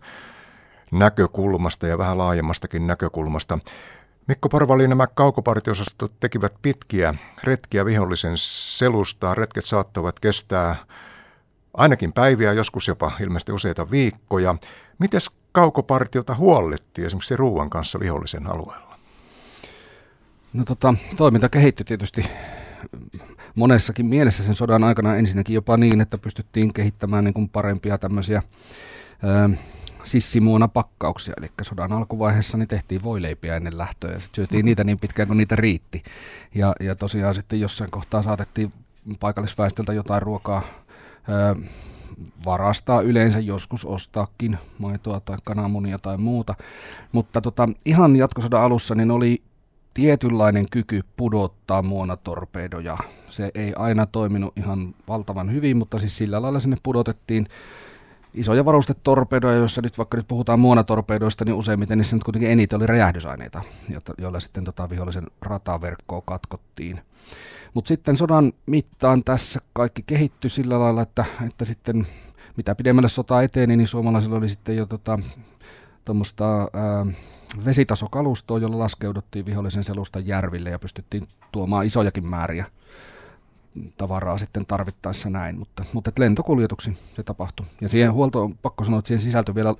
näkökulmasta 0.91 1.87
ja 1.87 1.97
vähän 1.97 2.17
laajemmastakin 2.17 2.87
näkökulmasta. 2.87 3.59
Mikko 4.27 4.49
Porvali, 4.49 4.87
nämä 4.87 5.07
kaukopartiosastot 5.07 6.11
tekivät 6.19 6.53
pitkiä 6.61 7.13
retkiä 7.43 7.85
vihollisen 7.85 8.33
selustaa. 8.35 9.35
Retket 9.35 9.65
saattavat 9.65 10.19
kestää 10.19 10.75
ainakin 11.73 12.13
päiviä, 12.13 12.53
joskus 12.53 12.87
jopa 12.87 13.11
ilmeisesti 13.19 13.51
useita 13.51 13.91
viikkoja. 13.91 14.55
Miten 14.99 15.21
kaukopartiota 15.51 16.35
huollettiin 16.35 17.05
esimerkiksi 17.05 17.35
ruuan 17.35 17.69
kanssa 17.69 17.99
vihollisen 17.99 18.47
alueella? 18.47 18.90
No 20.53 20.63
tota, 20.65 20.93
toiminta 21.17 21.49
kehittyi 21.49 21.85
tietysti 21.85 22.25
monessakin 23.55 24.05
mielessä 24.05 24.43
sen 24.43 24.55
sodan 24.55 24.83
aikana 24.83 25.15
ensinnäkin 25.15 25.53
jopa 25.53 25.77
niin, 25.77 26.01
että 26.01 26.17
pystyttiin 26.17 26.73
kehittämään 26.73 27.23
niin 27.23 27.33
kuin 27.33 27.49
parempia 27.49 27.97
tämmöisiä 27.97 28.43
sissimuona 30.03 30.67
pakkauksia, 30.67 31.33
eli 31.37 31.47
sodan 31.61 31.93
alkuvaiheessa 31.93 32.57
niin 32.57 32.67
tehtiin 32.67 33.03
voileipiä 33.03 33.55
ennen 33.55 33.77
lähtöä 33.77 34.11
ja 34.11 34.19
syötiin 34.35 34.65
niitä 34.65 34.83
niin 34.83 34.99
pitkään 34.99 35.27
kuin 35.27 35.37
niitä 35.37 35.55
riitti. 35.55 36.03
Ja, 36.55 36.75
ja 36.79 36.95
tosiaan 36.95 37.35
sitten 37.35 37.59
jossain 37.59 37.91
kohtaa 37.91 38.21
saatettiin 38.21 38.73
paikallisväestöltä 39.19 39.93
jotain 39.93 40.21
ruokaa 40.21 40.61
ö, 41.29 41.61
varastaa 42.45 43.01
yleensä, 43.01 43.39
joskus 43.39 43.85
ostaakin 43.85 44.57
maitoa 44.77 45.19
tai 45.19 45.37
kananmunia 45.43 45.99
tai 45.99 46.17
muuta. 46.17 46.55
Mutta 47.11 47.41
tota, 47.41 47.69
ihan 47.85 48.15
jatkosodan 48.15 48.61
alussa 48.61 48.95
niin 48.95 49.11
oli 49.11 49.41
tietynlainen 49.93 50.65
kyky 50.71 51.01
pudottaa 51.17 51.81
muonatorpedoja. 51.81 52.97
Se 53.29 53.51
ei 53.55 53.73
aina 53.75 54.05
toiminut 54.05 54.57
ihan 54.57 54.95
valtavan 55.07 55.53
hyvin, 55.53 55.77
mutta 55.77 55.99
siis 55.99 56.17
sillä 56.17 56.41
lailla 56.41 56.59
sinne 56.59 56.77
pudotettiin 56.83 57.47
isoja 58.33 58.65
varustetorpedoja, 58.65 59.55
joissa 59.55 59.81
nyt 59.81 59.97
vaikka 59.97 60.17
nyt 60.17 60.27
puhutaan 60.27 60.59
muonatorpedoista, 60.59 61.45
niin 61.45 61.55
useimmiten 61.55 61.97
niissä 61.97 62.15
nyt 62.15 62.23
kuitenkin 62.23 62.51
eniten 62.51 62.77
oli 62.77 62.87
räjähdysaineita, 62.87 63.61
joilla 64.17 64.39
sitten 64.39 64.63
tota 64.63 64.89
vihollisen 64.89 65.27
rataverkkoa 65.41 66.21
katkottiin. 66.21 67.01
Mutta 67.73 67.87
sitten 67.87 68.17
sodan 68.17 68.53
mittaan 68.65 69.23
tässä 69.23 69.59
kaikki 69.73 70.03
kehittyi 70.03 70.49
sillä 70.49 70.79
lailla, 70.79 71.01
että, 71.01 71.25
että 71.47 71.65
sitten 71.65 72.07
mitä 72.57 72.75
pidemmälle 72.75 73.09
sota 73.09 73.41
eteni, 73.41 73.77
niin 73.77 73.87
suomalaisilla 73.87 74.37
oli 74.37 74.49
sitten 74.49 74.77
jo 74.77 74.85
tota, 74.85 75.19
vesitasokalustoa, 77.65 78.59
jolla 78.59 78.79
laskeuduttiin 78.79 79.45
vihollisen 79.45 79.83
selusta 79.83 80.19
järville 80.19 80.69
ja 80.69 80.79
pystyttiin 80.79 81.27
tuomaan 81.51 81.85
isojakin 81.85 82.25
määriä 82.25 82.65
tavaraa 83.97 84.37
sitten 84.37 84.65
tarvittaessa 84.65 85.29
näin, 85.29 85.59
mutta, 85.59 85.85
mutta 85.93 86.11
lentokuljetuksin 86.19 86.97
se 87.15 87.23
tapahtui. 87.23 87.65
Ja 87.81 87.89
siihen 87.89 88.13
huolto 88.13 88.43
on 88.43 88.57
pakko 88.57 88.83
sanoa, 88.83 88.99
että 88.99 89.07
siihen 89.07 89.23
sisältyi 89.23 89.55
vielä 89.55 89.75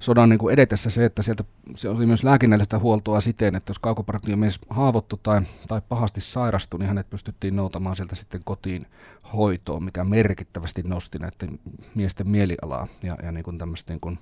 sodan 0.00 0.28
niin 0.28 0.38
kuin 0.38 0.52
edetessä 0.52 0.90
se, 0.90 1.04
että 1.04 1.22
sieltä 1.22 1.44
se 1.76 1.88
oli 1.88 2.06
myös 2.06 2.24
lääkinnällistä 2.24 2.78
huoltoa 2.78 3.20
siten, 3.20 3.54
että 3.54 3.70
jos 3.70 3.78
kaukopartiomies 3.78 4.60
haavoittui 4.70 5.18
tai, 5.22 5.40
tai 5.68 5.82
pahasti 5.88 6.20
sairastui, 6.20 6.78
niin 6.78 6.88
hänet 6.88 7.10
pystyttiin 7.10 7.56
noutamaan 7.56 7.96
sieltä 7.96 8.14
sitten 8.14 8.40
kotiin 8.44 8.86
hoitoon, 9.32 9.84
mikä 9.84 10.04
merkittävästi 10.04 10.82
nosti 10.82 11.18
näiden 11.18 11.58
miesten 11.94 12.28
mielialaa 12.28 12.86
ja, 13.02 13.16
ja 13.22 13.32
niin 13.32 13.44
kuin 13.44 13.58
tämmöistä 13.58 13.92
niin 13.92 14.00
kuin 14.00 14.18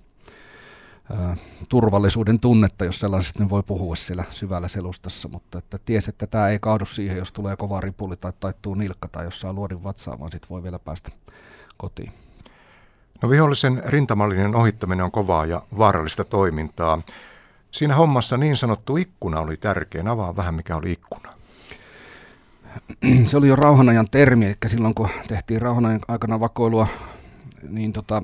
turvallisuuden 1.68 2.40
tunnetta, 2.40 2.84
jos 2.84 3.00
sellaisesta 3.00 3.48
voi 3.48 3.62
puhua 3.62 3.96
siellä 3.96 4.24
syvällä 4.30 4.68
selustassa, 4.68 5.28
mutta 5.28 5.58
että 5.58 5.78
ties, 5.78 6.08
että 6.08 6.26
tämä 6.26 6.48
ei 6.48 6.58
kaadu 6.58 6.84
siihen, 6.84 7.16
jos 7.16 7.32
tulee 7.32 7.56
kova 7.56 7.80
ripuli 7.80 8.16
tai 8.16 8.32
taittuu 8.40 8.74
nilkka 8.74 9.08
tai 9.08 9.24
jos 9.24 9.40
saa 9.40 9.52
luodin 9.52 9.84
vatsaa, 9.84 10.18
vaan 10.18 10.30
sitten 10.30 10.48
voi 10.50 10.62
vielä 10.62 10.78
päästä 10.78 11.10
kotiin. 11.76 12.12
No 13.22 13.30
vihollisen 13.30 13.82
rintamallinen 13.86 14.54
ohittaminen 14.54 15.04
on 15.04 15.10
kovaa 15.10 15.46
ja 15.46 15.62
vaarallista 15.78 16.24
toimintaa. 16.24 17.02
Siinä 17.70 17.94
hommassa 17.94 18.36
niin 18.36 18.56
sanottu 18.56 18.96
ikkuna 18.96 19.40
oli 19.40 19.56
tärkeä. 19.56 20.04
Avaa 20.06 20.36
vähän, 20.36 20.54
mikä 20.54 20.76
oli 20.76 20.92
ikkuna. 20.92 21.30
Se 23.24 23.36
oli 23.36 23.48
jo 23.48 23.56
rauhanajan 23.56 24.06
termi, 24.10 24.46
eli 24.46 24.56
silloin 24.66 24.94
kun 24.94 25.08
tehtiin 25.28 25.62
rauhanajan 25.62 26.00
aikana 26.08 26.40
vakoilua 26.40 26.86
niin 27.68 27.92
tota, 27.92 28.22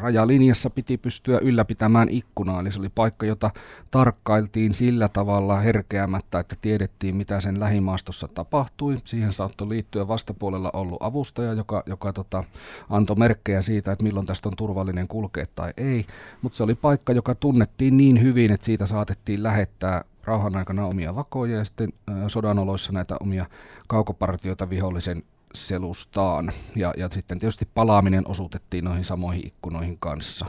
rajalinjassa 0.00 0.70
piti 0.70 0.98
pystyä 0.98 1.38
ylläpitämään 1.38 2.08
ikkunaa, 2.08 2.60
eli 2.60 2.72
se 2.72 2.80
oli 2.80 2.88
paikka, 2.88 3.26
jota 3.26 3.50
tarkkailtiin 3.90 4.74
sillä 4.74 5.08
tavalla 5.08 5.60
herkeämättä, 5.60 6.38
että 6.38 6.56
tiedettiin, 6.60 7.16
mitä 7.16 7.40
sen 7.40 7.60
lähimaastossa 7.60 8.28
tapahtui. 8.28 8.96
Siihen 9.04 9.32
saattoi 9.32 9.68
liittyä 9.68 10.08
vastapuolella 10.08 10.70
ollut 10.72 11.02
avustaja, 11.02 11.52
joka, 11.52 11.82
joka 11.86 12.12
tota, 12.12 12.44
antoi 12.90 13.16
merkkejä 13.16 13.62
siitä, 13.62 13.92
että 13.92 14.04
milloin 14.04 14.26
tästä 14.26 14.48
on 14.48 14.56
turvallinen 14.56 15.08
kulkea 15.08 15.46
tai 15.54 15.72
ei, 15.76 16.06
mutta 16.42 16.56
se 16.56 16.62
oli 16.62 16.74
paikka, 16.74 17.12
joka 17.12 17.34
tunnettiin 17.34 17.96
niin 17.96 18.22
hyvin, 18.22 18.52
että 18.52 18.66
siitä 18.66 18.86
saatettiin 18.86 19.42
lähettää 19.42 20.04
rauhan 20.24 20.56
aikana 20.56 20.86
omia 20.86 21.14
vakoja 21.14 21.56
ja 21.56 21.64
sitten 21.64 21.92
sodan 22.28 22.58
oloissa 22.58 22.92
näitä 22.92 23.16
omia 23.20 23.46
kaukopartioita 23.86 24.70
vihollisen 24.70 25.22
selustaan. 25.56 26.52
Ja, 26.76 26.94
ja 26.96 27.08
sitten 27.08 27.38
tietysti 27.38 27.68
palaaminen 27.74 28.28
osuutettiin 28.28 28.84
noihin 28.84 29.04
samoihin 29.04 29.46
ikkunoihin 29.46 29.98
kanssa. 29.98 30.46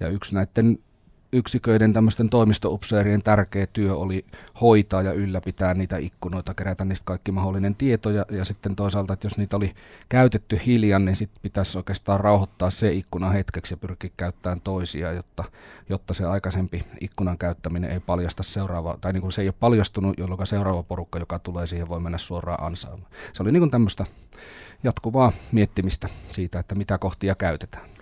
Ja 0.00 0.08
yksi 0.08 0.34
näiden 0.34 0.78
yksiköiden 1.32 1.92
tämmöisten 1.92 2.28
toimistoupseerien 2.28 3.22
tärkeä 3.22 3.66
työ 3.66 3.96
oli 3.96 4.24
hoitaa 4.60 5.02
ja 5.02 5.12
ylläpitää 5.12 5.74
niitä 5.74 5.96
ikkunoita, 5.96 6.54
kerätä 6.54 6.84
niistä 6.84 7.04
kaikki 7.04 7.32
mahdollinen 7.32 7.74
tieto 7.74 8.10
ja, 8.10 8.24
ja 8.30 8.44
sitten 8.44 8.76
toisaalta, 8.76 9.12
että 9.12 9.26
jos 9.26 9.38
niitä 9.38 9.56
oli 9.56 9.74
käytetty 10.08 10.60
hiljan, 10.66 11.04
niin 11.04 11.16
sitten 11.16 11.42
pitäisi 11.42 11.78
oikeastaan 11.78 12.20
rauhoittaa 12.20 12.70
se 12.70 12.92
ikkuna 12.92 13.30
hetkeksi 13.30 13.74
ja 13.74 13.78
pyrkiä 13.78 14.10
käyttämään 14.16 14.60
toisia, 14.60 15.12
jotta, 15.12 15.44
jotta 15.88 16.14
se 16.14 16.24
aikaisempi 16.26 16.84
ikkunan 17.00 17.38
käyttäminen 17.38 17.90
ei 17.90 18.00
paljasta 18.00 18.42
seuraavaa, 18.42 18.98
tai 19.00 19.12
niin 19.12 19.20
kuin 19.20 19.32
se 19.32 19.42
ei 19.42 19.48
ole 19.48 19.54
paljastunut, 19.60 20.18
jolloin 20.18 20.46
seuraava 20.46 20.82
porukka, 20.82 21.18
joka 21.18 21.38
tulee 21.38 21.66
siihen, 21.66 21.88
voi 21.88 22.00
mennä 22.00 22.18
suoraan 22.18 22.62
ansaamaan. 22.64 23.10
Se 23.32 23.42
oli 23.42 23.52
niin 23.52 23.60
kuin 23.60 23.70
tämmöistä 23.70 24.06
jatkuvaa 24.82 25.32
miettimistä 25.52 26.08
siitä, 26.30 26.58
että 26.58 26.74
mitä 26.74 26.98
kohtia 26.98 27.34
käytetään. 27.34 27.99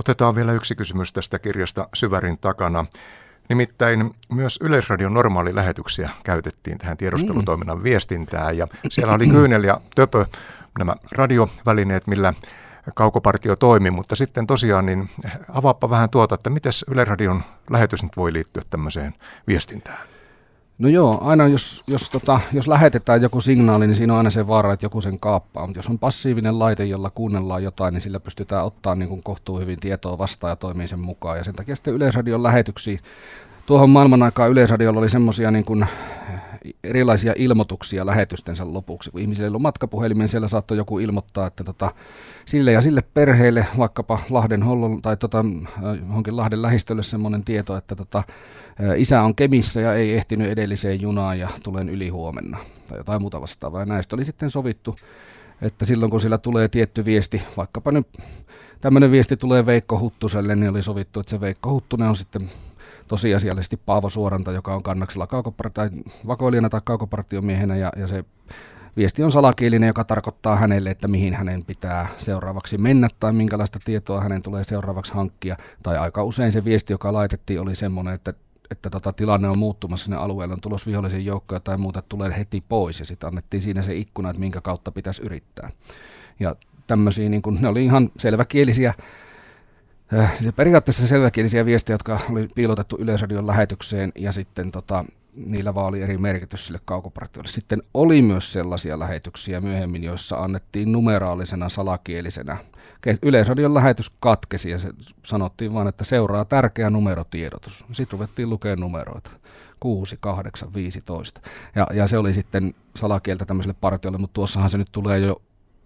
Otetaan 0.00 0.34
vielä 0.34 0.52
yksi 0.52 0.74
kysymys 0.74 1.12
tästä 1.12 1.38
kirjasta 1.38 1.88
Syvärin 1.94 2.38
takana. 2.38 2.86
Nimittäin 3.48 4.14
myös 4.32 4.58
Yleisradion 4.62 5.14
normaalilähetyksiä 5.14 6.10
käytettiin 6.24 6.78
tähän 6.78 6.96
tiedustelutoiminnan 6.96 7.82
viestintään 7.82 8.58
ja 8.58 8.68
siellä 8.90 9.14
oli 9.14 9.26
Kyynel 9.28 9.64
ja 9.64 9.80
Töpö 9.94 10.26
nämä 10.78 10.94
radiovälineet, 11.12 12.06
millä 12.06 12.32
kaukopartio 12.94 13.56
toimi, 13.56 13.90
mutta 13.90 14.16
sitten 14.16 14.46
tosiaan 14.46 14.86
niin 14.86 15.08
avaappa 15.52 15.90
vähän 15.90 16.10
tuota, 16.10 16.34
että 16.34 16.50
miten 16.50 16.72
Yleisradion 16.90 17.42
lähetys 17.70 18.02
nyt 18.02 18.16
voi 18.16 18.32
liittyä 18.32 18.62
tämmöiseen 18.70 19.14
viestintään? 19.46 20.15
No 20.78 20.88
joo, 20.88 21.18
aina 21.20 21.48
jos, 21.48 21.84
jos, 21.86 22.10
tota, 22.10 22.40
jos 22.52 22.68
lähetetään 22.68 23.22
joku 23.22 23.40
signaali, 23.40 23.86
niin 23.86 23.94
siinä 23.94 24.12
on 24.12 24.16
aina 24.16 24.30
se 24.30 24.46
vaara, 24.46 24.72
että 24.72 24.86
joku 24.86 25.00
sen 25.00 25.18
kaappaa. 25.20 25.66
Mutta 25.66 25.78
jos 25.78 25.88
on 25.88 25.98
passiivinen 25.98 26.58
laite, 26.58 26.84
jolla 26.84 27.10
kuunnellaan 27.10 27.62
jotain, 27.62 27.94
niin 27.94 28.00
sillä 28.02 28.20
pystytään 28.20 28.64
ottaa 28.64 28.94
niin 28.94 29.08
kuin 29.08 29.22
kohtuu 29.22 29.58
hyvin 29.58 29.80
tietoa 29.80 30.18
vastaan 30.18 30.50
ja 30.50 30.56
toimii 30.56 30.88
sen 30.88 30.98
mukaan. 30.98 31.38
Ja 31.38 31.44
sen 31.44 31.54
takia 31.54 31.76
sitten 31.76 31.94
Yleisradion 31.94 32.42
lähetyksiä, 32.42 32.98
tuohon 33.66 33.90
maailman 33.90 34.22
aikaan 34.22 34.50
Yleisradiolla 34.50 35.00
oli 35.00 35.08
semmoisia 35.08 35.50
niin 35.50 35.64
kuin 35.64 35.86
erilaisia 36.84 37.32
ilmoituksia 37.36 38.06
lähetystensä 38.06 38.72
lopuksi. 38.72 39.10
Kun 39.10 39.20
ihmisillä 39.20 39.56
on 39.56 39.62
matkapuhelimen, 39.62 40.28
siellä 40.28 40.48
saattoi 40.48 40.76
joku 40.76 40.98
ilmoittaa, 40.98 41.46
että 41.46 41.64
tota, 41.64 41.90
sille 42.44 42.72
ja 42.72 42.80
sille 42.80 43.02
perheelle, 43.14 43.66
vaikkapa 43.78 44.18
Lahden 44.30 44.62
Hollon 44.62 45.02
tai 45.02 45.16
tota, 45.16 45.44
johonkin 46.08 46.36
Lahden 46.36 46.62
lähistölle 46.62 47.02
semmoinen 47.02 47.44
tieto, 47.44 47.76
että 47.76 47.96
tota, 47.96 48.22
isä 48.96 49.22
on 49.22 49.34
Kemissä 49.34 49.80
ja 49.80 49.94
ei 49.94 50.14
ehtinyt 50.14 50.50
edelliseen 50.50 51.00
junaan 51.00 51.38
ja 51.38 51.48
tulen 51.62 51.88
yli 51.88 52.08
huomenna 52.08 52.58
tai 52.88 52.98
jotain 52.98 53.20
muuta 53.20 53.40
vastaavaa. 53.40 53.82
Ja 53.82 53.86
näistä 53.86 54.16
oli 54.16 54.24
sitten 54.24 54.50
sovittu, 54.50 54.96
että 55.62 55.84
silloin 55.84 56.10
kun 56.10 56.20
sillä 56.20 56.38
tulee 56.38 56.68
tietty 56.68 57.04
viesti, 57.04 57.42
vaikkapa 57.56 57.92
nyt 57.92 58.06
tämmöinen 58.80 59.10
viesti 59.10 59.36
tulee 59.36 59.66
Veikko 59.66 59.98
Huttuselle, 59.98 60.56
niin 60.56 60.70
oli 60.70 60.82
sovittu, 60.82 61.20
että 61.20 61.30
se 61.30 61.40
Veikko 61.40 61.70
Huttunen 61.70 62.08
on 62.08 62.16
sitten 62.16 62.50
tosiasiallisesti 63.08 63.76
Paavo 63.76 64.10
Suoranta, 64.10 64.52
joka 64.52 64.74
on 64.74 64.82
kannaksella 64.82 65.28
tai 65.74 65.90
vakoilijana 66.26 66.68
tai 66.68 66.80
kaukopartiomiehenä 66.84 67.76
ja, 67.76 67.92
ja 67.96 68.06
se 68.06 68.24
viesti 68.96 69.22
on 69.22 69.32
salakielinen, 69.32 69.86
joka 69.86 70.04
tarkoittaa 70.04 70.56
hänelle, 70.56 70.90
että 70.90 71.08
mihin 71.08 71.34
hänen 71.34 71.64
pitää 71.64 72.08
seuraavaksi 72.18 72.78
mennä 72.78 73.08
tai 73.20 73.32
minkälaista 73.32 73.78
tietoa 73.84 74.20
hänen 74.20 74.42
tulee 74.42 74.64
seuraavaksi 74.64 75.14
hankkia. 75.14 75.56
Tai 75.82 75.98
aika 75.98 76.24
usein 76.24 76.52
se 76.52 76.64
viesti, 76.64 76.92
joka 76.92 77.12
laitettiin, 77.12 77.60
oli 77.60 77.74
semmoinen, 77.74 78.14
että 78.14 78.34
että 78.70 78.90
tota, 78.90 79.12
tilanne 79.12 79.48
on 79.48 79.58
muuttumassa 79.58 80.04
sinne 80.04 80.16
alueelle, 80.16 80.54
on 80.54 80.60
tulos 80.60 80.86
vihollisen 80.86 81.24
joukkoja 81.24 81.60
tai 81.60 81.78
muuta, 81.78 82.02
tulee 82.02 82.38
heti 82.38 82.64
pois. 82.68 83.00
Ja 83.00 83.06
sitten 83.06 83.28
annettiin 83.28 83.62
siinä 83.62 83.82
se 83.82 83.96
ikkuna, 83.96 84.30
että 84.30 84.40
minkä 84.40 84.60
kautta 84.60 84.92
pitäisi 84.92 85.22
yrittää. 85.22 85.70
Ja 86.40 86.56
tämmöisiä, 86.86 87.28
niin 87.28 87.42
kun, 87.42 87.58
ne 87.60 87.68
oli 87.68 87.84
ihan 87.84 88.10
selväkielisiä 88.18 88.94
se 88.98 89.04
periaatteessa 90.56 91.06
selväkielisiä 91.06 91.66
viestejä, 91.66 91.94
jotka 91.94 92.20
oli 92.30 92.48
piilotettu 92.54 92.96
Yleisradion 93.00 93.46
lähetykseen 93.46 94.12
ja 94.14 94.32
sitten 94.32 94.72
tota, 94.72 95.04
niillä 95.36 95.74
vaan 95.74 95.86
oli 95.86 96.02
eri 96.02 96.18
merkitys 96.18 96.66
sille 96.66 96.80
kaukopartiolle. 96.84 97.48
Sitten 97.50 97.82
oli 97.94 98.22
myös 98.22 98.52
sellaisia 98.52 98.98
lähetyksiä 98.98 99.60
myöhemmin, 99.60 100.04
joissa 100.04 100.36
annettiin 100.36 100.92
numeraalisena 100.92 101.68
salakielisenä. 101.68 102.56
Yleisradion 103.22 103.74
lähetys 103.74 104.10
katkesi 104.20 104.70
ja 104.70 104.78
se 104.78 104.88
sanottiin 105.26 105.74
vain, 105.74 105.88
että 105.88 106.04
seuraa 106.04 106.44
tärkeä 106.44 106.90
numerotiedotus. 106.90 107.84
Sitten 107.92 108.12
ruvettiin 108.12 108.50
lukemaan 108.50 108.80
numeroita. 108.80 109.30
6, 109.80 110.16
8, 110.20 110.74
15. 110.74 111.40
Ja, 111.74 111.86
ja 111.92 112.06
se 112.06 112.18
oli 112.18 112.32
sitten 112.32 112.74
salakieltä 112.96 113.44
tämmöiselle 113.44 113.76
partiolle, 113.80 114.18
mutta 114.18 114.34
tuossahan 114.34 114.70
se 114.70 114.78
nyt 114.78 114.92
tulee 114.92 115.18
jo 115.18 115.42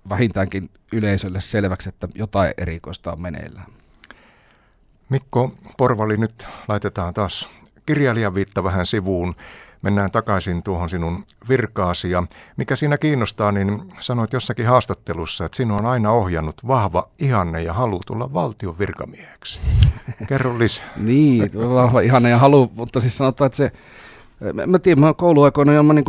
vähintäänkin 0.08 0.70
yleisölle 0.92 1.40
selväksi, 1.40 1.88
että 1.88 2.08
jotain 2.14 2.54
erikoista 2.58 3.12
on 3.12 3.20
meneillään. 3.20 3.79
Mikko 5.10 5.52
Porvali, 5.76 6.16
nyt 6.16 6.46
laitetaan 6.68 7.14
taas 7.14 7.48
kirjailijan 7.86 8.34
viitta 8.34 8.64
vähän 8.64 8.86
sivuun. 8.86 9.34
mennään 9.82 10.10
takaisin 10.10 10.62
tuohon 10.62 10.90
sinun 10.90 11.24
virkaasi. 11.48 12.10
Ja 12.10 12.22
mikä 12.56 12.76
siinä 12.76 12.98
kiinnostaa, 12.98 13.52
niin 13.52 13.82
sanoit 14.00 14.32
jossakin 14.32 14.66
haastattelussa, 14.66 15.44
että 15.44 15.56
sinua 15.56 15.78
on 15.78 15.86
aina 15.86 16.12
ohjannut 16.12 16.66
vahva 16.66 17.08
ihanne 17.18 17.62
ja 17.62 17.72
halu 17.72 18.00
tulla 18.06 18.32
valtion 18.32 18.78
virkamieheksi. 18.78 19.60
Kerro 20.28 20.58
lisää. 20.58 20.86
niin, 20.96 21.50
vahva 21.54 22.00
ihanne 22.00 22.30
ja 22.30 22.38
halu, 22.38 22.72
mutta 22.74 23.00
siis 23.00 23.18
sanotaan, 23.18 23.46
että 23.46 23.56
se, 23.56 23.72
mä, 24.52 24.66
mä 24.66 24.78
tiedän, 24.78 25.04
mä 25.04 25.14
kouluaikoina 25.14 25.72
ja 25.72 25.82
mä 25.82 25.92
niin 25.92 26.04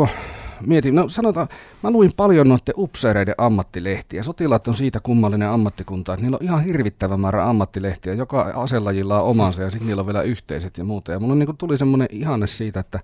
mietin, 0.65 0.95
no 0.95 1.09
sanotaan, 1.09 1.47
mä 1.83 1.91
luin 1.91 2.11
paljon 2.17 2.49
noiden 2.49 2.73
upseereiden 2.77 3.35
ammattilehtiä. 3.37 4.23
Sotilaat 4.23 4.67
on 4.67 4.73
siitä 4.73 4.99
kummallinen 4.99 5.47
ammattikunta, 5.47 6.13
että 6.13 6.23
niillä 6.23 6.37
on 6.41 6.45
ihan 6.45 6.63
hirvittävä 6.63 7.17
määrä 7.17 7.49
ammattilehtiä. 7.49 8.13
Joka 8.13 8.41
aselajilla 8.55 9.21
on 9.21 9.29
omansa 9.29 9.61
ja 9.61 9.69
sitten 9.69 9.87
niillä 9.87 9.99
on 9.99 10.05
vielä 10.05 10.21
yhteiset 10.21 10.77
ja 10.77 10.83
muuta. 10.83 11.11
Ja 11.11 11.19
mulla 11.19 11.35
niin 11.35 11.57
tuli 11.57 11.77
semmoinen 11.77 12.07
ihanne 12.11 12.47
siitä, 12.47 12.79
että, 12.79 12.99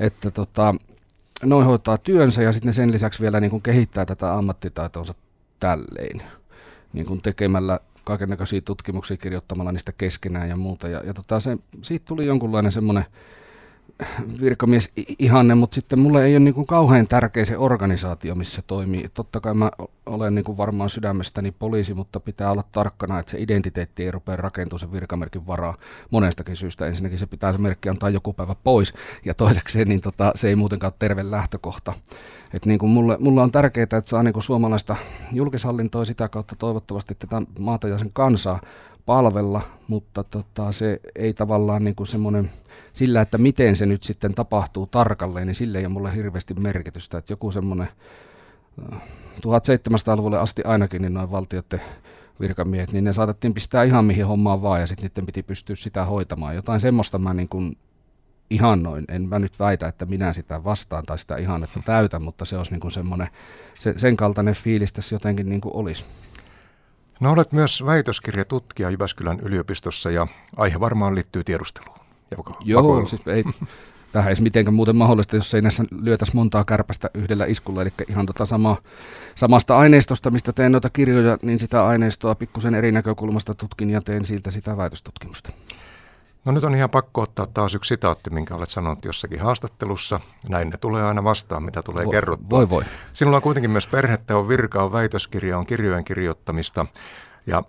että 0.00 0.30
tota, 0.30 0.74
noin 1.44 1.66
hoitaa 1.66 1.98
työnsä 1.98 2.42
ja 2.42 2.52
sitten 2.52 2.72
sen 2.72 2.92
lisäksi 2.92 3.22
vielä 3.22 3.40
niin 3.40 3.62
kehittää 3.62 4.04
tätä 4.04 4.34
ammattitaitonsa 4.34 5.14
tälleen. 5.60 6.22
Niin 6.92 7.06
kuin 7.06 7.22
tekemällä 7.22 7.80
kaikenlaisia 8.04 8.60
tutkimuksia 8.60 9.16
kirjoittamalla 9.16 9.72
niistä 9.72 9.92
keskenään 9.92 10.48
ja 10.48 10.56
muuta. 10.56 10.88
Ja, 10.88 11.02
ja 11.06 11.14
tota, 11.14 11.40
se, 11.40 11.58
siitä 11.82 12.06
tuli 12.06 12.26
jonkunlainen 12.26 12.72
semmoinen 12.72 13.04
virkamies 14.40 14.90
ihanne, 15.18 15.54
mutta 15.54 15.74
sitten 15.74 15.98
mulle 15.98 16.24
ei 16.24 16.32
ole 16.32 16.40
niin 16.40 16.54
kuin 16.54 16.66
kauhean 16.66 17.06
tärkeä 17.08 17.44
se 17.44 17.58
organisaatio, 17.58 18.34
missä 18.34 18.62
toimii. 18.66 19.08
Totta 19.14 19.40
kai 19.40 19.54
mä 19.54 19.70
olen 20.06 20.34
niin 20.34 20.44
kuin 20.44 20.58
varmaan 20.58 20.90
sydämestäni 20.90 21.52
poliisi, 21.52 21.94
mutta 21.94 22.20
pitää 22.20 22.50
olla 22.50 22.64
tarkkana, 22.72 23.18
että 23.18 23.30
se 23.30 23.38
identiteetti 23.40 24.04
ei 24.04 24.10
rupea 24.10 24.36
rakentumaan 24.36 24.78
sen 24.80 24.92
virkamerkin 24.92 25.46
varaa 25.46 25.76
monestakin 26.10 26.56
syystä. 26.56 26.86
Ensinnäkin 26.86 27.18
se 27.18 27.26
pitää 27.26 27.52
se 27.52 27.58
merkki 27.58 27.88
antaa 27.88 28.10
joku 28.10 28.32
päivä 28.32 28.54
pois, 28.64 28.94
ja 29.24 29.34
toisekseen 29.34 29.88
niin 29.88 30.00
tota, 30.00 30.32
se 30.34 30.48
ei 30.48 30.56
muutenkaan 30.56 30.88
ole 30.88 30.96
terve 30.98 31.30
lähtökohta. 31.30 31.92
Et 32.54 32.66
niin 32.66 32.78
kuin 32.78 32.90
mulle, 32.90 33.16
mulle 33.20 33.42
on 33.42 33.52
tärkeää, 33.52 33.82
että 33.82 34.00
saa 34.04 34.22
niin 34.22 34.32
kuin 34.32 34.42
suomalaista 34.42 34.96
julkishallintoa 35.32 36.04
sitä 36.04 36.28
kautta 36.28 36.56
toivottavasti 36.56 37.14
tätä 37.14 37.42
maata 37.58 37.88
ja 37.88 37.98
sen 37.98 38.10
kansaa 38.12 38.60
palvella, 39.08 39.62
mutta 39.86 40.24
tota, 40.24 40.72
se 40.72 41.00
ei 41.16 41.34
tavallaan 41.34 41.84
niin 41.84 41.94
kuin 41.94 42.06
semmoinen, 42.06 42.50
sillä, 42.92 43.20
että 43.20 43.38
miten 43.38 43.76
se 43.76 43.86
nyt 43.86 44.02
sitten 44.02 44.34
tapahtuu 44.34 44.86
tarkalleen, 44.86 45.46
niin 45.46 45.54
sille 45.54 45.78
ei 45.78 45.84
ole 45.84 45.92
mulle 45.92 46.14
hirveästi 46.14 46.54
merkitystä. 46.54 47.18
Että 47.18 47.32
joku 47.32 47.50
semmoinen 47.50 47.88
1700-luvulle 49.36 50.36
äh, 50.36 50.42
asti 50.42 50.62
ainakin 50.64 51.02
niin 51.02 51.14
noin 51.14 51.30
valtioiden 51.30 51.80
virkamiehet, 52.40 52.92
niin 52.92 53.04
ne 53.04 53.12
saatettiin 53.12 53.54
pistää 53.54 53.84
ihan 53.84 54.04
mihin 54.04 54.26
hommaan 54.26 54.62
vaan 54.62 54.80
ja 54.80 54.86
sitten 54.86 55.04
niiden 55.04 55.26
piti 55.26 55.42
pystyä 55.42 55.76
sitä 55.76 56.04
hoitamaan. 56.04 56.54
Jotain 56.54 56.80
semmoista 56.80 57.18
mä 57.18 57.34
niin 57.34 57.48
kuin 57.48 57.76
ihannoin. 58.50 59.04
En 59.08 59.28
mä 59.28 59.38
nyt 59.38 59.58
väitä, 59.58 59.86
että 59.86 60.06
minä 60.06 60.32
sitä 60.32 60.64
vastaan 60.64 61.04
tai 61.06 61.18
sitä 61.18 61.36
ihannetta 61.36 61.80
täytän, 61.84 62.22
mutta 62.22 62.44
se 62.44 62.56
olisi 62.56 62.70
niin 62.72 62.80
kuin 62.80 62.92
semmoinen, 62.92 63.28
se, 63.80 63.94
sen 63.96 64.16
kaltainen 64.16 64.54
fiilis 64.54 64.92
tässä 64.92 65.14
jotenkin 65.14 65.48
niin 65.48 65.60
kuin 65.60 65.76
olisi. 65.76 66.06
No 67.20 67.32
olet 67.32 67.52
myös 67.52 67.84
väitöskirjatutkija 67.86 68.90
Jyväskylän 68.90 69.40
yliopistossa 69.40 70.10
ja 70.10 70.26
aihe 70.56 70.80
varmaan 70.80 71.14
liittyy 71.14 71.44
tiedusteluun. 71.44 71.98
Joo, 72.64 73.06
siis 73.06 73.22
ei, 73.26 73.44
tähän 74.12 74.30
ei 74.30 74.40
mitenkään 74.40 74.74
muuten 74.74 74.96
mahdollista, 74.96 75.36
jos 75.36 75.54
ei 75.54 75.62
näissä 75.62 75.84
lyötäisi 76.00 76.36
montaa 76.36 76.64
kärpästä 76.64 77.10
yhdellä 77.14 77.46
iskulla. 77.46 77.82
Eli 77.82 77.92
ihan 78.08 78.26
tota 78.26 78.46
sama, 78.46 78.76
samasta 79.34 79.78
aineistosta, 79.78 80.30
mistä 80.30 80.52
teen 80.52 80.72
noita 80.72 80.90
kirjoja, 80.90 81.38
niin 81.42 81.58
sitä 81.58 81.86
aineistoa 81.86 82.34
pikkusen 82.34 82.74
eri 82.74 82.92
näkökulmasta 82.92 83.54
tutkin 83.54 83.90
ja 83.90 84.00
teen 84.00 84.24
siltä 84.24 84.50
sitä 84.50 84.76
väitöstutkimusta. 84.76 85.52
No 86.48 86.52
nyt 86.52 86.64
on 86.64 86.74
ihan 86.74 86.90
pakko 86.90 87.20
ottaa 87.20 87.46
taas 87.46 87.74
yksi 87.74 87.88
sitaatti, 87.88 88.30
minkä 88.30 88.54
olet 88.54 88.70
sanonut 88.70 89.04
jossakin 89.04 89.40
haastattelussa. 89.40 90.20
Näin 90.48 90.70
ne 90.70 90.76
tulee 90.76 91.04
aina 91.04 91.24
vastaan, 91.24 91.62
mitä 91.62 91.82
tulee 91.82 92.04
voi, 92.04 92.12
kerrottua. 92.12 92.58
Voi 92.58 92.70
voi. 92.70 92.84
Sinulla 93.12 93.36
on 93.36 93.42
kuitenkin 93.42 93.70
myös 93.70 93.86
perhettä, 93.86 94.36
on 94.36 94.48
virka, 94.48 94.82
on 94.82 94.92
väitöskirja, 94.92 95.58
on 95.58 95.66
kirjojen 95.66 96.04
kirjoittamista. 96.04 96.86
Ja 97.46 97.62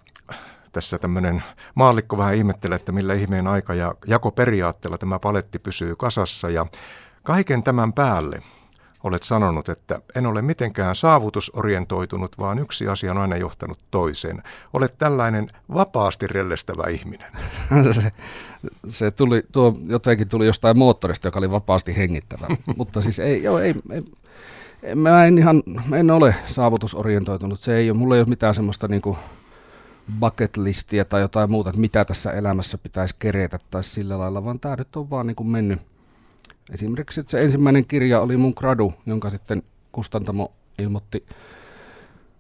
tässä 0.72 0.98
tämmöinen 0.98 1.44
maallikko 1.76 2.18
vähän 2.18 2.36
ihmettelee, 2.36 2.76
että 2.76 2.92
millä 2.92 3.14
ihmeen 3.14 3.48
aika 3.48 3.74
ja 3.74 3.96
jakoperiaatteella 4.08 4.98
tämä 4.98 5.20
paletti 5.20 5.60
pysyy 5.60 5.96
kasassa. 5.96 6.50
Ja 6.50 6.66
kaiken 7.24 7.64
tämän 7.64 7.94
päälle 7.94 8.42
olet 9.04 9.24
sanonut, 9.24 9.70
että 9.70 10.02
en 10.16 10.26
ole 10.26 10.42
mitenkään 10.42 10.96
saavutusorientoitunut, 10.96 12.40
vaan 12.40 12.60
yksi 12.60 12.88
asia 12.88 13.12
on 13.12 13.18
aina 13.18 13.38
johtanut 13.38 13.80
toiseen. 13.92 14.44
Olet 14.74 14.98
tällainen 14.98 15.50
vapaasti 15.74 16.28
rellestävä 16.28 16.90
ihminen. 16.90 17.32
se, 18.02 18.12
se 18.88 19.12
tuli, 19.12 19.44
tuo 19.52 19.74
jotenkin 19.88 20.30
tuli 20.30 20.46
jostain 20.46 20.78
moottorista, 20.78 21.28
joka 21.28 21.40
oli 21.40 21.52
vapaasti 21.52 21.98
hengittävä. 21.98 22.48
Mutta 22.78 23.02
siis 23.02 23.20
ei, 23.20 23.44
joo, 23.44 23.60
ei, 23.60 23.76
ei, 24.84 24.96
mä 24.96 25.26
en 25.26 25.38
ihan, 25.38 25.64
mä 25.86 25.98
en 25.98 26.12
ole 26.12 26.36
saavutusorientoitunut. 26.46 27.62
Se 27.62 27.76
ei 27.76 27.90
ole, 27.90 27.98
mulla 27.98 28.16
ei 28.16 28.22
ole 28.22 28.30
mitään 28.30 28.56
semmoista 28.56 28.88
niinku 28.88 29.18
bucket 30.20 30.58
listiä 30.58 31.06
tai 31.06 31.22
jotain 31.22 31.52
muuta, 31.52 31.70
että 31.70 31.82
mitä 31.82 32.06
tässä 32.06 32.32
elämässä 32.32 32.78
pitäisi 32.78 33.16
kerätä 33.20 33.60
tai 33.72 33.84
sillä 33.84 34.20
lailla, 34.20 34.46
vaan 34.46 34.60
tämä 34.60 34.76
nyt 34.76 34.96
on 34.96 35.10
vaan 35.10 35.28
niin 35.28 35.36
kuin 35.36 35.50
mennyt 35.50 35.82
Esimerkiksi 36.70 37.20
että 37.20 37.32
se 37.32 37.42
ensimmäinen 37.42 37.86
kirja 37.86 38.22
oli 38.22 38.38
mun 38.38 38.54
gradu, 38.56 38.94
jonka 39.06 39.30
sitten 39.30 39.64
kustantamo 39.92 40.52
ilmoitti 40.80 41.26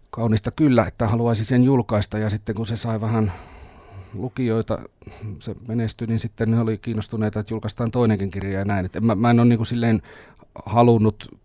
kaunista 0.10 0.52
kyllä, 0.52 0.86
että 0.86 1.08
haluaisi 1.08 1.46
sen 1.46 1.64
julkaista 1.64 2.18
ja 2.18 2.30
sitten 2.30 2.56
kun 2.56 2.68
se 2.68 2.78
sai 2.78 3.02
vähän 3.02 3.32
lukijoita, 4.14 4.80
se 5.40 5.56
menestyi, 5.68 6.08
niin 6.08 6.20
sitten 6.20 6.52
ne 6.52 6.60
oli 6.60 6.78
kiinnostuneita, 6.78 7.40
että 7.40 7.54
julkaistaan 7.54 7.92
toinenkin 7.92 8.32
kirja 8.32 8.60
ja 8.60 8.66
näin. 8.66 8.86
Että 8.86 9.02
mä, 9.02 9.16
mä 9.16 9.30
en 9.30 9.40
ole 9.40 9.48
niin 9.48 9.58
kuin 9.58 9.68
silleen 9.68 10.02
halunnut, 10.66 11.40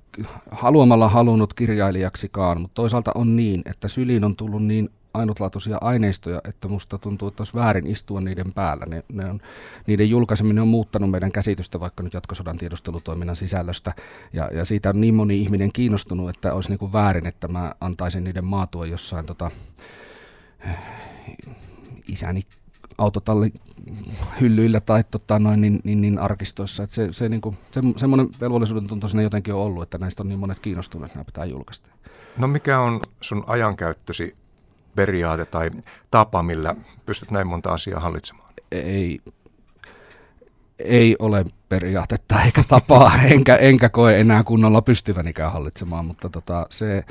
haluamalla 0.51 1.09
halunnut 1.09 1.55
kirjailijaksikaan, 1.55 2.61
mutta 2.61 2.75
toisaalta 2.75 3.13
on 3.15 3.37
niin, 3.37 3.63
että 3.67 3.89
syliin 3.89 4.25
on 4.25 4.37
tullut 4.37 4.65
niin 4.65 4.91
ainutlaatuisia 5.15 5.79
aineistoja, 5.81 6.41
että 6.45 6.69
musta 6.69 6.99
tuntuu, 6.99 7.29
että 7.29 7.41
olisi 7.41 7.55
väärin 7.55 7.87
istua 7.87 8.21
niiden 8.21 8.53
päällä. 8.53 8.87
Ne, 8.87 9.05
ne 9.13 9.25
on, 9.25 9.41
niiden 9.87 10.11
julkaiseminen 10.11 10.63
on 10.63 10.69
muuttanut 10.69 11.11
meidän 11.11 11.33
käsitystä 11.33 11.81
vaikka 11.81 12.03
nyt 12.03 12.15
jatkosodan 12.15 12.59
tiedustelutoiminnan 12.59 13.37
sisällöstä. 13.37 13.95
Ja, 14.33 14.51
ja 14.53 14.65
siitä 14.65 14.89
on 14.89 15.01
niin 15.01 15.15
moni 15.15 15.43
ihminen 15.43 15.73
kiinnostunut, 15.73 16.31
että 16.31 16.55
olisi 16.55 16.69
niin 16.69 16.79
kuin 16.79 16.93
väärin, 16.93 17.27
että 17.27 17.49
mä 17.49 17.75
antaisin 17.81 18.25
niiden 18.25 18.45
maatua 18.45 18.87
jossain 18.87 19.27
tota, 19.27 19.51
isäni 22.09 22.43
autotalli 22.99 23.53
hyllyillä 24.41 24.81
tai 24.81 25.05
tota 25.11 25.39
noin, 25.39 25.61
niin, 25.61 25.81
niin, 25.85 26.01
niin 26.01 26.19
arkistoissa. 26.19 26.83
Että 26.83 26.95
se, 26.95 27.13
se, 27.13 27.29
niin 27.29 27.41
kuin, 27.41 27.57
se, 27.73 27.81
semmoinen 27.97 28.29
velvollisuuden 28.41 28.89
tunto 28.89 29.09
sinne 29.09 29.23
jotenkin 29.23 29.55
on 29.55 29.61
ollut, 29.61 29.83
että 29.83 29.99
näistä 29.99 30.23
on 30.23 30.29
niin 30.29 30.39
monet 30.39 30.59
kiinnostuneet, 30.59 31.07
että 31.07 31.19
nämä 31.19 31.25
pitää 31.25 31.45
julkaista. 31.45 31.89
No 32.39 32.47
mikä 32.47 32.81
on 32.81 33.01
sun 33.21 33.45
ajankäyttösi 33.47 34.37
periaate 34.95 35.45
tai 35.45 35.71
tapa, 36.11 36.43
millä 36.43 36.75
pystyt 37.07 37.31
näin 37.31 37.47
monta 37.47 37.73
asiaa 37.73 38.01
hallitsemaan? 38.01 38.53
Ei, 38.73 39.21
ei 40.79 41.17
ole 41.19 41.45
periaatetta 41.69 42.43
eikä 42.43 42.65
tapaa, 42.69 43.13
enkä, 43.33 43.57
enkä 43.57 43.89
koe 43.89 44.21
enää 44.21 44.43
kunnolla 44.43 44.83
pystyvänikään 44.83 45.53
hallitsemaan, 45.53 46.05
mutta 46.05 46.29
tota, 46.29 46.67
se, 46.71 47.05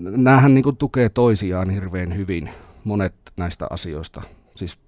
näähän 0.00 0.54
niin 0.54 0.76
tukee 0.78 1.08
toisiaan 1.08 1.70
hirveän 1.70 2.16
hyvin, 2.16 2.50
monet 2.84 3.14
näistä 3.36 3.66
asioista. 3.70 4.22
Siis 4.54 4.78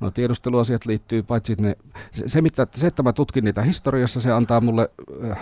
No 0.00 0.10
tiedusteluasiat 0.10 0.86
liittyy 0.86 1.22
paitsi 1.22 1.54
ne, 1.58 1.76
se, 2.12 2.28
se, 2.28 2.42
mitä, 2.42 2.66
se, 2.74 2.86
että 2.86 3.02
mä 3.02 3.12
tutkin 3.12 3.44
niitä 3.44 3.62
historiassa, 3.62 4.20
se 4.20 4.32
antaa 4.32 4.60
mulle 4.60 4.90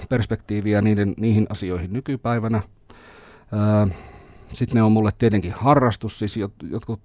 perspektiiviä 0.09 0.83
niiden, 0.83 1.15
niihin 1.17 1.47
asioihin 1.49 1.93
nykypäivänä. 1.93 2.63
Sitten 4.57 4.75
ne 4.75 4.83
on 4.83 4.93
mulle 4.93 5.11
tietenkin 5.19 5.53
harrastus, 5.53 6.19
siis 6.19 6.37
jotkut, 6.71 7.01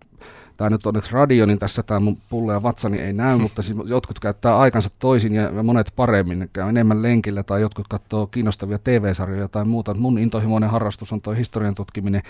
tai 0.58 0.70
nyt 0.70 0.86
onneksi 0.86 1.14
radio, 1.14 1.46
niin 1.46 1.60
tässä 1.60 1.84
tämä 1.84 2.00
mun 2.00 2.18
pulle 2.30 2.54
ja 2.54 2.64
vatsani 2.64 2.98
ei 2.98 3.14
näy, 3.14 3.38
mutta 3.42 3.62
siis 3.62 3.78
jotkut 3.86 4.20
käyttää 4.20 4.58
aikansa 4.58 4.90
toisin 5.00 5.36
ja 5.36 5.64
monet 5.64 5.94
paremmin, 5.96 6.40
ne 6.40 6.50
käy 6.54 6.70
enemmän 6.70 7.02
lenkillä 7.02 7.44
tai 7.44 7.62
jotkut 7.62 7.88
katsoo 7.88 8.28
kiinnostavia 8.28 8.80
TV-sarjoja 8.80 9.48
tai 9.48 9.66
muuta. 9.66 9.94
Mun 9.94 10.20
intohimoinen 10.20 10.70
harrastus 10.70 11.14
on 11.14 11.22
tuo 11.22 11.34
historian 11.34 11.76
tutkiminen. 11.76 12.22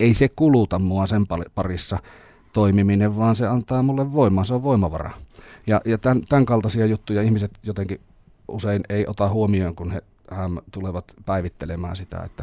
Ei 0.00 0.14
se 0.14 0.28
kuluta 0.28 0.78
mua 0.78 1.06
sen 1.06 1.26
parissa 1.54 1.98
toimiminen, 2.52 3.16
vaan 3.16 3.36
se 3.36 3.46
antaa 3.46 3.82
mulle 3.82 4.12
voimaa, 4.12 4.44
se 4.44 4.54
on 4.54 4.62
voimavara. 4.62 5.10
Ja, 5.66 5.80
ja 5.84 5.98
tämän, 5.98 6.22
tämän 6.28 6.46
kaltaisia 6.46 6.86
juttuja 6.86 7.22
ihmiset 7.22 7.50
jotenkin 7.62 8.00
usein 8.48 8.82
ei 8.88 9.06
ota 9.06 9.28
huomioon, 9.28 9.74
kun 9.74 9.90
he 9.90 10.02
tulevat 10.70 11.04
päivittelemään 11.26 11.96
sitä, 11.96 12.22
että 12.22 12.42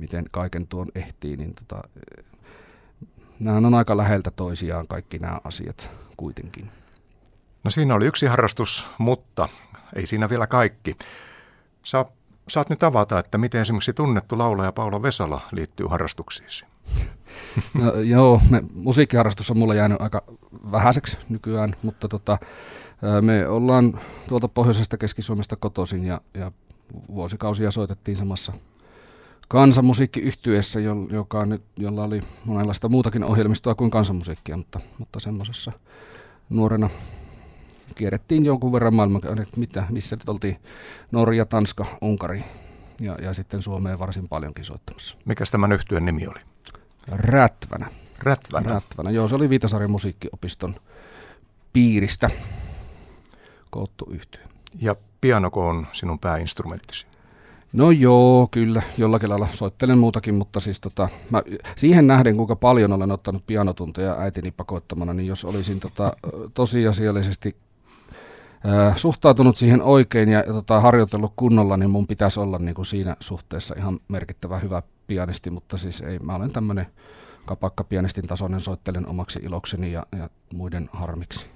miten 0.00 0.24
kaiken 0.30 0.66
tuon 0.66 0.88
ehtii, 0.94 1.36
niin 1.36 1.54
tota, 1.54 1.88
nämä 3.40 3.56
on 3.56 3.74
aika 3.74 3.96
läheltä 3.96 4.30
toisiaan 4.30 4.86
kaikki 4.86 5.18
nämä 5.18 5.40
asiat 5.44 5.90
kuitenkin. 6.16 6.70
No 7.64 7.70
siinä 7.70 7.94
oli 7.94 8.06
yksi 8.06 8.26
harrastus, 8.26 8.86
mutta 8.98 9.48
ei 9.96 10.06
siinä 10.06 10.28
vielä 10.28 10.46
kaikki. 10.46 10.96
Sä 11.82 12.04
saat 12.48 12.70
nyt 12.70 12.82
avata, 12.82 13.18
että 13.18 13.38
miten 13.38 13.60
esimerkiksi 13.60 13.92
tunnettu 13.92 14.38
laulaja 14.38 14.72
Paula 14.72 15.02
Vesala 15.02 15.40
liittyy 15.52 15.86
harrastuksiisi. 15.86 16.64
No, 17.74 17.94
joo, 17.94 18.40
me, 18.50 18.62
musiikkiharrastus 18.74 19.50
on 19.50 19.58
mulle 19.58 19.76
jäänyt 19.76 20.00
aika 20.00 20.22
vähäiseksi 20.72 21.18
nykyään, 21.28 21.74
mutta 21.82 22.08
tota, 22.08 22.38
me 23.20 23.48
ollaan 23.48 24.00
tuolta 24.28 24.48
pohjoisesta 24.48 24.96
Keski-Suomesta 24.96 25.56
kotoisin 25.56 26.04
ja, 26.04 26.20
ja 26.34 26.52
vuosikausia 27.08 27.70
soitettiin 27.70 28.16
samassa 28.16 28.52
kansanmusiikkiyhtyessä, 29.50 30.80
joka 31.10 31.46
nyt, 31.46 31.62
jolla 31.76 32.04
oli 32.04 32.20
monenlaista 32.44 32.88
muutakin 32.88 33.24
ohjelmistoa 33.24 33.74
kuin 33.74 33.90
kansanmusiikkia, 33.90 34.56
mutta, 34.56 34.80
mutta 34.98 35.20
semmoisessa 35.20 35.72
nuorena 36.50 36.90
kierrettiin 37.94 38.44
jonkun 38.44 38.72
verran 38.72 38.94
maailman, 38.94 39.22
mitä, 39.56 39.84
missä 39.90 40.16
nyt 40.16 40.28
oltiin, 40.28 40.56
Norja, 41.10 41.46
Tanska, 41.46 41.86
Unkari 42.00 42.44
ja, 43.00 43.16
ja 43.22 43.34
sitten 43.34 43.62
Suomeen 43.62 43.98
varsin 43.98 44.28
paljonkin 44.28 44.64
soittamassa. 44.64 45.16
Mikä 45.24 45.44
tämän 45.50 45.72
yhtyön 45.72 46.04
nimi 46.04 46.26
oli? 46.26 46.40
Rätvänä. 47.08 47.86
Rätvänä? 48.22 48.70
Rätvänä, 48.70 49.10
joo, 49.10 49.28
se 49.28 49.34
oli 49.34 49.50
Viitasarjan 49.50 49.90
musiikkiopiston 49.90 50.74
piiristä 51.72 52.30
koottu 53.70 54.10
yhtyö. 54.10 54.42
Ja 54.80 54.96
pianoko 55.20 55.68
on 55.68 55.86
sinun 55.92 56.18
pääinstrumenttisi? 56.18 57.06
No 57.72 57.90
joo, 57.90 58.48
kyllä, 58.50 58.82
jollakin 58.98 59.28
lailla 59.30 59.48
soittelen 59.52 59.98
muutakin, 59.98 60.34
mutta 60.34 60.60
siis 60.60 60.80
tota, 60.80 61.08
mä, 61.30 61.42
siihen 61.76 62.06
nähden, 62.06 62.36
kuinka 62.36 62.56
paljon 62.56 62.92
olen 62.92 63.12
ottanut 63.12 63.46
pianotunteja 63.46 64.16
äitini 64.18 64.50
pakoittamana, 64.50 65.14
niin 65.14 65.26
jos 65.26 65.44
olisin 65.44 65.80
tota, 65.80 66.12
tosiasiallisesti 66.54 67.56
äh, 68.66 68.96
suhtautunut 68.96 69.56
siihen 69.56 69.82
oikein 69.82 70.28
ja, 70.28 70.38
ja 70.38 70.52
tota, 70.52 70.80
harjoitellut 70.80 71.32
kunnolla, 71.36 71.76
niin 71.76 71.90
mun 71.90 72.06
pitäisi 72.06 72.40
olla 72.40 72.58
niin 72.58 72.74
kuin 72.74 72.86
siinä 72.86 73.16
suhteessa 73.20 73.74
ihan 73.78 74.00
merkittävä 74.08 74.58
hyvä 74.58 74.82
pianisti, 75.06 75.50
mutta 75.50 75.78
siis 75.78 76.00
ei, 76.00 76.18
mä 76.18 76.34
olen 76.34 76.52
tämmöinen 76.52 76.86
kapakka 77.46 77.84
pianistin 77.84 78.26
tasoinen, 78.26 78.60
soittelen 78.60 79.06
omaksi 79.06 79.38
ilokseni 79.42 79.92
ja, 79.92 80.06
ja 80.18 80.30
muiden 80.54 80.88
harmiksi. 80.92 81.46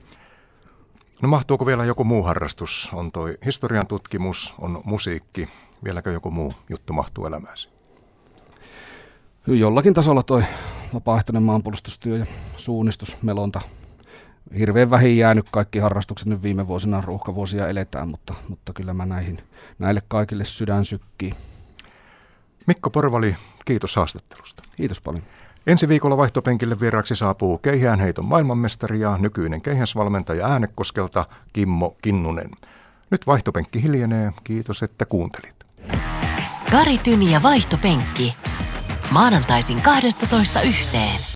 No 1.22 1.28
mahtuuko 1.28 1.66
vielä 1.66 1.84
joku 1.84 2.04
muu 2.04 2.22
harrastus? 2.22 2.90
On 2.92 3.12
toi 3.12 3.38
historian 3.44 3.86
tutkimus, 3.86 4.54
on 4.58 4.82
musiikki. 4.84 5.48
Vieläkö 5.84 6.12
joku 6.12 6.30
muu 6.30 6.54
juttu 6.68 6.92
mahtuu 6.92 7.26
elämääsi? 7.26 7.68
Jollakin 9.46 9.94
tasolla 9.94 10.22
toi 10.22 10.44
vapaaehtoinen 10.94 11.42
maanpuolustustyö 11.42 12.18
ja 12.18 12.26
suunnistus, 12.56 13.22
melonta. 13.22 13.60
Hirveän 14.58 14.90
vähin 14.90 15.18
jäänyt 15.18 15.46
kaikki 15.50 15.78
harrastukset 15.78 16.28
nyt 16.28 16.42
viime 16.42 16.66
vuosina, 16.66 17.00
ruuhkavuosia 17.00 17.68
eletään, 17.68 18.08
mutta, 18.08 18.34
mutta 18.48 18.72
kyllä 18.72 18.94
mä 18.94 19.06
näihin, 19.06 19.38
näille 19.78 20.02
kaikille 20.08 20.44
sydän 20.44 20.84
sykkii. 20.84 21.32
Mikko 22.66 22.90
Porvali, 22.90 23.36
kiitos 23.64 23.96
haastattelusta. 23.96 24.62
Kiitos 24.76 25.00
paljon. 25.00 25.22
Ensi 25.66 25.88
viikolla 25.88 26.16
vaihtopenkille 26.16 26.80
vieraksi 26.80 27.16
saapuu 27.16 27.58
keihäänheiton 27.58 28.24
maailmanmestari 28.24 29.00
ja 29.00 29.18
nykyinen 29.18 29.60
keihäsvalmentaja 29.60 30.46
Äänekoskelta 30.46 31.26
Kimmo 31.52 31.96
Kinnunen. 32.02 32.50
Nyt 33.10 33.26
vaihtopenkki 33.26 33.82
hiljenee. 33.82 34.32
Kiitos, 34.44 34.82
että 34.82 35.06
kuuntelit. 35.06 35.63
Kari 36.70 36.98
Tyni 36.98 37.32
ja 37.32 37.42
vaihtopenkki. 37.42 38.34
Maanantaisin 39.10 39.82
12 39.82 40.60
yhteen. 40.60 41.24